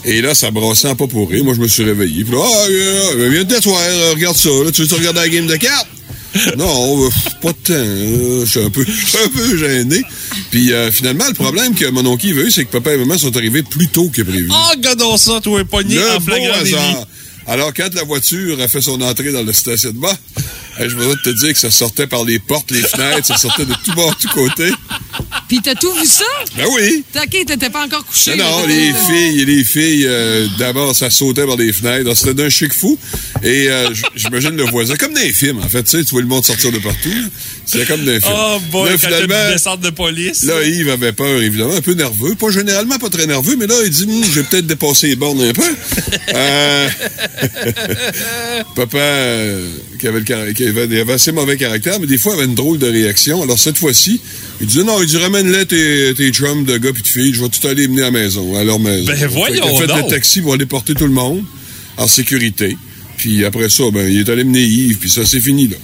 Et 0.05 0.21
là, 0.21 0.35
ça 0.35 0.51
brassait 0.51 0.88
en 0.88 0.97
pas 0.97 1.07
pour 1.07 1.31
rire. 1.31 1.43
Moi, 1.43 1.55
je 1.55 1.61
me 1.61 1.69
suis 1.69 1.85
réveillé. 1.85 2.25
Puis 2.25 2.35
là, 2.35 2.43
ah, 2.45 2.67
euh, 2.69 3.29
viens 3.31 3.45
de 3.45 3.55
t'asseoir, 3.55 3.81
regarde 4.12 4.37
ça. 4.37 4.51
Là, 4.51 4.71
tu 4.71 4.83
veux 4.85 4.97
regarder 4.97 5.21
la 5.21 5.29
game 5.31 5.47
de 5.47 5.57
cartes? 5.57 5.88
Non, 6.57 7.09
pas 7.40 7.49
de 7.49 7.53
temps. 7.53 7.73
euh, 7.75 8.44
Je 8.44 8.51
suis 8.51 8.61
un 8.61 8.70
peu, 8.70 8.85
un 9.25 9.29
peu 9.29 9.57
gêné. 9.57 10.03
Puis 10.51 10.73
euh, 10.73 10.90
finalement, 10.90 11.27
le 11.29 11.35
problème 11.35 11.75
que 11.75 11.87
mon 11.90 12.05
oncle 12.07 12.27
eu, 12.27 12.51
c'est 12.51 12.64
que 12.64 12.73
papa 12.73 12.92
et 12.94 12.97
maman 12.99 13.16
sont 13.18 13.37
arrivés 13.37 13.62
plus 13.62 13.88
tôt 13.88 14.09
que 14.12 14.23
prévu. 14.23 14.49
Ah, 14.53 14.73
gadon, 14.79 15.16
ça, 15.16 15.40
toi, 15.40 15.64
pogné 15.64 15.97
Le 15.97 16.16
en 16.16 16.20
flagrant. 16.20 17.07
Alors, 17.47 17.75
quand 17.75 17.92
la 17.94 18.05
voiture 18.05 18.59
a 18.61 18.68
fait 18.68 18.81
son 18.81 19.01
entrée 19.03 19.31
dans 19.31 19.42
le 19.42 19.53
stationnement, 19.53 20.16
je 20.81 20.97
voudrais 20.97 21.16
te 21.23 21.31
dire 21.31 21.53
que 21.53 21.59
ça 21.59 21.70
sortait 21.70 22.07
par 22.07 22.25
les 22.25 22.38
portes, 22.38 22.70
les 22.70 22.81
fenêtres, 22.81 23.27
ça 23.27 23.37
sortait 23.37 23.66
de 23.66 23.75
tout 23.85 23.92
bord, 23.94 24.16
tout 24.16 24.29
côté. 24.29 24.70
Puis 25.48 25.61
t'as 25.62 25.74
tout 25.74 25.92
vu 25.92 26.07
ça? 26.07 26.24
Ben 26.57 26.64
oui. 26.72 27.04
T'as- 27.12 27.22
OK, 27.24 27.30
t'étais 27.46 27.70
pas 27.70 27.85
encore 27.85 28.04
couché. 28.07 28.35
Non, 28.37 28.44
non, 28.61 28.66
les 28.66 28.92
filles, 28.92 29.44
les 29.44 29.64
filles, 29.64 30.04
euh, 30.07 30.46
d'abord, 30.59 30.94
ça 30.96 31.11
sautait 31.11 31.46
par 31.46 31.57
les 31.57 31.72
fenêtres. 31.72 32.14
C'était 32.16 32.35
d'un 32.35 32.48
chic 32.48 32.72
fou. 32.72 32.98
Et 33.42 33.68
euh, 33.68 33.90
j'imagine 34.16 34.57
le 34.57 34.64
voisin, 34.64 34.94
comme 34.96 35.12
dans 35.12 35.20
les 35.20 35.33
films, 35.33 35.59
en 35.59 35.68
fait. 35.68 35.83
Tu 35.85 35.90
sais, 35.98 36.04
tu 36.04 36.11
vois 36.11 36.22
le 36.22 36.28
monde 36.28 36.44
sortir 36.44 36.72
de 36.72 36.78
partout. 36.78 37.11
C'était 37.66 37.85
comme 37.87 38.04
dans 38.04 38.12
les 38.12 38.20
films. 38.20 38.33
Oh, 38.35 38.59
boy, 38.70 38.90
Là, 38.90 38.98
finalement, 38.98 39.50
descente 39.52 39.80
de 39.80 39.90
police. 39.90 40.44
Là, 40.44 40.62
Yves 40.62 40.88
avait 40.90 41.12
peur, 41.12 41.42
évidemment, 41.42 41.74
un 41.74 41.80
peu 41.83 41.92
nerveux. 41.94 42.35
Pas 42.37 42.50
généralement 42.50 42.98
pas 42.98 43.11
très 43.11 43.26
nerveux, 43.26 43.57
mais 43.57 43.66
là, 43.66 43.74
il 43.85 43.90
dit, 43.90 44.04
Hum, 44.04 44.22
j'ai 44.35 44.42
peut-être 44.44 44.66
dépassé 44.66 45.09
les 45.09 45.16
bornes 45.16 45.42
un 45.42 45.52
peu. 45.52 45.62
Euh, 46.35 46.88
Papa, 48.76 48.98
euh, 48.98 49.68
qui, 50.05 50.09
avait 50.09 50.19
le 50.19 50.25
car- 50.25 50.53
qui 50.55 50.67
avait, 50.67 50.85
il 50.85 50.99
avait 50.99 51.14
assez 51.14 51.33
mauvais 51.33 51.57
caractère, 51.57 51.99
mais 51.99 52.07
des 52.07 52.19
fois, 52.19 52.35
il 52.35 52.40
avait 52.40 52.49
une 52.49 52.55
drôle 52.55 52.79
de 52.79 52.87
réaction. 52.87 53.43
Alors, 53.43 53.59
cette 53.59 53.79
fois-ci, 53.79 54.21
il 54.61 54.67
disait, 54.67 54.85
non, 54.85 55.01
il 55.01 55.07
dit, 55.09 55.17
ramène-les 55.17 55.64
tes, 55.64 56.12
tes 56.14 56.31
chums 56.31 56.64
de 56.67 56.77
gars 56.77 56.93
puis 56.93 57.03
de 57.03 57.09
filles, 57.09 57.33
je 57.33 57.40
vais 57.43 57.49
tout 57.49 57.67
aller 57.67 57.88
mener 57.88 58.03
à 58.03 58.05
la 58.07 58.11
maison, 58.11 58.55
à 58.55 58.64
leur 58.64 58.79
maison. 58.79 59.07
Ben, 59.07 59.17
Fait 59.17 59.27
voyons 59.27 59.62
qu'il 59.67 59.77
a 59.77 59.81
fait 59.81 59.87
donc. 59.87 60.03
le 60.05 60.11
taxi 60.11 60.43
pour 60.43 60.53
aller 60.53 60.67
porter 60.67 60.95
tout 60.95 61.07
le 61.07 61.12
monde 61.12 61.43
en 61.97 62.07
sécurité. 62.07 62.77
Puis 63.17 63.47
après 63.47 63.71
ça, 63.71 63.85
ben, 63.93 64.07
il 64.12 64.21
est 64.21 64.29
allé 64.29 64.45
mener 64.45 64.62
Yves, 64.62 64.99
puis 64.99 65.09
ça, 65.09 65.25
c'est 65.25 65.40
fini, 65.40 65.69
là. 65.69 65.77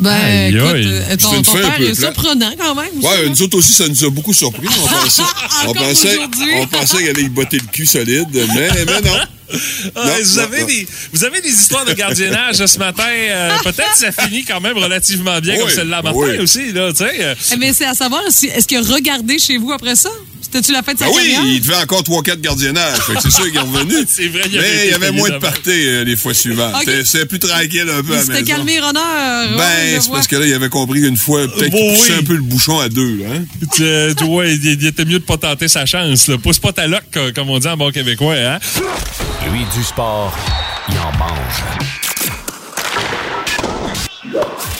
Ben, 0.00 0.10
Aïe, 0.12 0.54
écoute, 0.56 0.68
aïe. 0.74 0.86
euh, 0.86 1.16
ton, 1.16 1.42
père 1.42 1.76
peu 1.76 1.82
est 1.84 1.94
surprenant 1.94 2.52
quand 2.58 2.74
même. 2.74 2.86
aussi, 2.98 3.06
Ouais, 3.06 3.22
là. 3.24 3.28
nous 3.30 3.42
autres 3.42 3.58
aussi, 3.58 3.72
ça 3.72 3.88
nous 3.88 4.04
a 4.04 4.10
beaucoup 4.10 4.32
surpris. 4.32 4.68
On 4.68 4.86
pensait, 5.02 5.22
on 5.66 5.72
pensait, 5.72 6.18
on 6.60 6.66
pensait 6.68 6.98
qu'elle 6.98 7.08
allait 7.10 7.22
y 7.22 7.28
botter 7.28 7.58
le 7.58 7.66
cul 7.72 7.84
solide, 7.86 8.28
mais, 8.32 8.68
mais 8.86 9.00
non. 9.00 9.16
Ah, 9.16 10.04
Non, 10.06 10.12
vous, 10.22 10.36
non, 10.36 10.42
avez 10.42 10.60
non. 10.60 10.66
Des, 10.66 10.86
vous 11.12 11.24
avez 11.24 11.40
des 11.40 11.48
histoires 11.48 11.84
de 11.84 11.94
gardiennage 11.94 12.56
ce 12.64 12.78
matin. 12.78 13.02
euh, 13.08 13.56
Peut-être 13.64 13.92
que 13.92 13.98
ça 13.98 14.12
finit 14.12 14.44
quand 14.44 14.60
même 14.60 14.76
relativement 14.76 15.40
bien, 15.40 15.54
Oui, 15.54 15.60
comme 15.60 15.70
celle-là 15.70 16.02
Martin 16.02 16.18
oui. 16.18 16.38
aussi. 16.38 16.70
Là, 16.72 16.90
tu 16.92 16.98
sais, 16.98 17.16
euh, 17.20 17.34
Eh, 17.52 17.56
Mais 17.56 17.72
c'est 17.72 17.86
à 17.86 17.94
savoir, 17.94 18.22
si, 18.28 18.46
est-ce 18.46 18.68
qu'il 18.68 18.78
a 18.78 18.82
regardé 18.82 19.38
chez 19.38 19.56
vous 19.56 19.72
après 19.72 19.96
ça? 19.96 20.10
C'était-tu 20.50 20.72
la 20.72 20.82
fête 20.82 20.94
de 20.94 21.00
sa 21.00 21.06
Ben 21.06 21.12
oui, 21.14 21.36
il 21.56 21.60
devait 21.60 21.74
encore 21.76 22.00
3-4 22.02 22.40
gardiennages. 22.40 22.96
Fait 23.00 23.14
que 23.14 23.20
c'est 23.22 23.30
sûr 23.30 23.44
qu'il 23.46 23.56
est 23.56 23.60
revenu. 23.60 23.94
C'est 24.08 24.28
vrai, 24.28 24.42
il 24.50 24.58
avait 24.58 24.66
Mais 24.68 24.84
il 24.86 24.90
y 24.90 24.94
avait 24.94 25.12
moins 25.12 25.28
de 25.28 25.36
parties 25.38 25.60
euh, 25.70 26.04
les 26.04 26.16
fois 26.16 26.32
suivantes. 26.32 26.74
C'était 27.04 27.26
plus 27.26 27.38
tranquille 27.38 27.84
un 27.90 28.02
peu 28.02 28.12
Il 28.12 28.14
à 28.14 28.16
la 28.16 28.22
s'était 28.22 28.32
maison. 28.40 28.46
calmé, 28.54 28.80
Ronheur. 28.80 29.58
Ben, 29.58 30.00
c'est 30.00 30.10
parce 30.10 30.26
que 30.26 30.36
là, 30.36 30.46
il 30.46 30.54
avait 30.54 30.70
compris 30.70 31.00
une 31.06 31.18
fois, 31.18 31.46
peut-être 31.48 31.72
Oh, 31.74 31.76
qu'il 31.76 31.96
poussait 31.98 32.12
oui. 32.14 32.18
un 32.20 32.24
peu 32.24 32.34
le 32.34 32.40
bouchon 32.42 32.80
à 32.80 32.88
deux, 32.88 33.16
là. 33.18 33.26
Hein? 33.34 33.44
tu, 33.74 34.14
tu 34.16 34.24
vois, 34.24 34.46
il, 34.46 34.64
il 34.64 34.86
était 34.86 35.04
mieux 35.04 35.18
de 35.18 35.24
pas 35.24 35.36
tenter 35.36 35.68
sa 35.68 35.84
chance. 35.84 36.28
Là. 36.28 36.38
Pousse 36.38 36.58
pas 36.58 36.72
ta 36.72 36.86
loc, 36.86 37.02
co- 37.12 37.30
comme 37.34 37.50
on 37.50 37.58
dit 37.58 37.68
en 37.68 37.76
bon 37.76 37.90
québécois. 37.92 38.34
Hein? 38.36 38.58
Lui, 39.52 39.60
du 39.76 39.84
sport, 39.84 40.34
il 40.88 40.94
en 40.98 41.12
mange. 41.18 41.62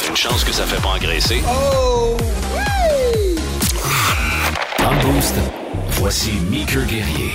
Une 0.09 0.16
chance 0.16 0.44
que 0.44 0.52
ça 0.52 0.64
fait 0.64 0.81
pas 0.81 0.88
engraisser. 0.96 1.42
Dans 4.88 4.94
le 4.94 5.12
boost, 5.12 5.35
voici 6.01 6.31
Meeker 6.51 6.87
Guerrier. 6.87 7.33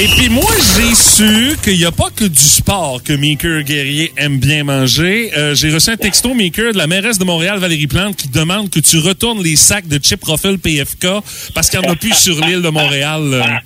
Et 0.00 0.08
puis 0.16 0.28
moi, 0.28 0.50
j'ai 0.74 0.92
su 0.96 1.56
qu'il 1.62 1.76
n'y 1.76 1.84
a 1.84 1.92
pas 1.92 2.10
que 2.10 2.24
du 2.24 2.40
sport 2.40 3.04
que 3.04 3.12
Maker 3.12 3.62
Guerrier 3.62 4.12
aime 4.16 4.40
bien 4.40 4.64
manger. 4.64 5.30
Euh, 5.36 5.54
j'ai 5.54 5.72
reçu 5.72 5.90
un 5.90 5.96
texto, 5.96 6.34
Maker, 6.34 6.72
de 6.72 6.78
la 6.78 6.88
mairesse 6.88 7.20
de 7.20 7.24
Montréal, 7.24 7.60
Valérie 7.60 7.86
Plante, 7.86 8.16
qui 8.16 8.28
demande 8.28 8.68
que 8.68 8.80
tu 8.80 8.98
retournes 8.98 9.44
les 9.44 9.54
sacs 9.54 9.86
de 9.86 9.98
chips 9.98 10.24
Ruffle 10.24 10.58
PFK 10.58 11.06
parce 11.54 11.70
qu'il 11.70 11.78
n'y 11.78 11.86
en 11.86 11.92
a 11.92 11.94
plus 11.94 12.14
sur 12.14 12.44
l'île 12.44 12.62
de 12.62 12.70
Montréal. 12.70 13.62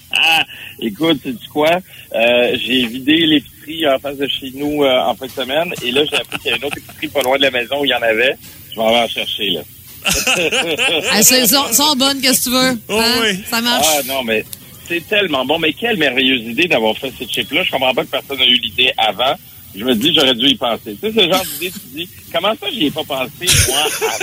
Écoute, 0.80 1.20
sais 1.22 1.34
tu 1.34 1.48
quoi? 1.50 1.80
Euh, 2.14 2.56
j'ai 2.64 2.86
vidé 2.86 3.26
l'épicerie 3.26 3.86
en 3.86 3.98
face 3.98 4.16
de 4.16 4.26
chez 4.26 4.52
nous 4.54 4.84
euh, 4.84 5.00
en 5.00 5.14
fin 5.14 5.26
de 5.26 5.32
semaine 5.32 5.74
et 5.84 5.90
là, 5.90 6.00
j'ai 6.10 6.16
appris 6.16 6.38
qu'il 6.38 6.50
y 6.50 6.54
a 6.54 6.56
une 6.56 6.64
autre 6.64 6.78
épicerie 6.78 7.08
pas 7.08 7.20
loin 7.20 7.36
de 7.36 7.42
la 7.42 7.50
maison 7.50 7.82
où 7.82 7.84
il 7.84 7.90
y 7.90 7.94
en 7.94 8.00
avait. 8.00 8.36
Je 8.72 8.80
m'en 8.80 8.88
vais 8.88 9.00
en 9.00 9.08
chercher, 9.08 9.50
là. 9.50 9.60
C'est- 11.22 11.46
sont, 11.46 11.72
sont 11.72 11.94
bonnes, 11.96 12.20
qu'est-ce 12.20 12.40
que 12.40 12.44
tu 12.44 12.50
veux? 12.50 12.78
Oh, 12.88 13.00
Hein? 13.00 13.14
oui. 13.22 13.38
Ça 13.50 13.60
marche? 13.60 13.86
Ah 13.90 14.00
non, 14.06 14.22
mais 14.24 14.44
c'est 14.88 15.06
tellement 15.08 15.44
bon. 15.44 15.58
Mais 15.58 15.72
quelle 15.72 15.96
merveilleuse 15.96 16.42
idée 16.42 16.66
d'avoir 16.68 16.96
fait 16.96 17.12
ces 17.18 17.26
chips-là. 17.26 17.62
Je 17.64 17.70
comprends 17.70 17.94
pas 17.94 18.04
que 18.04 18.10
personne 18.10 18.38
n'a 18.38 18.46
eu 18.46 18.56
l'idée 18.56 18.90
avant. 18.96 19.34
Je 19.76 19.84
me 19.84 19.94
dis, 19.94 20.12
j'aurais 20.14 20.34
dû 20.34 20.46
y 20.48 20.54
penser. 20.56 20.96
Tu 21.00 21.12
sais, 21.12 21.12
ce 21.12 21.30
genre 21.30 21.44
d'idée, 21.44 21.70
tu 21.70 21.78
te 21.78 21.94
dis, 21.96 22.08
comment 22.32 22.52
ça, 22.58 22.66
j'y 22.72 22.86
ai 22.86 22.90
pas 22.90 23.04
pensé, 23.04 23.30
moi, 23.68 23.76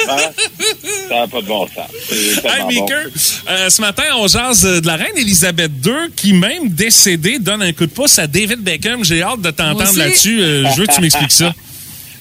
avant? 0.07 0.17
Ça 1.07 1.15
n'a 1.15 1.27
pas 1.27 1.41
de 1.41 1.45
bon 1.45 1.67
sens. 1.67 2.11
Hey, 2.11 2.61
bon. 2.61 2.81
Maker, 2.81 3.05
euh, 3.49 3.69
ce 3.69 3.79
matin, 3.79 4.03
on 4.17 4.27
jase 4.27 4.63
de 4.63 4.85
la 4.88 4.95
reine 4.95 5.15
Elisabeth 5.15 5.71
II 5.85 6.11
qui, 6.15 6.33
même 6.33 6.69
décédée, 6.69 7.38
donne 7.38 7.61
un 7.61 7.71
coup 7.73 7.85
de 7.85 7.91
pouce 7.91 8.17
à 8.17 8.25
David 8.25 8.59
Beckham. 8.61 9.05
J'ai 9.05 9.21
hâte 9.21 9.41
de 9.41 9.51
t'entendre 9.51 9.95
là-dessus. 9.97 10.41
Euh, 10.41 10.63
je 10.75 10.81
veux 10.81 10.88
que 10.88 10.95
tu 10.95 11.01
m'expliques 11.01 11.31
ça. 11.31 11.53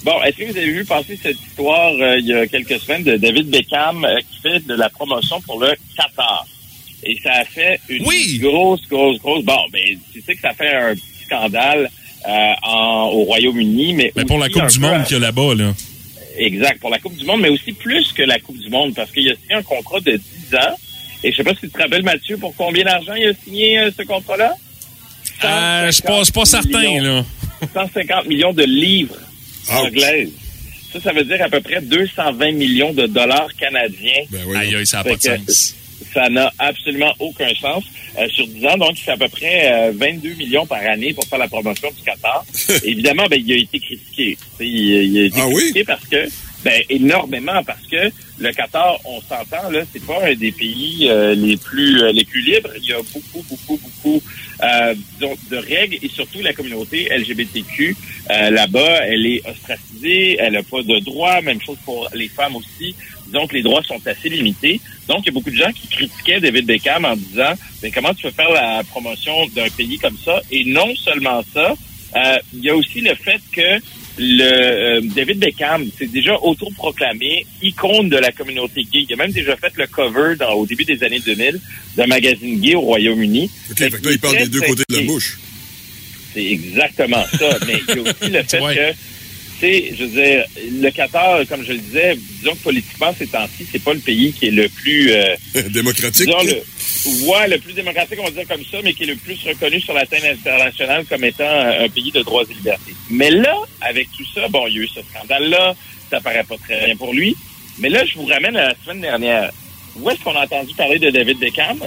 Bon, 0.04 0.22
est-ce 0.22 0.36
que 0.36 0.44
vous 0.44 0.56
avez 0.58 0.70
vu 0.70 0.84
passer 0.84 1.18
cette 1.20 1.38
histoire 1.40 1.92
euh, 2.00 2.18
il 2.18 2.26
y 2.26 2.34
a 2.34 2.46
quelques 2.46 2.78
semaines 2.78 3.04
de 3.04 3.16
David 3.16 3.48
Beckham 3.48 4.04
euh, 4.04 4.18
qui 4.20 4.40
fait 4.42 4.60
de 4.66 4.74
la 4.74 4.90
promotion 4.90 5.40
pour 5.40 5.58
le 5.60 5.72
Qatar? 5.96 6.46
Et 7.04 7.18
ça 7.22 7.32
a 7.32 7.44
fait 7.44 7.80
une 7.88 8.06
Oui. 8.06 8.38
grosse, 8.38 8.82
grosse, 8.88 9.18
grosse... 9.18 9.44
Bon, 9.44 9.58
ben, 9.72 9.98
tu 10.12 10.20
sais 10.22 10.34
que 10.34 10.40
ça 10.40 10.52
fait 10.52 10.74
un 10.74 10.94
petit 10.94 11.24
scandale 11.26 11.90
euh, 12.28 12.52
en, 12.62 13.10
au 13.12 13.24
Royaume-Uni, 13.24 13.94
mais 13.94 14.12
Mais 14.16 14.24
pour 14.24 14.38
la 14.38 14.48
Coupe 14.50 14.66
du 14.66 14.78
Monde 14.78 15.00
à- 15.00 15.04
qu'il 15.04 15.14
y 15.14 15.16
a 15.16 15.20
là-bas, 15.20 15.54
là. 15.54 15.72
Exact, 16.36 16.80
pour 16.80 16.90
la 16.90 16.98
Coupe 16.98 17.16
du 17.16 17.24
Monde, 17.24 17.40
mais 17.42 17.48
aussi 17.50 17.72
plus 17.72 18.12
que 18.12 18.22
la 18.22 18.38
Coupe 18.40 18.58
du 18.58 18.68
Monde, 18.68 18.94
parce 18.94 19.10
qu'il 19.10 19.30
a 19.30 19.34
signé 19.36 19.54
un 19.54 19.62
contrat 19.62 20.00
de 20.00 20.12
10 20.48 20.54
ans. 20.56 20.74
Et 21.22 21.30
je 21.30 21.36
sais 21.36 21.44
pas 21.44 21.54
si 21.54 21.60
tu 21.60 21.70
te 21.70 21.78
rappelles, 21.80 22.02
Mathieu, 22.02 22.36
pour 22.36 22.54
combien 22.56 22.84
d'argent 22.84 23.14
il 23.14 23.28
a 23.28 23.32
signé 23.34 23.80
ce 23.96 24.02
contrat-là? 24.02 24.54
Je 25.40 25.86
je 25.86 25.92
suis 25.92 26.02
pas 26.02 26.24
150 26.44 26.46
certain, 26.46 27.02
là. 27.02 27.24
150 27.72 28.26
millions 28.26 28.52
de 28.52 28.64
livres 28.64 29.14
Ouch. 29.68 29.74
anglaises. 29.87 30.31
Ça, 30.92 31.00
ça 31.00 31.12
veut 31.12 31.24
dire 31.24 31.42
à 31.42 31.48
peu 31.48 31.61
près 31.61 31.81
220 31.81 32.53
millions 32.53 32.92
de 32.92 33.07
dollars 33.07 33.48
canadiens. 33.59 34.22
Ben 34.31 34.40
oui. 34.46 34.57
Aïe, 34.57 34.74
aïe, 34.77 34.87
ça 34.87 34.98
n'a 34.98 35.05
pas 35.05 35.16
de 35.16 35.20
Fait 35.22 35.38
que 35.44 35.53
sens. 35.53 35.74
Ça 36.12 36.29
n'a 36.29 36.53
absolument 36.59 37.12
aucun 37.18 37.53
sens. 37.61 37.83
Euh, 38.16 38.29
sur 38.29 38.46
10 38.46 38.66
ans, 38.66 38.77
donc, 38.77 38.96
fait 38.96 39.11
à 39.11 39.16
peu 39.16 39.29
près 39.29 39.72
euh, 39.72 39.92
22 39.96 40.35
millions 40.35 40.66
par 40.66 40.79
année 40.79 41.12
pour 41.12 41.24
faire 41.27 41.38
la 41.40 41.48
promotion 41.48 41.88
du 41.90 42.03
Qatar. 42.05 42.44
Évidemment, 42.85 43.27
ben, 43.29 43.42
il 43.44 43.53
a 43.53 43.57
été 43.57 43.81
critiqué. 43.81 44.38
Il, 44.61 44.66
il 44.68 45.18
a 45.18 45.24
été 45.27 45.40
Ah 45.40 45.48
oui? 45.48 45.55
critiqué 45.57 45.85
parce 45.85 46.05
que, 46.07 46.29
ben, 46.64 46.83
énormément, 46.88 47.62
parce 47.64 47.87
que 47.87 48.11
le 48.38 48.53
Qatar, 48.53 48.98
on 49.05 49.20
s'entend, 49.20 49.70
là, 49.70 49.83
c'est 49.92 50.05
pas 50.05 50.27
un 50.27 50.35
des 50.35 50.50
pays 50.50 51.09
euh, 51.09 51.35
les 51.35 51.57
plus 51.57 52.03
euh, 52.03 52.11
les 52.11 52.24
plus 52.24 52.40
libres. 52.40 52.70
Il 52.79 52.88
y 52.88 52.92
a 52.92 52.98
beaucoup, 53.12 53.44
beaucoup, 53.48 53.79
beaucoup 53.83 54.22
euh, 54.62 54.94
disons, 55.14 55.37
de 55.50 55.57
règles 55.57 55.98
et 56.03 56.09
surtout 56.09 56.40
la 56.40 56.53
communauté 56.53 57.09
LGBTQ 57.11 57.96
euh, 58.31 58.50
là-bas, 58.50 59.05
elle 59.07 59.27
est 59.27 59.46
ostracisée, 59.48 60.37
elle 60.38 60.55
n'a 60.55 60.62
pas 60.62 60.83
de 60.83 60.98
droits, 61.00 61.40
même 61.42 61.61
chose 61.61 61.77
pour 61.85 62.09
les 62.14 62.29
femmes 62.29 62.57
aussi. 62.57 62.94
Que 63.35 63.57
les 63.57 63.62
droits 63.62 63.83
sont 63.83 64.00
assez 64.07 64.29
limités. 64.29 64.81
Donc, 65.09 65.22
il 65.22 65.27
y 65.27 65.29
a 65.31 65.33
beaucoup 65.33 65.50
de 65.50 65.57
gens 65.57 65.72
qui 65.72 65.88
critiquaient 65.88 66.38
David 66.38 66.66
Beckham 66.66 67.05
en 67.05 67.16
disant 67.16 67.55
mais 67.83 67.90
comment 67.90 68.14
tu 68.14 68.22
peux 68.22 68.31
faire 68.31 68.50
la 68.53 68.85
promotion 68.85 69.33
d'un 69.57 69.68
pays 69.70 69.98
comme 69.98 70.16
ça? 70.24 70.40
Et 70.53 70.64
non 70.64 70.94
seulement 70.94 71.42
ça, 71.53 71.74
euh, 72.16 72.38
il 72.53 72.61
y 72.64 72.70
a 72.70 72.77
aussi 72.77 73.00
le 73.00 73.14
fait 73.16 73.40
que 73.50 73.83
le 74.18 74.42
euh, 74.42 75.00
David 75.14 75.38
Beckham 75.38 75.85
s'est 75.98 76.07
déjà 76.07 76.37
autoproclamé 76.40 77.46
icône 77.62 78.09
de 78.09 78.16
la 78.16 78.31
communauté 78.33 78.83
gay. 78.85 79.07
Il 79.09 79.12
a 79.12 79.16
même 79.16 79.33
déjà 79.33 79.57
fait 79.57 79.72
le 79.77 79.87
cover 79.87 80.37
dans, 80.38 80.53
au 80.53 80.66
début 80.66 80.85
des 80.85 81.03
années 81.03 81.20
2000 81.20 81.61
d'un 81.96 82.07
magazine 82.07 82.61
gay 82.61 82.74
au 82.74 82.81
Royaume-Uni. 82.83 83.50
OK, 83.70 83.77
fait 83.79 83.90
que 83.90 84.05
là, 84.05 84.12
il 84.12 84.18
parle 84.20 84.37
des 84.38 84.48
deux 84.48 84.61
côtés 84.61 84.85
de 84.88 84.96
la 84.96 85.03
bouche. 85.03 85.38
C'est 86.33 86.44
exactement 86.44 87.24
ça. 87.38 87.59
Mais 87.66 87.74
il 87.88 87.94
y 87.94 87.98
a 87.98 88.03
aussi 88.03 88.31
le 88.31 88.42
fait 88.48 88.61
Ouais. 88.61 88.74
que, 88.74 88.94
sais, 89.60 89.94
je 89.96 90.04
veux 90.04 90.10
dire, 90.22 90.44
le 90.80 90.90
Qatar, 90.90 91.46
comme 91.48 91.64
je 91.64 91.72
le 91.72 91.78
disais, 91.78 92.16
disons 92.40 92.54
que 92.54 92.62
politiquement, 92.62 93.14
ces 93.18 93.26
temps-ci, 93.26 93.66
c'est 93.70 93.82
pas 93.82 93.94
le 93.94 94.00
pays 94.00 94.32
qui 94.32 94.46
est 94.48 94.50
le 94.50 94.68
plus... 94.68 95.12
euh, 95.12 95.34
Démocratique. 95.70 96.26
disons, 96.26 96.42
le, 96.42 97.26
ouais, 97.28 97.48
le 97.48 97.58
plus 97.58 97.72
démocratique, 97.72 98.18
on 98.20 98.24
va 98.24 98.30
dire 98.30 98.48
comme 98.48 98.64
ça, 98.70 98.78
mais 98.82 98.92
qui 98.94 99.04
est 99.04 99.06
le 99.06 99.16
plus 99.16 99.38
reconnu 99.46 99.80
sur 99.80 99.94
la 99.94 100.04
scène 100.06 100.24
internationale 100.24 101.04
comme 101.08 101.24
étant 101.24 101.44
euh, 101.44 101.84
un 101.84 101.88
pays 101.88 102.10
de 102.12 102.22
droits 102.22 102.44
et 102.48 102.54
libertés. 102.54 102.94
Mais 103.10 103.30
là, 103.30 103.54
avec 103.80 104.08
tout 104.16 104.24
ça, 104.34 104.46
bon, 104.48 104.66
il 104.68 104.74
y 104.76 104.78
a 104.78 104.82
eu 104.82 104.88
ce 104.88 105.00
scandale-là, 105.02 105.74
ça 106.10 106.20
paraît 106.20 106.44
pas 106.44 106.56
très 106.58 106.86
bien 106.86 106.96
pour 106.96 107.12
lui. 107.14 107.36
Mais 107.78 107.88
là, 107.88 108.04
je 108.04 108.14
vous 108.16 108.26
ramène 108.26 108.56
à 108.56 108.68
la 108.68 108.74
semaine 108.84 109.00
dernière. 109.00 109.50
Où 109.96 110.10
est-ce 110.10 110.20
qu'on 110.20 110.34
a 110.36 110.44
entendu 110.44 110.74
parler 110.74 110.98
de 110.98 111.10
David 111.10 111.38
Beckham? 111.38 111.78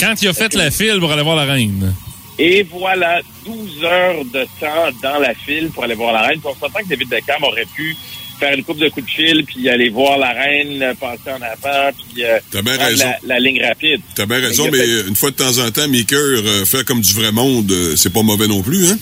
Quand 0.00 0.14
il 0.22 0.28
a 0.28 0.32
fait 0.32 0.54
la 0.54 0.70
file 0.70 0.98
pour 1.00 1.10
aller 1.12 1.22
voir 1.22 1.36
la 1.36 1.44
reine. 1.52 1.94
Et 2.38 2.62
voilà, 2.62 3.20
12 3.44 3.84
heures 3.84 4.24
de 4.24 4.44
temps 4.60 4.88
dans 5.02 5.18
la 5.18 5.34
file 5.34 5.70
pour 5.74 5.84
aller 5.84 5.94
voir 5.94 6.12
la 6.12 6.22
reine. 6.22 6.38
Puis 6.40 6.48
on 6.48 6.54
s'entend 6.54 6.80
que 6.80 6.88
David 6.88 7.08
Beckham 7.08 7.42
aurait 7.42 7.66
pu 7.74 7.96
faire 8.38 8.54
une 8.56 8.62
coupe 8.62 8.78
de 8.78 8.88
coups 8.88 9.04
de 9.06 9.10
fil, 9.10 9.44
puis 9.44 9.68
aller 9.68 9.88
voir 9.88 10.16
la 10.18 10.30
reine, 10.30 10.80
euh, 10.80 10.94
passer 10.94 11.30
en 11.30 11.42
avant, 11.42 11.90
puis 12.12 12.22
euh, 12.24 12.38
T'as 12.52 12.62
bien 12.62 12.74
prendre 12.76 12.90
raison. 12.90 13.04
La, 13.24 13.34
la 13.34 13.40
ligne 13.40 13.60
rapide. 13.64 14.00
T'as 14.14 14.26
bien 14.26 14.38
raison, 14.38 14.68
mais 14.70 14.78
fait- 14.78 15.08
une 15.08 15.16
fois 15.16 15.30
de 15.32 15.36
temps 15.36 15.58
en 15.58 15.68
temps, 15.72 15.88
Maker, 15.88 16.18
euh, 16.20 16.64
faire 16.64 16.84
comme 16.84 17.00
du 17.00 17.12
vrai 17.14 17.32
monde, 17.32 17.68
euh, 17.72 17.96
c'est 17.96 18.12
pas 18.12 18.22
mauvais 18.22 18.46
non 18.46 18.62
plus, 18.62 18.90
hein? 18.92 18.98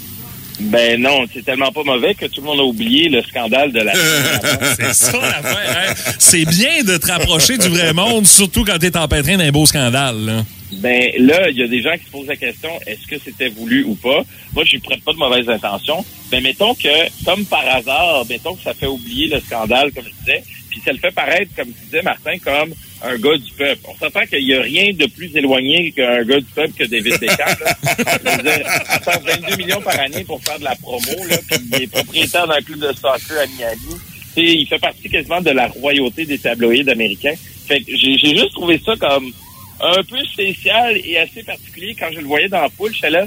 Ben 0.59 1.01
non, 1.01 1.27
c'est 1.33 1.45
tellement 1.45 1.71
pas 1.71 1.83
mauvais 1.85 2.14
que 2.14 2.27
tout 2.27 2.40
le 2.40 2.47
monde 2.47 2.61
a 2.61 2.64
oublié 2.64 3.09
le 3.09 3.23
scandale 3.23 3.73
de 3.73 3.81
la 3.81 3.92
C'est 4.77 4.95
ça 4.95 5.19
l'affaire. 5.21 5.77
hein? 5.90 5.95
C'est 6.19 6.47
bien 6.47 6.83
de 6.83 6.97
te 6.97 7.07
rapprocher 7.07 7.59
du 7.59 7.69
vrai 7.69 7.92
monde, 7.92 8.27
surtout 8.27 8.64
quand 8.64 8.79
t'es 8.79 8.97
empêtré 8.97 9.37
d'un 9.37 9.51
beau 9.51 9.66
scandale. 9.66 10.16
là. 10.25 10.45
Ben 10.73 11.11
là, 11.19 11.49
il 11.51 11.59
y 11.59 11.62
a 11.62 11.69
des 11.69 11.81
gens 11.83 11.92
qui 11.97 12.07
se 12.07 12.11
posent 12.11 12.27
la 12.27 12.37
question 12.37 12.71
est-ce 12.87 13.07
que 13.07 13.21
c'était 13.23 13.49
voulu 13.49 13.85
ou 13.85 13.95
pas? 13.95 14.23
Moi, 14.55 14.64
je 14.64 14.77
ne 14.77 14.81
prête 14.81 15.03
pas 15.03 15.12
de 15.12 15.19
mauvaises 15.19 15.49
intentions. 15.49 16.05
Mais 16.33 16.40
mettons 16.40 16.75
que, 16.75 17.25
comme 17.25 17.45
par 17.47 17.66
hasard, 17.69 18.25
mettons 18.29 18.55
que 18.55 18.62
ça 18.64 18.75
fait 18.75 18.87
oublier 18.87 19.29
le 19.29 19.40
scandale, 19.40 19.92
comme 19.92 20.05
je 20.05 20.25
disais, 20.25 20.42
puis 20.71 20.81
ça 20.85 20.92
le 20.92 20.99
fait 20.99 21.12
paraître, 21.14 21.55
comme 21.55 21.69
tu 21.69 21.85
disais, 21.85 22.03
Martin, 22.03 22.37
comme 22.42 22.71
un 23.02 23.16
gars 23.18 23.37
du 23.37 23.52
peuple. 23.52 23.80
On 23.85 23.96
s'entend 23.96 24.24
qu'il 24.26 24.44
n'y 24.44 24.54
a 24.54 24.62
rien 24.62 24.92
de 24.92 25.06
plus 25.06 25.35
éloigné 25.37 25.92
qu'un 25.92 26.22
gars 26.24 26.38
du 26.40 26.46
peuple 26.54 26.72
que 26.72 26.85
David 26.85 27.18
Beckham. 27.20 27.56
là. 27.64 27.76
Je 28.24 28.37
veux 28.37 28.42
dire, 28.42 28.66
il 28.98 29.04
sort 29.04 29.22
22 29.22 29.56
millions 29.56 29.80
par 29.80 29.98
année 30.00 30.24
pour 30.24 30.42
faire 30.42 30.59
de 30.59 30.64
la 30.64 30.74
promo, 30.76 31.26
là, 31.28 31.37
puis 31.48 31.59
il 31.72 31.82
est 31.82 31.87
propriétaire 31.87 32.46
d'un 32.46 32.61
club 32.61 32.80
de 32.80 32.92
soccer 32.92 33.38
à 33.38 33.46
Miami. 33.46 34.00
Tu 34.35 34.42
sais, 34.46 34.54
il 34.54 34.66
fait 34.66 34.78
partie 34.78 35.09
quasiment 35.09 35.40
de 35.40 35.50
la 35.50 35.68
royauté 35.68 36.24
des 36.24 36.38
tabloïds 36.38 36.88
américains. 36.90 37.35
Fait 37.66 37.80
que 37.80 37.96
j'ai 37.96 38.18
juste 38.18 38.52
trouvé 38.52 38.80
ça 38.85 38.94
comme 38.96 39.32
un 39.80 40.02
peu 40.04 40.18
spécial 40.32 40.96
et 41.04 41.18
assez 41.18 41.42
particulier 41.42 41.94
quand 41.98 42.09
je 42.12 42.20
le 42.20 42.26
voyais 42.26 42.48
dans 42.48 42.62
la 42.62 42.68
poule. 42.70 42.94
J'étais 42.94 43.11
là, 43.11 43.26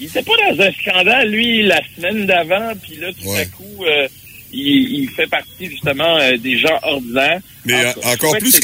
il 0.00 0.06
était 0.06 0.22
pas 0.22 0.32
dans 0.48 0.60
un 0.62 0.72
scandale, 0.72 1.28
lui, 1.30 1.62
la 1.62 1.80
semaine 1.94 2.26
d'avant, 2.26 2.72
puis 2.82 2.96
là, 2.96 3.08
tout 3.12 3.30
à 3.30 3.44
coup, 3.46 3.84
euh, 3.84 4.08
il, 4.54 5.00
il 5.02 5.08
fait 5.10 5.26
partie 5.26 5.66
justement 5.70 6.16
euh, 6.18 6.36
des 6.36 6.58
gens 6.58 6.78
ordinaires. 6.82 7.40
Mais 7.64 7.74
En 7.74 7.78
euh, 7.88 8.12
encore, 8.12 8.38
plus 8.38 8.54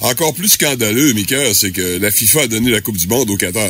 encore 0.00 0.34
scandaleux, 0.46 1.12
Maker, 1.14 1.54
c'est 1.54 1.72
que 1.72 1.98
la 1.98 2.10
FIFA 2.10 2.42
a 2.42 2.46
donné 2.46 2.70
la 2.70 2.80
Coupe 2.80 2.96
du 2.96 3.06
Monde 3.06 3.30
au 3.30 3.36
Qatar. 3.36 3.68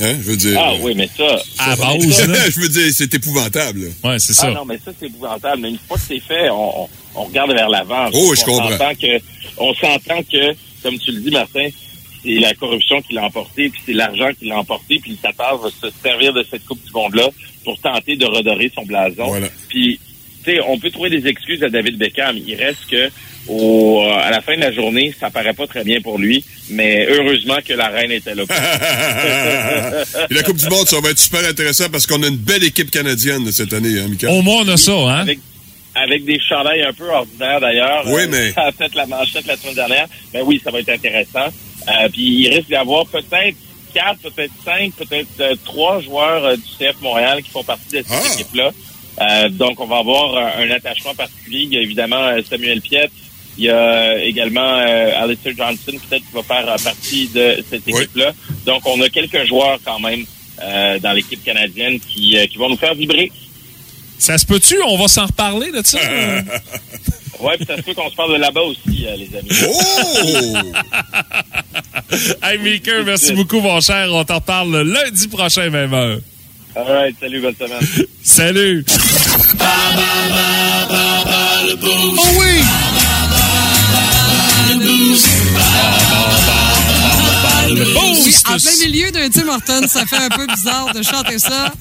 Hein? 0.00 0.14
Je 0.20 0.30
veux 0.30 0.36
dire. 0.36 0.58
Ah 0.58 0.72
oui, 0.80 0.94
mais 0.96 1.08
ça... 1.16 1.36
À 1.58 1.76
ça, 1.76 1.82
base, 1.84 2.28
là. 2.28 2.50
je 2.50 2.60
veux 2.60 2.68
dire, 2.68 2.90
c'est 2.94 3.12
épouvantable. 3.14 3.92
Ouais, 4.02 4.18
c'est 4.18 4.32
Ah 4.32 4.42
ça. 4.42 4.50
non, 4.50 4.64
mais 4.64 4.78
ça, 4.84 4.90
c'est 4.98 5.06
épouvantable. 5.06 5.60
Mais 5.62 5.70
une 5.70 5.78
fois 5.78 5.96
que 5.96 6.02
c'est 6.08 6.20
fait, 6.20 6.48
on, 6.50 6.88
on, 7.14 7.24
regarde 7.24 7.52
vers 7.52 7.68
l'avant. 7.68 8.08
Oh, 8.12 8.34
je 8.34 8.40
on 8.42 8.44
comprends. 8.44 8.70
s'entend 8.70 8.94
que, 8.94 9.18
on 9.58 9.74
s'entend 9.74 10.22
que, 10.22 10.54
comme 10.82 10.98
tu 10.98 11.12
le 11.12 11.20
dis, 11.20 11.30
Martin, 11.30 11.68
c'est 12.24 12.34
la 12.38 12.54
corruption 12.54 13.02
qui 13.02 13.14
l'a 13.14 13.24
emporté, 13.24 13.68
puis 13.68 13.80
c'est 13.84 13.92
l'argent 13.92 14.28
qui 14.38 14.46
l'a 14.46 14.58
emporté, 14.58 14.98
puis 15.00 15.10
le 15.12 15.16
Qatar 15.16 15.58
va 15.58 15.68
se 15.70 15.86
servir 16.02 16.32
de 16.32 16.44
cette 16.50 16.64
Coupe 16.64 16.82
du 16.84 16.92
Monde-là 16.92 17.28
pour 17.64 17.78
tenter 17.80 18.16
de 18.16 18.24
redorer 18.26 18.70
son 18.74 18.84
blason. 18.84 19.26
Voilà. 19.26 19.48
Puis, 19.68 20.00
sais, 20.44 20.60
on 20.66 20.78
peut 20.78 20.90
trouver 20.90 21.10
des 21.10 21.26
excuses 21.28 21.62
à 21.62 21.68
David 21.68 21.96
Beckham. 21.98 22.36
Il 22.36 22.54
reste 22.56 22.86
que, 22.90 23.10
au, 23.48 24.02
euh, 24.02 24.10
à 24.12 24.30
la 24.30 24.40
fin 24.40 24.54
de 24.56 24.60
la 24.60 24.72
journée, 24.72 25.14
ça 25.18 25.30
paraît 25.30 25.52
pas 25.52 25.66
très 25.66 25.84
bien 25.84 26.00
pour 26.00 26.18
lui, 26.18 26.44
mais 26.70 27.06
heureusement 27.10 27.58
que 27.66 27.72
la 27.74 27.88
reine 27.88 28.12
était 28.12 28.34
là. 28.34 28.44
Et 30.30 30.34
la 30.34 30.42
Coupe 30.42 30.56
du 30.56 30.68
Monde, 30.68 30.88
ça 30.88 31.00
va 31.00 31.10
être 31.10 31.18
super 31.18 31.44
intéressant 31.48 31.88
parce 31.90 32.06
qu'on 32.06 32.22
a 32.22 32.26
une 32.28 32.36
belle 32.36 32.64
équipe 32.64 32.90
canadienne 32.90 33.50
cette 33.52 33.72
année, 33.72 33.98
hein, 34.00 34.06
Mika? 34.08 34.30
Au 34.30 34.42
moins, 34.42 34.62
on 34.64 34.68
a 34.68 34.76
ça, 34.76 34.92
hein? 34.92 35.20
Avec, 35.20 35.38
avec 35.94 36.24
des 36.24 36.38
chandails 36.40 36.82
un 36.82 36.92
peu 36.92 37.08
ordinaires 37.08 37.60
d'ailleurs. 37.60 38.02
Oui, 38.06 38.22
Euh, 38.22 38.28
mais- 38.30 38.52
Ça 38.52 38.62
a 38.66 38.72
fait 38.72 38.94
la 38.94 39.06
manchette 39.06 39.46
la 39.46 39.56
semaine 39.56 39.74
dernière. 39.74 40.06
Ben 40.32 40.42
oui, 40.44 40.60
ça 40.62 40.70
va 40.70 40.80
être 40.80 40.88
intéressant. 40.90 41.46
Euh, 41.88 42.08
puis 42.12 42.22
il 42.22 42.48
risque 42.48 42.68
d'y 42.68 42.76
avoir 42.76 43.06
peut-être 43.06 43.56
quatre, 43.92 44.20
peut-être 44.22 44.52
cinq, 44.64 44.92
peut-être 44.94 45.28
euh, 45.40 45.54
trois 45.64 46.00
joueurs 46.00 46.44
euh, 46.44 46.56
du 46.56 46.62
CF 46.78 46.96
Montréal 47.02 47.42
qui 47.42 47.50
font 47.50 47.64
partie 47.64 47.88
de 47.92 47.96
cette 47.98 48.06
Ah! 48.10 48.32
équipe-là. 48.34 48.70
Euh, 49.20 49.48
donc 49.50 49.78
on 49.80 49.86
va 49.86 49.98
avoir 49.98 50.34
euh, 50.36 50.64
un 50.64 50.70
attachement 50.70 51.14
particulier. 51.14 51.60
Il 51.70 51.74
y 51.74 51.78
a 51.78 51.82
évidemment 51.82 52.16
euh, 52.28 52.40
Samuel 52.48 52.80
Piet. 52.80 53.10
Il 53.58 53.64
y 53.64 53.68
a 53.68 53.76
euh, 53.76 54.18
également 54.22 54.78
euh, 54.78 55.22
Alistair 55.22 55.52
Johnson, 55.56 55.92
peut-être 56.08 56.24
qui 56.26 56.32
va 56.34 56.42
faire 56.42 56.64
partie 56.82 57.28
de 57.28 57.62
cette 57.68 57.82
Oui. 57.86 57.92
équipe-là. 58.02 58.32
Donc 58.64 58.82
on 58.86 59.00
a 59.02 59.08
quelques 59.10 59.44
joueurs 59.46 59.78
quand 59.84 60.00
même 60.00 60.24
euh, 60.62 60.98
dans 61.00 61.12
l'équipe 61.12 61.42
canadienne 61.44 61.98
qui, 62.00 62.38
euh, 62.38 62.46
qui 62.46 62.56
vont 62.56 62.70
nous 62.70 62.76
faire 62.78 62.94
vibrer. 62.94 63.30
Ça 64.18 64.38
se 64.38 64.46
peut-tu? 64.46 64.80
On 64.86 64.96
va 64.96 65.08
s'en 65.08 65.26
reparler 65.26 65.70
de 65.72 65.82
ça? 65.84 65.98
Ouais, 67.40 67.56
puis 67.56 67.66
ça 67.66 67.76
se 67.76 67.82
peut 67.82 67.92
qu'on 67.92 68.08
se 68.08 68.14
parle 68.14 68.34
de 68.34 68.38
là-bas 68.38 68.60
aussi, 68.60 69.04
euh, 69.04 69.16
les 69.16 69.36
amis. 69.36 69.48
Oh! 69.66 70.56
hey, 72.42 72.58
Maker, 72.58 73.04
merci 73.04 73.32
beaucoup, 73.32 73.58
mon 73.60 73.80
cher. 73.80 74.06
On 74.12 74.22
t'en 74.24 74.36
reparle 74.36 74.82
lundi 74.82 75.26
prochain, 75.26 75.68
même 75.68 75.92
heure. 75.92 76.18
All 76.74 76.86
right, 76.86 77.14
salut, 77.20 77.42
bonne 77.42 77.54
semaine. 77.54 78.06
Salut! 78.22 78.84
Oh 81.84 82.24
oui! 82.38 82.62
Le 87.74 87.84
Oui, 87.84 88.34
en 88.46 88.56
plein 88.58 88.86
milieu 88.86 89.10
d'un 89.10 89.28
Tim 89.30 89.48
Hortons, 89.48 89.86
ça 89.86 90.04
fait 90.06 90.16
un 90.16 90.28
peu 90.28 90.46
bizarre 90.46 90.92
de 90.94 91.02
chanter 91.02 91.38
ça. 91.38 91.72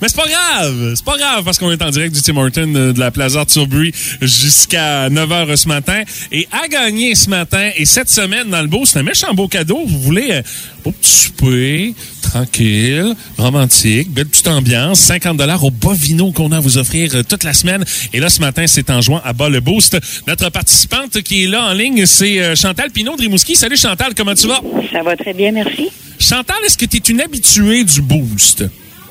Mais 0.00 0.08
c'est 0.08 0.16
pas 0.16 0.28
grave, 0.28 0.94
c'est 0.96 1.04
pas 1.04 1.16
grave 1.16 1.44
parce 1.44 1.58
qu'on 1.58 1.70
est 1.70 1.82
en 1.82 1.90
direct 1.90 2.14
du 2.14 2.22
Tim 2.22 2.36
Horton 2.36 2.72
euh, 2.74 2.92
de 2.92 2.98
la 2.98 3.10
Plaza 3.10 3.44
Turbury 3.44 3.92
jusqu'à 4.20 5.08
9h 5.10 5.56
ce 5.56 5.68
matin. 5.68 6.02
Et 6.32 6.48
à 6.50 6.66
gagner 6.68 7.14
ce 7.14 7.28
matin 7.30 7.70
et 7.76 7.84
cette 7.84 8.08
semaine 8.08 8.48
dans 8.50 8.62
le 8.62 8.68
beau, 8.68 8.84
c'est 8.84 8.98
un 9.00 9.02
méchant 9.02 9.34
beau 9.34 9.48
cadeau. 9.48 9.84
Vous 9.86 10.00
voulez 10.00 10.32
un 10.32 10.42
beau 10.84 10.92
petit 10.92 11.10
souper, 11.10 11.94
tranquille, 12.22 13.14
romantique, 13.36 14.10
belle 14.10 14.26
petite 14.26 14.48
ambiance, 14.48 15.00
50 15.00 15.36
dollars 15.36 15.64
au 15.64 15.70
Bovino 15.70 16.32
qu'on 16.32 16.52
a 16.52 16.58
à 16.58 16.60
vous 16.60 16.78
offrir 16.78 17.14
euh, 17.14 17.22
toute 17.22 17.44
la 17.44 17.52
semaine. 17.52 17.84
Et 18.12 18.20
là, 18.20 18.28
ce 18.28 18.40
matin, 18.40 18.66
c'est 18.66 18.90
en 18.90 19.00
jouant 19.00 19.20
à 19.24 19.32
bas 19.32 19.48
le 19.48 19.60
boost. 19.60 19.98
Notre 20.26 20.50
participante 20.50 21.20
qui 21.22 21.44
est 21.44 21.46
là 21.46 21.70
en 21.70 21.72
ligne, 21.72 22.06
c'est 22.06 22.40
euh, 22.40 22.54
Chantal 22.54 22.90
Pinot 22.90 23.16
de 23.16 23.22
Rimouski. 23.22 23.54
Salut 23.54 23.76
Chantal, 23.76 24.14
comment 24.14 24.34
tu 24.34 24.46
vas? 24.46 24.60
Ça 24.92 25.02
va 25.02 25.16
très 25.16 25.34
bien, 25.34 25.52
merci. 25.52 25.88
Chantal, 26.18 26.56
est-ce 26.66 26.76
que 26.76 26.86
tu 26.86 26.96
es 26.96 27.00
une 27.00 27.20
habituée 27.20 27.84
du 27.84 28.02
boost? 28.02 28.64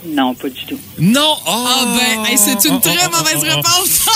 Non, 0.07 0.33
pas 0.33 0.49
du 0.49 0.65
tout. 0.65 0.79
Non? 0.99 1.35
Ah 1.45 1.85
ben, 1.97 2.25
hey, 2.31 2.37
c'est 2.37 2.67
une 2.67 2.79
très 2.79 3.09
mauvaise 3.09 3.43
réponse. 3.43 4.05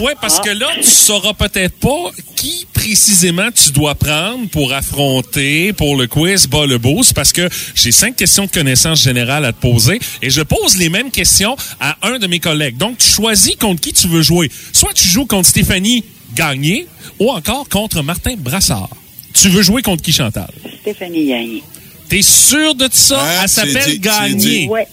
Ouais, 0.00 0.14
parce 0.20 0.38
que 0.38 0.50
là, 0.50 0.68
tu 0.76 0.84
sauras 0.88 1.32
peut-être 1.34 1.76
pas 1.80 2.12
qui 2.36 2.68
précisément 2.72 3.50
tu 3.50 3.72
dois 3.72 3.96
prendre 3.96 4.48
pour 4.48 4.72
affronter, 4.72 5.72
pour 5.72 5.96
le 5.96 6.06
quiz 6.06 6.46
bas 6.46 6.66
le 6.66 6.78
boost, 6.78 7.14
parce 7.14 7.32
que 7.32 7.48
j'ai 7.74 7.90
cinq 7.90 8.14
questions 8.14 8.46
de 8.46 8.50
connaissances 8.52 9.02
générales 9.02 9.44
à 9.44 9.52
te 9.52 9.60
poser 9.60 9.98
et 10.22 10.30
je 10.30 10.40
pose 10.42 10.76
les 10.76 10.88
mêmes 10.88 11.10
questions 11.10 11.56
à 11.80 11.96
un 12.02 12.20
de 12.20 12.28
mes 12.28 12.38
collègues. 12.38 12.76
Donc, 12.76 12.98
tu 12.98 13.08
choisis 13.08 13.56
contre 13.56 13.80
qui 13.80 13.92
tu 13.92 14.06
veux 14.06 14.22
jouer. 14.22 14.52
Soit 14.72 14.92
tu 14.94 15.08
joues 15.08 15.26
contre 15.26 15.48
Stéphanie 15.48 16.04
Gagné 16.34 16.86
ou 17.18 17.30
encore 17.30 17.68
contre 17.68 18.02
Martin 18.02 18.34
Brassard. 18.38 18.88
Tu 19.34 19.48
veux 19.48 19.62
jouer 19.62 19.82
contre 19.82 20.02
qui, 20.02 20.12
Chantal? 20.12 20.50
Stéphanie 20.82 21.26
Gagné. 21.26 21.62
T'es 22.08 22.22
sûr 22.22 22.76
de 22.76 22.88
ça? 22.92 23.20
Hein, 23.20 23.40
Elle 23.42 23.48
c'est 23.48 23.72
s'appelle 23.72 23.98
Gagné. 23.98 24.68
Ouais. 24.68 24.86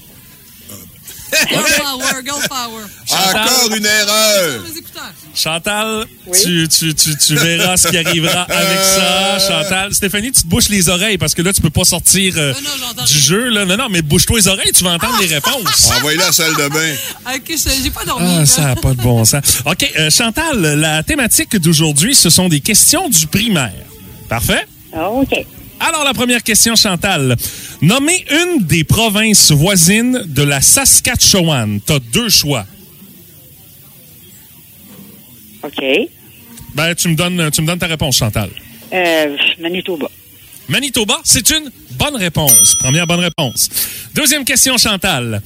Girl 1.50 1.64
power, 1.82 2.24
girl 2.26 2.48
power. 2.48 2.84
Encore 3.12 3.76
une 3.76 3.86
erreur. 3.86 4.62
Chantal, 5.36 6.06
tu, 6.44 6.68
tu, 6.68 6.94
tu, 6.96 7.16
tu 7.18 7.36
verras 7.36 7.78
ce 7.78 7.88
qui 7.88 7.98
arrivera 7.98 8.42
avec 8.42 8.80
ça. 8.80 9.40
Chantal, 9.40 9.94
Stéphanie, 9.94 10.32
tu 10.32 10.42
te 10.44 10.48
bouches 10.48 10.70
les 10.70 10.90
oreilles 10.90 11.18
parce 11.18 11.34
que 11.34 11.42
là, 11.42 11.54
tu 11.54 11.62
peux 11.62 11.70
pas 11.70 11.86
sortir 11.86 12.34
euh, 12.38 12.54
Non, 12.54 12.60
non, 12.62 12.70
j'entends 12.80 13.04
du 13.06 13.14
rien. 13.14 13.22
jeu. 13.22 13.50
Là. 13.50 13.66
Non, 13.66 13.78
non, 13.78 13.88
mais 13.90 14.02
bouge-toi 14.02 14.40
les 14.40 14.48
oreilles, 14.48 14.72
tu 14.74 14.84
vas 14.84 14.92
entendre 14.92 15.18
les 15.22 15.28
réponses. 15.28 15.92
Envoyez-la 15.98 16.24
à 16.24 16.28
la 16.28 16.34
salle 16.34 16.56
de 16.56 16.68
bain. 16.68 16.94
Ok, 17.36 17.44
je- 17.50 17.84
j'ai 17.84 17.90
pas 17.92 18.04
dormi. 18.06 18.28
Ah, 18.42 18.46
ça 18.46 18.62
n'a 18.64 18.76
pas 18.76 18.92
de 18.94 19.02
bon 19.02 19.24
sens. 19.24 19.42
OK, 19.66 19.90
euh, 19.98 20.10
Chantal, 20.10 20.60
la 20.60 21.04
thématique 21.04 21.56
d'aujourd'hui, 21.58 22.16
ce 22.16 22.30
sont 22.30 22.50
des 22.50 22.60
questions 22.60 23.08
du 23.08 23.28
primaire. 23.28 23.72
Parfait? 24.28 24.66
Ah, 24.94 25.10
OK. 25.10 25.46
Alors, 25.80 26.04
la 26.04 26.14
première 26.14 26.44
question, 26.44 26.76
Chantal. 26.76 27.36
Nommez 27.82 28.26
une 28.30 28.64
des 28.66 28.84
provinces 28.84 29.52
voisines 29.52 30.24
de 30.26 30.44
la 30.44 30.62
Saskatchewan. 30.62 31.80
T'as 31.86 32.00
deux 32.00 32.30
choix. 32.30 32.66
OK. 35.64 35.84
Ben, 36.76 36.94
tu 36.96 37.08
me 37.08 37.16
donnes, 37.16 37.50
tu 37.52 37.62
me 37.62 37.68
donnes 37.68 37.80
ta 37.80 37.88
réponse, 37.88 38.18
Chantal. 38.18 38.50
Euh, 38.94 39.38
Manitoba. 39.60 40.10
Manitoba, 40.68 41.20
c'est 41.24 41.50
une 41.50 41.72
bonne 41.92 42.16
réponse. 42.16 42.76
Première 42.80 43.08
bonne 43.08 43.22
réponse. 43.22 43.70
Deuxième 44.14 44.46
question, 44.46 44.78
Chantal. 44.78 45.42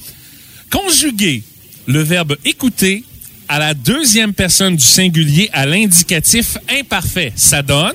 Conjuguer 0.70 1.42
le 1.86 2.00
verbe 2.02 2.36
écouter 2.44 3.04
à 3.48 3.58
la 3.58 3.74
deuxième 3.74 4.34
personne 4.34 4.76
du 4.76 4.84
singulier 4.84 5.48
à 5.52 5.66
l'indicatif 5.66 6.56
imparfait, 6.68 7.32
ça 7.36 7.62
donne... 7.62 7.94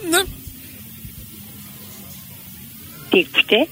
T'écoutais? 3.11 3.67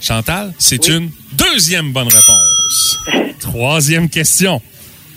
Chantal, 0.00 0.52
c'est 0.58 0.88
une 0.88 1.10
deuxième 1.32 1.92
bonne 1.92 2.08
réponse. 2.08 2.98
Troisième 3.40 4.08
question. 4.08 4.60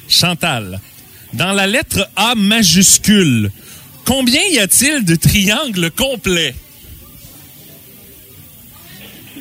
Chantal, 0.08 0.80
dans 1.34 1.52
la 1.52 1.68
lettre 1.68 2.10
A 2.16 2.34
majuscule, 2.36 3.52
combien 4.06 4.42
y 4.52 4.60
a-t-il 4.60 5.06
de 5.06 5.16
triangles 5.16 5.92
complets? 5.92 6.56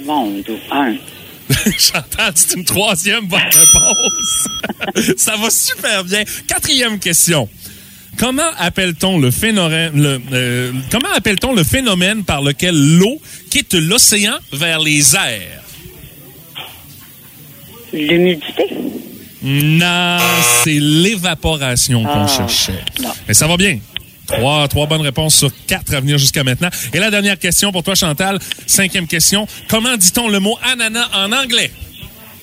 Mon 0.04 0.30
Dieu. 0.40 0.58
Un. 0.70 0.96
Chantal, 1.78 2.32
c'est 2.34 2.54
une 2.54 2.64
troisième 2.64 3.26
bonne 3.26 3.40
réponse. 3.40 4.48
Ça 5.16 5.36
va 5.36 5.50
super 5.50 6.04
bien. 6.04 6.24
Quatrième 6.46 6.98
question. 6.98 7.48
Comment 8.18 8.50
appelle-t-on 8.58 9.18
le 9.18 9.30
phénomène, 9.30 9.92
le, 9.94 10.20
euh, 10.32 10.72
comment 10.90 11.08
appelle-t-on 11.14 11.52
le 11.54 11.62
phénomène 11.62 12.24
par 12.24 12.42
lequel 12.42 12.74
l'eau 12.98 13.20
quitte 13.50 13.74
l'océan 13.74 14.34
vers 14.52 14.80
les 14.80 15.14
airs? 15.14 15.62
L'humidité? 17.92 18.64
Non, 19.42 20.18
c'est 20.64 20.78
l'évaporation 20.80 22.02
qu'on 22.02 22.24
Ah, 22.24 22.26
cherchait. 22.28 22.84
non. 23.00 23.10
Mais 23.28 23.34
ça 23.34 23.46
va 23.46 23.56
bien. 23.56 23.78
Trois, 24.26 24.66
trois 24.68 24.86
bonnes 24.86 25.00
réponses 25.00 25.36
sur 25.36 25.50
quatre 25.66 25.94
à 25.94 26.00
venir 26.00 26.18
jusqu'à 26.18 26.42
maintenant. 26.44 26.68
Et 26.92 26.98
la 26.98 27.10
dernière 27.10 27.38
question 27.38 27.70
pour 27.72 27.82
toi, 27.82 27.94
Chantal. 27.94 28.38
Cinquième 28.66 29.06
question. 29.06 29.46
Comment 29.68 29.96
dit-on 29.96 30.28
le 30.28 30.38
mot 30.40 30.58
ananas 30.62 31.08
en 31.14 31.32
anglais? 31.32 31.70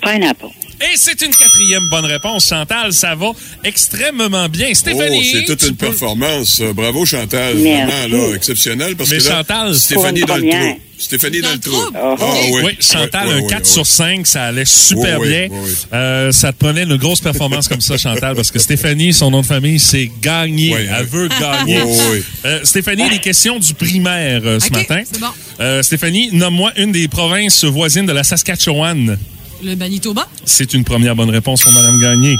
Pineapple. 0.01 0.47
Et 0.81 0.95
c'est 0.97 1.21
une 1.21 1.31
quatrième 1.33 1.87
bonne 1.89 2.05
réponse, 2.05 2.49
Chantal. 2.49 2.91
Ça 2.93 3.15
va 3.15 3.31
extrêmement 3.63 4.49
bien. 4.49 4.73
Stéphanie. 4.73 5.19
Oh, 5.21 5.29
c'est 5.33 5.45
toute 5.45 5.63
une 5.69 5.75
peux- 5.75 5.87
performance. 5.87 6.61
Bravo, 6.73 7.05
Chantal. 7.05 7.55
Merci. 7.55 7.91
Vraiment, 8.09 8.27
là, 8.29 8.35
exceptionnel. 8.35 8.95
Parce 8.95 9.09
Mais 9.09 9.17
que 9.19 9.23
là, 9.23 9.37
Chantal, 9.37 9.75
Stéphanie 9.75 10.21
dans 10.21 10.35
le 10.37 10.49
trou. 10.49 10.79
Stéphanie 10.97 11.41
dans, 11.41 11.49
Dans 11.49 11.53
le 11.55 11.59
trou. 11.59 11.81
Ah, 11.93 12.15
Oui, 12.51 12.61
oui. 12.65 12.71
Chantal, 12.79 13.27
Oui, 13.27 13.33
un 13.33 13.41
oui, 13.41 13.47
4 13.49 13.63
oui, 13.65 13.69
sur 13.69 13.85
5, 13.85 14.25
ça 14.25 14.43
allait 14.45 14.63
super 14.65 15.19
Oui, 15.19 15.27
oui, 15.27 15.33
bien. 15.33 15.47
oui, 15.51 15.59
oui. 15.65 15.71
Euh, 15.93 16.31
ça 16.31 16.53
te 16.53 16.57
prenait 16.57 16.83
une 16.83 16.95
grosse 16.95 17.19
performance 17.19 17.67
comme 17.67 17.81
ça, 17.81 17.97
Chantal, 17.97 18.33
parce 18.35 18.49
que 18.49 18.59
Stéphanie, 18.59 19.13
son 19.13 19.29
nom 19.31 19.41
de 19.41 19.45
famille, 19.45 19.79
c'est 19.79 20.09
Gagné. 20.21 20.73
Oui, 20.73 20.81
Elle 20.97 21.05
veut 21.05 21.27
gagner. 21.39 21.81
Oui, 21.83 21.97
oui. 22.13 22.23
Euh, 22.45 22.59
Stéphanie, 22.63 23.09
les 23.09 23.19
questions 23.19 23.59
du 23.59 23.73
primaire 23.73 24.41
euh, 24.45 24.59
ce 24.59 24.67
Ok, 24.67 24.71
matin. 24.73 25.01
c'est 25.11 25.19
bon. 25.19 25.27
Euh, 25.59 25.83
Stéphanie, 25.83 26.29
nomme-moi 26.31 26.71
une 26.77 26.91
des 26.93 27.07
provinces 27.09 27.65
voisines 27.65 28.05
de 28.05 28.13
la 28.13 28.23
Saskatchewan. 28.23 29.17
Le 29.65 29.75
Manitoba? 29.75 30.27
C'est 30.45 30.75
une 30.75 30.83
première 30.83 31.15
bonne 31.15 31.31
réponse 31.31 31.63
pour 31.63 31.71
Mme 31.71 31.99
Gagné. 31.99 32.37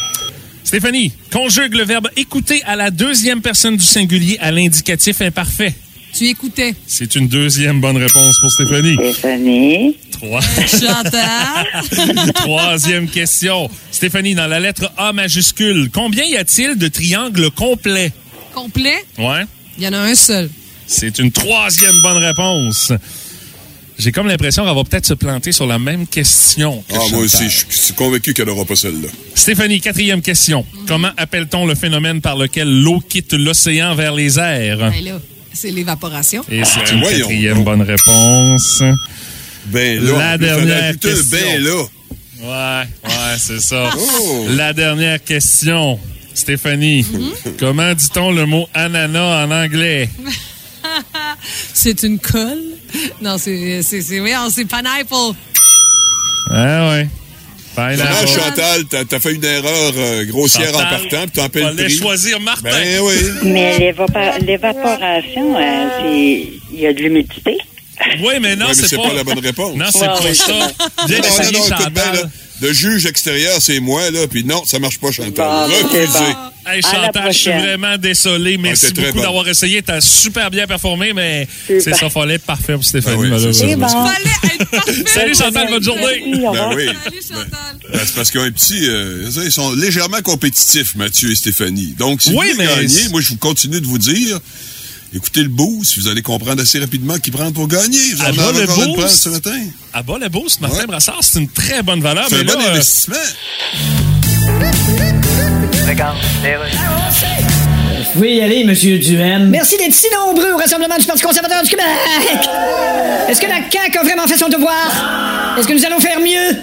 Stéphanie, 0.63 1.11
conjugue 1.32 1.73
le 1.73 1.84
verbe 1.84 2.07
écouter 2.15 2.61
à 2.65 2.76
la 2.76 2.91
deuxième 2.91 3.41
personne 3.41 3.78
du 3.78 3.84
singulier 3.84 4.38
à 4.41 4.51
l'indicatif 4.51 5.21
imparfait. 5.21 5.73
Tu 6.13 6.28
écoutais. 6.28 6.76
C'est 6.86 7.15
une 7.15 7.28
deuxième 7.28 7.82
bonne 7.82 7.97
réponse 7.97 8.39
pour 8.39 8.51
Stéphanie. 8.51 8.93
Stéphanie. 8.93 9.97
Trois. 10.11 10.41
Chantal. 10.41 12.32
Troisième 12.36 13.07
question. 13.09 13.71
Stéphanie, 13.89 14.36
dans 14.36 14.47
la 14.47 14.59
lettre 14.59 14.91
A 14.95 15.11
majuscule, 15.11 15.89
combien 15.91 16.26
y 16.26 16.38
a-t-il 16.38 16.78
de 16.78 16.88
triangles 16.88 17.49
complets? 17.49 18.13
Complet? 18.53 19.03
Ouais. 19.17 19.45
Il 19.80 19.84
y 19.84 19.88
en 19.88 19.93
a 19.93 19.99
un 19.99 20.15
seul. 20.15 20.49
C'est 20.86 21.17
une 21.17 21.32
troisième 21.32 21.99
bonne 22.01 22.23
réponse. 22.23 22.93
J'ai 23.97 24.11
comme 24.11 24.27
l'impression 24.27 24.65
qu'on 24.65 24.75
va 24.75 24.83
peut-être 24.83 25.05
se 25.05 25.13
planter 25.13 25.51
sur 25.53 25.65
la 25.65 25.79
même 25.79 26.05
question. 26.05 26.83
que 26.87 26.95
Ah, 26.95 26.99
moi 27.11 27.21
aussi, 27.21 27.49
je 27.49 27.63
suis- 27.69 27.93
convaincu 27.93 28.33
qu'elle 28.33 28.47
n'aura 28.47 28.65
pas 28.65 28.75
celle-là. 28.75 29.07
Stéphanie, 29.35 29.79
quatrième 29.79 30.21
question. 30.21 30.65
Comment 30.87 31.11
appelle-t-on 31.15 31.65
le 31.65 31.75
phénomène 31.75 32.19
par 32.19 32.35
lequel 32.35 32.67
l'eau 32.81 32.99
quitte 32.99 33.33
l'océan 33.33 33.95
vers 33.95 34.13
les 34.13 34.37
airs? 34.37 34.77
Ben 34.91 35.03
là, 35.03 35.19
c'est 35.53 35.71
l'évaporation. 35.71 36.43
Et 36.51 36.63
c'est 36.65 36.81
Ben 36.83 36.93
une 36.93 36.99
voyons 36.99 37.27
quatrième 37.27 37.63
bonne 37.63 37.81
réponse. 37.83 38.83
Ben 39.67 40.03
là, 40.03 40.17
La 40.17 40.37
dernière 40.37 40.89
un 40.89 40.93
question. 40.93 41.37
Ben 41.39 41.63
là. 41.63 41.83
Ouais, 42.41 43.09
ouais, 43.09 43.35
c'est 43.39 43.61
ça. 43.61 43.89
Oh. 43.97 44.45
La 44.49 44.73
dernière 44.73 45.23
question. 45.23 45.97
Stéphanie, 46.33 47.03
Mm-hmm. 47.03 47.51
comment 47.57 47.93
dit-on 47.93 48.31
le 48.33 48.45
mot 48.45 48.67
ananas 48.73 49.45
en 49.45 49.51
anglais? 49.51 50.09
C'est 51.73 52.03
une 52.03 52.19
colle? 52.19 52.61
Non, 53.21 53.37
c'est, 53.37 53.81
c'est, 53.81 54.01
c'est, 54.01 54.19
voyons, 54.19 54.49
c'est 54.49 54.65
pineapple. 54.65 55.37
Ah 56.51 56.89
ouais. 56.91 57.07
Pineapple. 57.75 58.27
Chantal, 58.27 58.85
t'as 59.09 59.19
fait 59.19 59.33
une 59.33 59.43
erreur 59.43 59.93
euh, 59.97 60.25
grossière 60.25 60.71
Chantal, 60.71 60.85
en 60.85 60.89
partant, 60.89 61.21
puis 61.23 61.31
t'en 61.31 61.49
paies 61.49 61.63
le 61.63 61.75
prix. 61.75 61.89
choisir 61.89 62.39
Martin. 62.39 62.69
Ben 62.69 62.99
oui. 63.01 63.15
Mais 63.43 63.77
l'évaporation, 63.79 65.57
euh, 65.57 65.87
c'est. 66.01 66.49
Il 66.71 66.79
y 66.79 66.87
a 66.87 66.93
de 66.93 66.99
l'humidité. 66.99 67.57
Oui, 68.21 68.33
mais 68.41 68.55
non, 68.55 68.67
Ouais, 68.67 68.73
c'est 68.73 68.95
pas... 68.95 69.07
pas 69.09 69.13
la 69.13 69.23
bonne 69.23 69.39
réponse. 69.39 69.75
Non, 69.75 69.85
c'est 69.91 69.99
Ouais, 70.01 70.07
pas 70.07 70.21
ouais, 70.23 70.33
ça. 70.33 70.51
Non, 70.53 70.59
non, 70.59 70.67
non, 71.07 71.67
écoute 71.67 71.93
bien, 71.93 72.13
là. 72.13 72.21
Le 72.61 72.71
juge 72.71 73.05
extérieur, 73.05 73.57
c'est 73.59 73.81
moi, 73.81 74.09
là, 74.11 74.27
puis 74.29 74.45
non, 74.45 74.63
ça 74.65 74.79
marche 74.79 74.97
pas, 74.97 75.11
Chantal. 75.11 75.33
Bon, 75.35 75.65
Refusé. 75.89 76.07
bon. 76.07 76.71
Hey, 76.71 76.81
Chantal, 76.81 77.33
je 77.33 77.37
suis 77.37 77.51
vraiment 77.51 77.97
désolé. 77.97 78.57
Merci 78.57 78.87
t'es 78.87 79.01
très 79.01 79.11
beaucoup 79.11 79.21
d'avoir 79.23 79.47
essayé. 79.49 79.81
T'as 79.81 79.99
super 79.99 80.49
bien 80.49 80.65
performé, 80.65 81.11
mais 81.11 81.47
c'est 81.67 81.93
ça, 81.93 82.09
fallait 82.09 82.35
être 82.35 82.45
parfait 82.45 82.73
pour 82.73 82.85
Stéphanie, 82.85 83.15
Ah 83.17 83.21
oui, 83.21 83.29
malheureusement. 83.29 83.67
c'est 83.67 83.71
ça. 83.71 83.75
bon. 83.75 84.07
Fallait 84.07 84.55
être 84.61 84.69
parfait. 84.71 85.03
Salut 85.13 85.35
Chantal, 85.35 85.67
bonne 85.69 85.83
journée. 85.83 86.23
Merci, 86.27 86.57
Ben 86.57 86.69
oui. 86.75 86.85
Salut, 87.03 87.21
Chantal. 87.27 87.77
Ben, 87.91 87.99
c'est 88.05 88.15
parce 88.15 88.31
qu'ils 88.31 88.39
ont 88.39 88.43
un 88.45 88.51
petit. 88.51 88.87
euh, 88.87 89.29
ils 89.43 89.51
sont 89.51 89.73
légèrement 89.73 90.21
compétitifs, 90.21 90.95
Mathieu 90.95 91.31
et 91.31 91.35
Stéphanie. 91.35 91.93
Donc, 91.99 92.21
si 92.21 92.29
Oui, 92.33 92.51
vous 92.53 92.57
mais 92.57 92.65
gagner, 92.67 92.87
c'est- 92.87 93.09
moi, 93.09 93.19
je 93.19 93.29
vous 93.29 93.37
continue 93.37 93.81
de 93.81 93.85
vous 93.85 93.99
dire. 93.99 94.39
Écoutez 95.13 95.43
le 95.43 95.49
boost, 95.49 95.97
vous 95.97 96.07
allez 96.07 96.21
comprendre 96.21 96.61
assez 96.61 96.79
rapidement 96.79 97.17
qui 97.17 97.31
prendre 97.31 97.53
pour 97.53 97.67
gagner. 97.67 97.97
Vous 98.15 98.23
Ah, 98.25 98.31
en 98.31 98.33
bah, 98.33 98.47
avez 98.49 98.63
le 98.65 98.69
encore 98.69 98.83
une 98.83 98.87
boost? 98.89 98.99
place 98.99 99.21
ce 99.21 99.29
matin. 99.29 99.57
À 99.93 100.03
bas 100.03 100.17
le 100.19 100.27
boost, 100.29 100.59
Martin 100.61 100.79
Ouais. 100.79 100.85
Brassard, 100.87 101.19
c'est 101.21 101.39
une 101.39 101.49
très 101.49 101.81
bonne 101.83 102.01
valeur. 102.01 102.25
C'est 102.29 102.39
un 102.39 102.43
bon 102.43 102.53
là, 102.59 102.65
euh, 102.65 102.71
investissement. 102.73 103.15
Vous 107.97 108.11
pouvez 108.21 108.35
y 108.35 108.41
aller, 108.41 108.63
Monsieur 108.63 108.97
Duhem. 108.97 109.49
Merci 109.49 109.77
d'être 109.77 109.93
si 109.93 110.07
nombreux 110.13 110.53
au 110.53 110.57
Rassemblement 110.57 110.97
du 110.97 111.05
Parti 111.05 111.21
conservateur 111.21 111.63
du 111.63 111.69
Québec. 111.69 111.85
Est-ce 113.29 113.41
que 113.41 113.47
la 113.47 113.59
CAQ 113.71 113.97
a 113.97 114.03
vraiment 114.03 114.27
fait 114.27 114.37
son 114.37 114.47
devoir? 114.49 115.55
Est-ce 115.57 115.67
que 115.67 115.73
nous 115.73 115.85
allons 115.85 115.99
faire 115.99 116.19
mieux? 116.19 116.57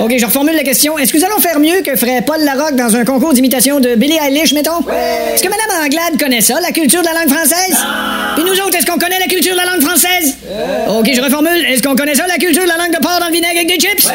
OK, 0.00 0.14
je 0.16 0.24
reformule 0.24 0.54
la 0.54 0.62
question. 0.62 0.96
Est-ce 0.98 1.12
que 1.12 1.18
nous 1.18 1.24
allons 1.24 1.38
faire 1.38 1.58
mieux 1.58 1.82
que 1.82 1.96
ferait 1.96 2.22
Paul 2.22 2.40
Larocque 2.44 2.76
dans 2.76 2.94
un 2.96 3.04
concours 3.04 3.32
d'imitation 3.32 3.80
de 3.80 3.94
Billie 3.94 4.16
Eilish, 4.16 4.52
mettons? 4.52 4.80
Est-ce 4.80 5.42
que 5.42 5.48
Mme 5.48 5.84
Anglade 5.84 6.18
connaît 6.18 6.40
ça, 6.40 6.60
la 6.60 6.70
culture 6.70 7.00
de 7.00 7.06
la 7.06 7.14
langue 7.14 7.28
française? 7.28 7.76
Puis 8.36 8.44
nous 8.44 8.54
autres, 8.60 8.76
est-ce 8.76 8.86
qu'on 8.86 8.98
connaît 8.98 9.18
la 9.18 9.26
culture 9.26 9.52
de 9.52 9.58
la 9.58 9.66
langue 9.66 9.82
française? 9.82 10.36
OK, 10.88 11.10
je 11.14 11.20
reformule. 11.20 11.64
Est-ce 11.66 11.82
qu'on 11.82 11.96
connaît 11.96 12.14
ça, 12.14 12.26
la 12.26 12.36
culture 12.36 12.62
de 12.62 12.68
la 12.68 12.76
langue 12.76 12.92
de 12.92 12.98
porc 12.98 13.18
dans 13.20 13.26
le 13.26 13.32
vinaigre 13.32 13.56
avec 13.56 13.68
des 13.68 13.78
chips? 13.78 14.08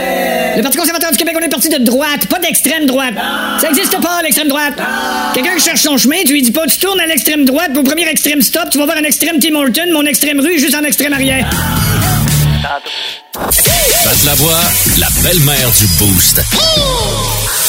Le 0.56 0.62
Parti 0.62 0.78
conservateur 0.78 1.12
du 1.12 1.18
Québec, 1.18 1.36
on 1.40 1.44
est 1.44 1.50
parti 1.50 1.70
de 1.70 1.78
droite, 1.78 2.28
pas 2.30 2.40
d'extrême 2.40 2.86
droite. 2.86 3.14
Ça 3.60 3.70
existe 3.70 4.00
pas, 4.02 4.22
l'extrême 4.24 4.48
droite. 4.48 4.76
Quelqu'un 5.34 5.56
qui 5.56 5.64
cherche 5.64 5.82
son 5.82 5.98
chemin, 5.98 6.18
tu 6.26 6.34
lui 6.34 6.42
dis 6.42 6.52
pas, 6.52 6.66
tu 6.66 6.78
tournes 6.78 7.00
à 7.00 7.06
l'extrême 7.06 7.46
droite, 7.46 7.74
pour 7.74 7.84
premier 7.84 8.08
extrême 8.08 8.42
stop, 8.42 8.70
tu 8.72 8.78
vas 8.78 8.86
voir 8.86 8.98
un 8.98 9.04
extrême 9.04 9.40
Tim 9.40 9.56
Horton, 9.56 9.92
mon 9.92 10.06
extrême 10.06 10.40
rue, 10.40 10.58
juste 10.58 10.76
en 10.76 10.84
extrême 10.84 11.14
arrière. 11.14 11.46
Pat 14.02 14.24
la 14.26 14.36
voix, 14.36 14.60
la 14.98 15.08
belle-mère 15.22 15.72
du 15.72 15.88
Boost. 16.00 16.42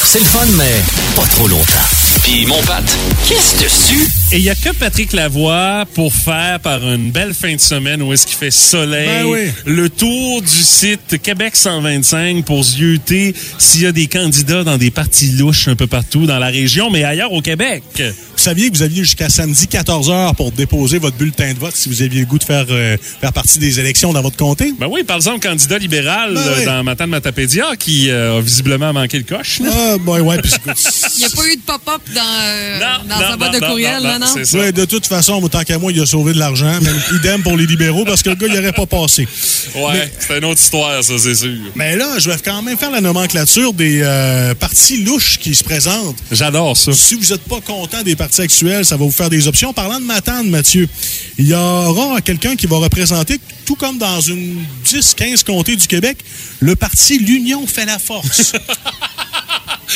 C'est 0.04 0.20
le 0.20 0.24
fun, 0.24 0.46
mais 0.56 0.82
pas 1.14 1.26
trop 1.26 1.46
longtemps. 1.46 2.13
Puis 2.24 2.46
mon 2.46 2.60
Pat, 2.62 2.82
qu'est-ce 3.28 3.62
dessus? 3.62 4.08
Et 4.32 4.38
il 4.38 4.42
n'y 4.42 4.48
a 4.48 4.54
que 4.54 4.70
Patrick 4.70 5.12
Lavoie 5.12 5.84
pour 5.94 6.12
faire 6.12 6.58
par 6.58 6.82
une 6.82 7.10
belle 7.10 7.34
fin 7.34 7.54
de 7.54 7.60
semaine 7.60 8.02
où 8.02 8.12
est-ce 8.14 8.26
qu'il 8.26 8.36
fait 8.36 8.50
soleil, 8.50 9.06
Ben 9.06 9.26
oui. 9.26 9.50
le 9.66 9.90
tour 9.90 10.40
du 10.40 10.48
site 10.48 11.20
Québec 11.22 11.54
125 11.54 12.44
pour 12.44 12.64
zioter 12.64 13.34
s'il 13.58 13.82
y 13.82 13.86
a 13.86 13.92
des 13.92 14.06
candidats 14.06 14.64
dans 14.64 14.78
des 14.78 14.90
parties 14.90 15.28
louches 15.32 15.68
un 15.68 15.76
peu 15.76 15.86
partout 15.86 16.24
dans 16.26 16.38
la 16.38 16.46
région, 16.46 16.90
mais 16.90 17.04
ailleurs 17.04 17.32
au 17.32 17.42
Québec. 17.42 17.82
Vous 17.98 18.42
saviez 18.42 18.70
que 18.70 18.76
vous 18.76 18.82
aviez 18.82 19.04
jusqu'à 19.04 19.28
samedi 19.28 19.66
14h 19.66 20.34
pour 20.34 20.50
déposer 20.50 20.98
votre 20.98 21.16
bulletin 21.16 21.52
de 21.52 21.58
vote 21.58 21.76
si 21.76 21.88
vous 21.90 22.02
aviez 22.02 22.20
le 22.20 22.26
goût 22.26 22.38
de 22.38 22.44
faire, 22.44 22.66
euh, 22.70 22.96
faire 23.20 23.32
partie 23.32 23.58
des 23.58 23.78
élections 23.78 24.12
dans 24.12 24.22
votre 24.22 24.36
comté? 24.36 24.72
Ben 24.80 24.88
oui, 24.90 25.04
par 25.04 25.16
exemple, 25.16 25.46
candidat 25.46 25.78
libéral 25.78 26.34
Ben 26.34 26.40
euh, 26.40 26.54
oui. 26.58 26.64
dans 26.64 26.82
Matane 26.82 27.10
Matapédia 27.10 27.76
qui 27.78 28.10
euh, 28.10 28.38
a 28.38 28.40
visiblement 28.40 28.92
manqué 28.92 29.18
le 29.18 29.24
coche. 29.24 29.60
Ah, 29.70 29.96
ben 30.04 30.20
ouais, 30.22 30.38
puis 30.42 30.50
Il 31.16 31.18
n'y 31.20 31.24
a 31.26 31.30
pas 31.30 31.46
eu 31.46 31.56
de 31.56 31.62
pop-up 31.64 32.00
dans, 32.14 32.22
euh, 32.22 32.80
dans 32.80 33.16
non, 33.16 33.20
sa 33.30 33.36
boîte 33.36 33.52
non, 33.52 33.58
de 33.58 33.66
courriel, 33.66 34.02
non, 34.02 34.08
là, 34.08 34.18
non? 34.18 34.58
Ouais, 34.58 34.72
de 34.72 34.84
toute 34.84 35.06
façon, 35.06 35.34
autant 35.42 35.62
qu'à 35.62 35.78
moi, 35.78 35.92
il 35.92 36.00
a 36.00 36.06
sauvé 36.06 36.32
de 36.32 36.38
l'argent. 36.38 36.80
Même 36.80 37.00
idem 37.14 37.42
pour 37.42 37.56
les 37.56 37.66
libéraux 37.66 38.04
parce 38.04 38.22
que 38.22 38.30
le 38.30 38.36
gars, 38.36 38.46
il 38.48 38.58
aurait 38.58 38.72
pas 38.72 38.86
passé. 38.86 39.26
Ouais, 39.74 40.12
c'est 40.18 40.38
une 40.38 40.44
autre 40.44 40.60
histoire, 40.60 41.02
ça, 41.02 41.14
c'est 41.18 41.34
sûr. 41.34 41.50
Mais 41.74 41.96
là, 41.96 42.18
je 42.18 42.30
vais 42.30 42.36
quand 42.44 42.62
même 42.62 42.78
faire 42.78 42.90
la 42.90 43.00
nomenclature 43.00 43.72
des 43.72 44.00
euh, 44.02 44.54
partis 44.54 45.02
louches 45.02 45.38
qui 45.38 45.54
se 45.54 45.64
présentent. 45.64 46.16
J'adore 46.30 46.76
ça. 46.76 46.92
Si 46.92 47.14
vous 47.14 47.32
n'êtes 47.32 47.42
pas 47.42 47.60
content 47.60 48.02
des 48.02 48.16
partis 48.16 48.42
actuels, 48.42 48.84
ça 48.84 48.96
va 48.96 49.04
vous 49.04 49.10
faire 49.10 49.30
des 49.30 49.48
options. 49.48 49.72
Parlant 49.72 50.00
de 50.00 50.04
Matane, 50.04 50.48
Mathieu, 50.48 50.88
il 51.38 51.48
y 51.48 51.54
aura 51.54 52.20
quelqu'un 52.20 52.56
qui 52.56 52.66
va 52.66 52.76
représenter, 52.76 53.38
tout 53.66 53.76
comme 53.76 53.98
dans 53.98 54.20
une 54.20 54.64
10-15 54.86 55.44
comtés 55.44 55.76
du 55.76 55.86
Québec, 55.86 56.18
le 56.60 56.76
parti 56.76 57.18
L'Union 57.18 57.66
fait 57.66 57.84
la 57.84 57.98
force. 57.98 58.52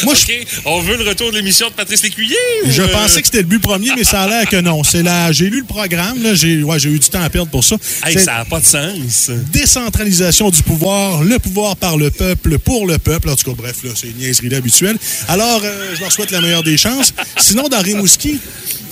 Moi, 0.05 0.15
je 0.15 0.45
on 0.65 0.81
veut 0.81 0.97
le 0.97 1.09
retour 1.09 1.31
de 1.31 1.37
l'émission 1.37 1.69
de 1.69 1.73
Patrice 1.73 2.03
Ou, 2.17 2.71
Je 2.71 2.83
euh, 2.83 2.89
pensais 2.89 3.21
que 3.21 3.27
c'était 3.27 3.39
le 3.43 3.45
but 3.49 3.61
premier, 3.61 3.91
mais 3.97 4.05
ça 4.05 4.23
a 4.23 4.29
l'air 4.29 4.49
que 4.49 4.57
non. 4.61 4.83
C'est 4.85 5.03
là, 5.03 5.33
j'ai 5.33 5.51
lu 5.51 5.61
le 5.61 5.67
programme, 5.67 6.23
là, 6.23 6.35
j'ai, 6.35 6.63
ouais, 6.63 6.79
j'ai 6.79 6.91
eu 6.91 6.99
du 6.99 7.09
temps 7.09 7.23
à 7.23 7.31
perdre 7.31 7.51
pour 7.51 7.65
ça. 7.65 7.77
Hey, 8.07 8.19
ça 8.19 8.35
n'a 8.39 8.45
pas 8.45 8.61
de 8.61 8.65
sens. 8.67 9.31
décentralisation 9.53 10.51
du 10.51 10.63
pouvoir, 10.63 11.23
le 11.23 11.39
pouvoir 11.39 11.77
par 11.77 11.97
le 11.97 12.11
peuple, 12.11 12.59
pour 12.59 12.87
le 12.87 12.99
peuple. 12.99 13.29
En 13.31 13.37
tout 13.37 13.51
cas, 13.51 13.57
bref, 13.57 13.77
là, 13.85 13.91
c'est 13.95 14.09
une 14.09 14.17
niaiserie 14.17 14.49
là 14.49 14.59
habituelle. 14.59 14.97
Alors, 15.29 15.61
euh, 15.65 15.95
je 15.95 16.01
leur 16.01 16.13
souhaite 16.13 16.31
la 16.31 16.41
meilleure 16.41 16.63
des 16.63 16.77
chances. 16.77 17.13
Sinon, 17.39 17.69
dans 17.69 17.81
Rimouski, 17.81 18.39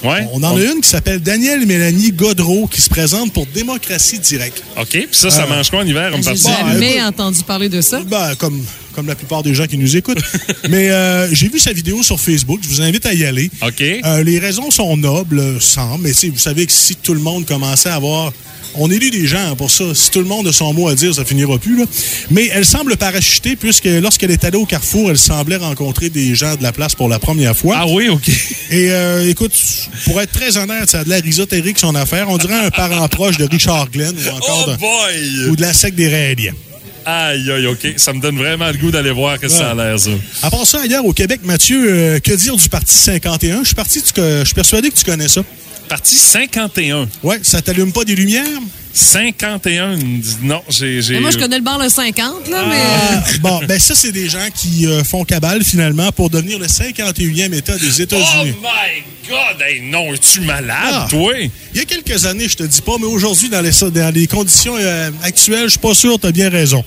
Ouais. 0.04 0.28
on 0.34 0.42
en 0.42 0.56
a 0.56 0.60
une 0.62 0.82
qui 0.82 0.90
s'appelle 0.90 1.20
Danielle 1.20 1.64
Mélanie 1.66 2.12
Godreau 2.12 2.66
qui 2.66 2.80
se 2.82 2.88
présente 2.90 3.32
pour 3.32 3.46
Démocratie 3.46 4.18
Directe. 4.18 4.62
OK, 4.78 4.88
puis 4.90 5.08
ça, 5.10 5.30
ça 5.30 5.44
Euh, 5.44 5.46
mange 5.48 5.70
quoi 5.70 5.80
en 5.80 5.86
hiver 5.86 6.12
J'ai 6.22 6.36
jamais 6.36 7.02
entendu 7.02 7.42
parler 7.42 7.68
de 7.70 7.80
ça. 7.80 8.00
Ben, 8.06 8.34
comme, 8.36 8.62
comme 8.96 9.06
la 9.06 9.14
plupart 9.14 9.42
des 9.44 9.54
gens 9.54 9.66
qui 9.66 9.78
nous 9.78 9.96
écoutent. 9.96 10.18
Mais 10.68 10.90
euh, 10.90 11.28
j'ai 11.32 11.48
vu 11.48 11.58
sa 11.60 11.72
vidéo 11.72 12.02
sur 12.02 12.18
Facebook. 12.18 12.60
Je 12.62 12.68
vous 12.68 12.80
invite 12.80 13.06
à 13.06 13.12
y 13.14 13.24
aller. 13.24 13.50
OK. 13.62 13.80
Euh, 13.82 14.24
les 14.24 14.38
raisons 14.40 14.70
sont 14.72 14.96
nobles, 14.96 15.38
euh, 15.38 15.60
semble, 15.60 16.04
mais 16.04 16.10
tu 16.12 16.16
sais, 16.18 16.28
vous 16.30 16.38
savez 16.38 16.66
que 16.66 16.72
si 16.72 16.96
tout 16.96 17.14
le 17.14 17.20
monde 17.20 17.46
commençait 17.46 17.90
à 17.90 17.94
avoir. 17.96 18.32
On 18.78 18.90
élit 18.90 19.10
des 19.10 19.26
gens 19.26 19.56
pour 19.56 19.70
ça. 19.70 19.84
Si 19.94 20.10
tout 20.10 20.18
le 20.18 20.26
monde 20.26 20.46
a 20.48 20.52
son 20.52 20.74
mot 20.74 20.88
à 20.88 20.94
dire, 20.94 21.14
ça 21.14 21.24
finira 21.24 21.56
plus. 21.56 21.78
Là. 21.78 21.84
Mais 22.30 22.50
elle 22.52 22.66
semble 22.66 22.94
parachuter 22.98 23.56
puisque 23.56 23.86
lorsqu'elle 23.86 24.30
est 24.30 24.44
allée 24.44 24.58
au 24.58 24.66
Carrefour, 24.66 25.08
elle 25.10 25.16
semblait 25.16 25.56
rencontrer 25.56 26.10
des 26.10 26.34
gens 26.34 26.56
de 26.56 26.62
la 26.62 26.72
place 26.72 26.94
pour 26.94 27.08
la 27.08 27.18
première 27.18 27.56
fois. 27.56 27.76
Ah 27.78 27.86
oui, 27.88 28.10
OK. 28.10 28.28
Et 28.70 28.90
euh, 28.90 29.30
écoute, 29.30 29.54
pour 30.04 30.20
être 30.20 30.32
très 30.32 30.58
honnête, 30.58 30.90
ça 30.90 31.00
a 31.00 31.04
de 31.04 31.08
l'air 31.08 31.22
ésotérique 31.24 31.78
son 31.78 31.94
affaire. 31.94 32.28
On 32.28 32.36
dirait 32.36 32.66
un 32.66 32.70
parent 32.70 33.08
proche 33.08 33.38
de 33.38 33.44
Richard 33.46 33.88
Glenn 33.90 34.14
ou 34.14 34.36
encore 34.36 34.66
Oh 34.68 34.70
de- 34.72 34.76
boy! 34.76 35.48
ou 35.50 35.56
de 35.56 35.62
la 35.62 35.72
secte 35.72 35.96
des 35.96 36.08
Raéliens. 36.08 36.52
Aïe, 37.06 37.48
aïe, 37.50 37.66
OK. 37.66 37.94
Ça 37.98 38.12
me 38.12 38.20
donne 38.20 38.36
vraiment 38.36 38.66
le 38.66 38.76
goût 38.78 38.90
d'aller 38.90 39.12
voir 39.12 39.38
que 39.38 39.46
ça 39.48 39.70
a 39.70 39.74
l'air, 39.74 39.98
ça. 39.98 40.10
À 40.42 40.50
part 40.50 40.66
ça, 40.66 40.80
ailleurs 40.80 41.04
au 41.04 41.12
Québec, 41.12 41.40
Mathieu, 41.44 41.86
euh, 41.88 42.18
que 42.18 42.32
dire 42.32 42.56
du 42.56 42.68
Parti 42.68 42.94
51? 42.94 43.60
Je 43.60 43.66
suis 43.66 43.74
parti, 43.76 44.02
tu 44.02 44.12
je 44.16 44.44
suis 44.44 44.54
persuadé 44.54 44.90
que 44.90 44.96
tu 44.96 45.04
connais 45.04 45.28
ça. 45.28 45.42
Parti 45.88 46.16
51. 46.16 47.08
Ouais, 47.22 47.38
ça 47.42 47.62
t'allume 47.62 47.92
pas 47.92 48.04
des 48.04 48.16
lumières? 48.16 48.44
51, 48.92 49.98
non, 50.42 50.62
j'ai... 50.70 51.20
moi, 51.20 51.30
je 51.30 51.38
connais 51.38 51.58
le 51.58 51.62
bar 51.62 51.78
le 51.78 51.88
50, 51.88 52.48
là, 52.48 52.64
mais... 52.68 52.80
Ah, 52.82 53.22
bon, 53.40 53.60
ben 53.68 53.78
ça, 53.78 53.94
c'est 53.94 54.10
des 54.10 54.26
gens 54.28 54.48
qui 54.54 54.86
euh, 54.86 55.04
font 55.04 55.22
cabale 55.22 55.62
finalement 55.62 56.10
pour 56.12 56.30
devenir 56.30 56.58
le 56.58 56.66
51e 56.66 57.52
État 57.54 57.76
des 57.76 58.00
Oh 58.00 58.02
États-Unis. 58.02 58.54
my 58.62 59.02
God! 59.28 59.60
Hey, 59.60 59.80
non, 59.82 60.12
es-tu 60.14 60.40
malade, 60.42 60.92
Ah. 60.92 61.06
toi? 61.10 61.32
Il 61.74 61.78
y 61.78 61.80
a 61.80 61.84
quelques 61.84 62.24
années, 62.26 62.48
je 62.48 62.56
te 62.56 62.62
dis 62.62 62.80
pas, 62.80 62.92
mais 62.98 63.06
aujourd'hui, 63.06 63.48
dans 63.48 63.60
les, 63.60 63.70
dans 63.90 64.14
les 64.14 64.26
conditions 64.26 64.74
euh, 64.78 65.10
actuelles, 65.22 65.64
je 65.64 65.70
suis 65.70 65.78
pas 65.78 65.94
sûr, 65.94 66.18
tu 66.18 66.26
as 66.26 66.32
bien 66.32 66.48
raison. 66.48 66.84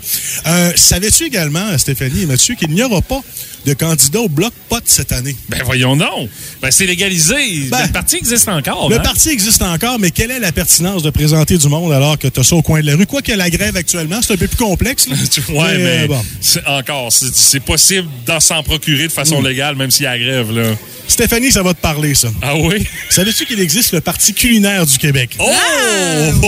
Euh, 0.47 0.71
Savais-tu 0.75 1.25
également, 1.25 1.77
Stéphanie 1.77 2.23
et 2.23 2.25
Mathieu, 2.25 2.55
qu'il 2.55 2.69
n'y 2.69 2.81
aura 2.83 3.01
pas 3.01 3.21
de 3.65 3.73
candidat 3.73 4.21
au 4.21 4.29
bloc 4.29 4.53
pot 4.69 4.81
cette 4.85 5.11
année? 5.11 5.35
Ben 5.49 5.61
voyons 5.65 5.95
donc. 5.97 6.29
Ben 6.61 6.71
c'est 6.71 6.85
légalisé. 6.85 7.67
Ben, 7.69 7.83
le 7.87 7.91
parti 7.91 8.15
existe 8.15 8.47
encore. 8.47 8.89
Le 8.89 8.95
hein? 8.95 8.99
parti 8.99 9.29
existe 9.29 9.61
encore, 9.61 9.99
mais 9.99 10.11
quelle 10.11 10.31
est 10.31 10.39
la 10.39 10.51
pertinence 10.53 11.03
de 11.03 11.09
présenter 11.09 11.57
du 11.57 11.67
monde 11.67 11.91
alors 11.91 12.17
que 12.17 12.27
tu 12.29 12.39
as 12.39 12.43
ça 12.43 12.55
au 12.55 12.61
coin 12.61 12.79
de 12.81 12.85
la 12.87 12.95
rue? 12.95 13.05
Quoi 13.05 13.21
que 13.21 13.33
la 13.33 13.49
grève 13.49 13.75
actuellement, 13.75 14.21
c'est 14.21 14.33
un 14.33 14.37
peu 14.37 14.47
plus 14.47 14.57
complexe. 14.57 15.07
là. 15.07 15.15
Ouais, 15.49 15.77
mais, 15.77 16.07
bon. 16.07 16.21
encore, 16.67 17.11
c'est 17.11 17.35
c'est 17.35 17.59
possible 17.59 18.07
d'en 18.25 18.39
s'en 18.39 18.63
procurer 18.63 19.07
de 19.07 19.11
façon 19.11 19.41
Mm. 19.41 19.47
légale, 19.47 19.75
même 19.75 19.91
s'il 19.91 20.03
y 20.03 20.07
a 20.07 20.11
la 20.17 20.19
grève, 20.23 20.51
là. 20.51 20.63
Stéphanie, 21.09 21.51
ça 21.51 21.63
va 21.63 21.73
te 21.73 21.81
parler, 21.81 22.13
ça. 22.13 22.29
Ah 22.41 22.55
oui? 22.55 22.87
Savais-tu 23.09 23.45
qu'il 23.45 23.59
existe 23.59 23.93
le 23.93 23.99
Parti 23.99 24.33
culinaire 24.33 24.85
du 24.85 24.97
Québec? 24.97 25.35
Oh! 25.39 25.51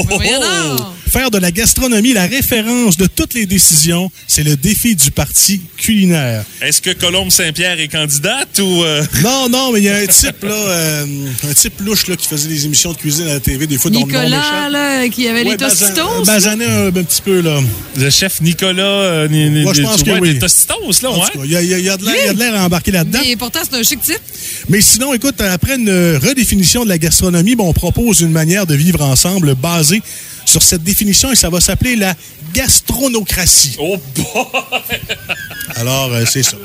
voyons 0.08 0.40
donc. 0.40 0.88
Faire 1.12 1.30
de 1.30 1.38
la 1.38 1.52
gastronomie 1.52 2.14
la 2.14 2.26
référence 2.26 2.96
de 2.96 3.06
toutes 3.06 3.34
les 3.34 3.46
décisions, 3.46 4.10
c'est 4.28 4.44
le 4.44 4.56
défi 4.56 4.96
du 4.96 5.12
Parti 5.12 5.60
culinaire. 5.78 6.46
Est-ce 6.62 6.82
que 6.82 6.92
Colombe 6.92 7.30
Saint-Pierre 7.32 7.82
est 7.82 7.90
candidate 7.90 8.60
ou... 8.60 8.84
euh, 8.86 9.04
Non, 9.22 9.50
non, 9.50 9.74
mais 9.74 9.80
il 9.80 9.84
y 9.86 9.90
a 9.90 9.98
un 9.98 10.06
type, 10.06 10.44
là, 10.44 10.54
euh, 10.54 11.06
un 11.50 11.54
type 11.54 11.82
louche, 11.82 12.08
là, 12.08 12.16
qui 12.16 12.28
faisait 12.30 12.48
des 12.48 12.66
émissions 12.66 12.94
de 12.94 12.98
cuisine 12.98 13.28
à 13.28 13.34
la 13.34 13.40
TV, 13.42 13.68
des 13.68 13.78
fois, 13.78 13.92
dont 13.92 14.06
le 14.06 14.14
nom 14.14 14.22
Nicolas, 14.22 14.70
là, 14.70 15.10
qui 15.10 15.28
avait 15.28 15.44
Ouais, 15.44 15.52
les 15.52 15.58
tostitos. 15.58 16.24
Basané 16.26 16.64
un, 16.66 16.88
un 16.88 16.92
petit 16.92 17.22
peu, 17.22 17.42
là. 17.42 17.60
Le 17.98 18.10
chef 18.10 18.40
Nicolas... 18.40 18.84
euh, 18.84 19.28
ni- 19.28 19.50
ni- 19.50 19.64
Moi, 19.64 19.74
je 19.74 19.82
pense 19.82 20.04
que 20.04 20.12
ouais, 20.12 20.20
oui. 20.22 20.40
Tostitos, 20.40 20.76
là, 21.04 21.10
En 21.12 21.16
ouais. 21.20 21.26
cas, 21.34 21.40
il 21.44 21.52
y 21.52 21.56
a, 21.58 21.62
il 21.62 21.70
y 21.72 21.84
de 21.84 22.38
l'air- 22.40 22.56
à 22.56 22.64
embarquer 22.66 22.92
là-dedans. 22.92 23.20
Mais 23.26 23.36
pourtant, 23.36 23.60
c'est 23.70 23.78
un 23.78 23.84
chic 23.84 24.02
type. 24.02 24.18
Mais 24.70 24.80
sinon, 24.80 25.14
écoute, 25.14 25.42
après 25.42 25.76
une 25.76 25.90
redéfinition 26.24 26.86
de 26.86 26.90
la 26.90 26.98
gastronomie, 26.98 27.56
ben, 27.58 27.66
on 27.66 27.74
propose 27.74 28.22
une 28.22 28.32
manière 28.32 28.66
de 28.66 28.76
vivre 28.76 29.02
ensemble 29.02 29.56
basée 29.56 30.02
sur 30.46 30.64
cette 30.64 30.84
définition 30.84 31.01
et 31.10 31.36
ça 31.36 31.50
va 31.50 31.60
s'appeler 31.62 31.96
la 31.96 32.16
gastronocratie. 32.54 33.76
Oh 33.80 33.98
boy! 34.16 35.00
Alors, 35.76 36.12
euh, 36.14 36.26
c'est 36.30 36.44
ça. 36.44 36.58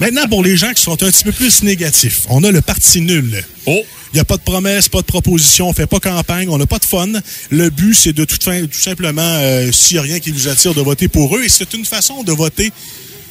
Maintenant, 0.00 0.26
pour 0.28 0.42
les 0.42 0.56
gens 0.56 0.72
qui 0.72 0.82
sont 0.82 0.92
un 1.02 1.10
petit 1.10 1.24
peu 1.24 1.32
plus 1.32 1.62
négatifs, 1.62 2.22
on 2.28 2.42
a 2.44 2.50
le 2.50 2.60
parti 2.60 3.00
nul. 3.00 3.44
Oh! 3.66 3.80
Il 4.12 4.16
n'y 4.18 4.20
a 4.20 4.24
pas 4.24 4.36
de 4.36 4.42
promesses, 4.42 4.88
pas 4.88 5.00
de 5.00 5.06
propositions, 5.06 5.68
on 5.68 5.72
fait 5.72 5.86
pas 5.88 5.98
campagne, 5.98 6.48
on 6.48 6.56
n'a 6.58 6.66
pas 6.66 6.78
de 6.78 6.84
fun. 6.84 7.08
Le 7.50 7.70
but, 7.70 7.94
c'est 7.94 8.12
de 8.12 8.24
tout, 8.24 8.36
fin- 8.40 8.62
tout 8.66 8.78
simplement, 8.78 9.22
euh, 9.22 9.72
s'il 9.72 9.96
n'y 9.96 9.98
a 9.98 10.02
rien 10.02 10.20
qui 10.20 10.30
vous 10.30 10.46
attire, 10.46 10.72
de 10.74 10.80
voter 10.82 11.08
pour 11.08 11.36
eux. 11.36 11.42
Et 11.44 11.48
c'est 11.48 11.74
une 11.74 11.84
façon 11.84 12.22
de 12.22 12.30
voter 12.32 12.70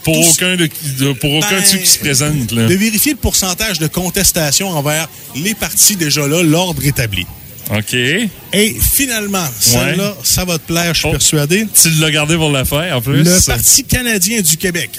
Pour 0.03 0.13
Tous- 0.15 0.31
aucun, 0.31 0.57
de, 0.57 0.67
de- 0.99 1.13
pour 1.13 1.31
aucun 1.35 1.49
Ben, 1.61 1.63
qui 1.63 1.85
se 1.85 1.99
présentent, 1.99 2.51
là. 2.51 2.65
de 2.67 2.73
vérifier 2.75 3.13
le 3.13 3.17
pourcentage 3.17 3.79
de 3.79 3.87
contestation 3.87 4.67
envers 4.67 5.07
les 5.37 5.53
partis 5.55 5.95
déjà 5.95 6.27
là, 6.27 6.43
l'ordre 6.43 6.83
établi. 6.85 7.25
OK. 7.71 7.93
Et 7.93 8.75
finalement, 8.79 9.45
celle-là, 9.59 10.15
ça 10.23 10.45
va 10.45 10.57
te 10.57 10.67
plaire, 10.67 10.93
je 10.93 10.99
suis 10.99 11.07
Oh. 11.07 11.11
persuadé. 11.11 11.65
Tu 11.81 11.89
l'as 11.99 12.11
gardé 12.11 12.35
pour 12.35 12.51
la 12.51 12.65
faire, 12.65 12.97
en 12.97 13.01
plus. 13.01 13.23
Le 13.23 13.45
Parti 13.45 13.83
canadien 13.85 14.41
du 14.41 14.57
Québec. 14.57 14.91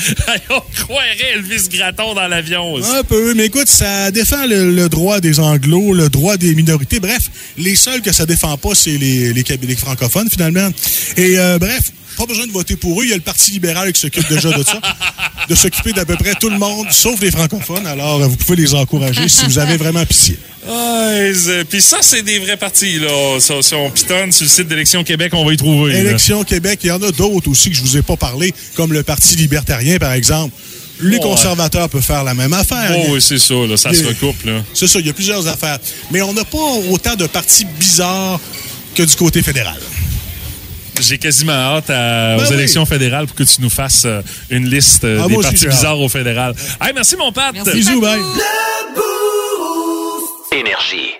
On 0.50 0.60
croirait 0.84 1.32
Elvis 1.34 1.68
Gratton 1.72 2.14
dans 2.14 2.28
l'avion 2.28 2.72
aussi. 2.74 2.88
Un 2.88 3.02
peu, 3.02 3.34
mais 3.34 3.46
écoute, 3.46 3.66
ça 3.68 4.10
défend 4.12 4.46
le, 4.46 4.72
le 4.72 4.88
droit 4.88 5.20
des 5.20 5.40
Anglos, 5.40 5.92
le 5.92 6.08
droit 6.08 6.36
des 6.36 6.54
minorités. 6.54 7.00
Bref, 7.00 7.28
les 7.56 7.74
seuls 7.74 8.00
que 8.00 8.12
ça 8.12 8.24
défend 8.24 8.56
pas, 8.56 8.74
c'est 8.74 8.96
les, 8.96 9.32
les, 9.32 9.42
les 9.62 9.76
francophones, 9.76 10.30
finalement. 10.30 10.68
Et 11.16 11.36
euh, 11.38 11.58
bref, 11.58 11.90
pas 12.18 12.26
besoin 12.26 12.46
de 12.46 12.52
voter 12.52 12.76
pour 12.76 13.00
eux. 13.00 13.04
Il 13.04 13.10
y 13.10 13.12
a 13.12 13.16
le 13.16 13.22
Parti 13.22 13.52
libéral 13.52 13.92
qui 13.92 14.00
s'occupe 14.00 14.28
déjà 14.28 14.50
de 14.50 14.62
ça. 14.62 14.80
de 15.48 15.54
s'occuper 15.54 15.92
d'à 15.94 16.04
peu 16.04 16.16
près 16.16 16.34
tout 16.34 16.50
le 16.50 16.58
monde, 16.58 16.88
sauf 16.90 17.18
les 17.22 17.30
francophones. 17.30 17.86
Alors, 17.86 18.18
vous 18.28 18.36
pouvez 18.36 18.56
les 18.56 18.74
encourager 18.74 19.28
si 19.28 19.46
vous 19.46 19.58
avez 19.58 19.78
vraiment 19.78 20.04
pitié. 20.04 20.38
Puis 21.70 21.80
ça, 21.80 21.98
c'est 22.02 22.22
des 22.22 22.38
vrais 22.38 22.56
partis. 22.56 22.98
Là. 22.98 23.38
Ça, 23.40 23.54
si 23.62 23.74
on 23.74 23.90
pitonne 23.90 24.30
sur 24.32 24.44
le 24.44 24.50
site 24.50 24.68
d'Élection 24.68 25.04
Québec, 25.04 25.32
on 25.34 25.44
va 25.44 25.52
y 25.54 25.56
trouver. 25.56 25.92
là. 25.92 25.98
Élection 26.00 26.44
Québec, 26.44 26.80
il 26.82 26.88
y 26.88 26.90
en 26.90 27.02
a 27.02 27.10
d'autres 27.12 27.48
aussi 27.50 27.70
que 27.70 27.76
je 27.76 27.80
vous 27.82 27.96
ai 27.96 28.02
pas 28.02 28.16
parlé, 28.16 28.52
comme 28.74 28.92
le 28.92 29.02
Parti 29.02 29.36
libertarien, 29.36 29.96
par 29.98 30.12
exemple. 30.12 30.54
Les 31.00 31.16
Ouais. 31.16 31.22
conservateurs 31.22 31.88
peuvent 31.88 32.02
faire 32.02 32.24
la 32.24 32.34
même 32.34 32.52
affaire. 32.52 32.92
Oh, 32.96 33.12
oui, 33.12 33.22
c'est 33.22 33.38
ça. 33.38 33.54
Là, 33.54 33.76
ça 33.76 33.94
se 33.94 34.04
recoupe. 34.04 34.44
Là. 34.44 34.62
C'est 34.74 34.88
ça, 34.88 34.98
il 34.98 35.06
y 35.06 35.10
a 35.10 35.12
plusieurs 35.12 35.46
affaires. 35.46 35.78
Mais 36.10 36.20
on 36.22 36.32
n'a 36.32 36.44
pas 36.44 36.58
autant 36.90 37.14
de 37.14 37.26
partis 37.26 37.64
bizarres 37.78 38.40
que 38.96 39.04
du 39.04 39.14
côté 39.14 39.40
fédéral. 39.42 39.78
J'ai 41.00 41.18
quasiment 41.18 41.52
hâte 41.52 41.90
à- 41.90 42.36
Ben 42.36 42.44
aux 42.44 42.48
oui. 42.48 42.54
élections 42.54 42.84
fédérales 42.86 43.26
pour 43.26 43.36
que 43.36 43.44
tu 43.44 43.60
nous 43.60 43.70
fasses 43.70 44.04
euh, 44.04 44.20
une 44.50 44.66
liste 44.68 45.04
euh, 45.04 45.20
Ah, 45.24 45.28
des 45.28 45.34
partis 45.36 45.66
bizarres 45.66 46.00
au 46.00 46.08
fédéral. 46.08 46.54
Hey, 46.80 46.92
merci, 46.94 47.16
mon 47.16 47.32
Pat. 47.32 47.54
Bisous, 47.72 48.00
bye. 48.00 48.20
Énergie. 50.52 51.12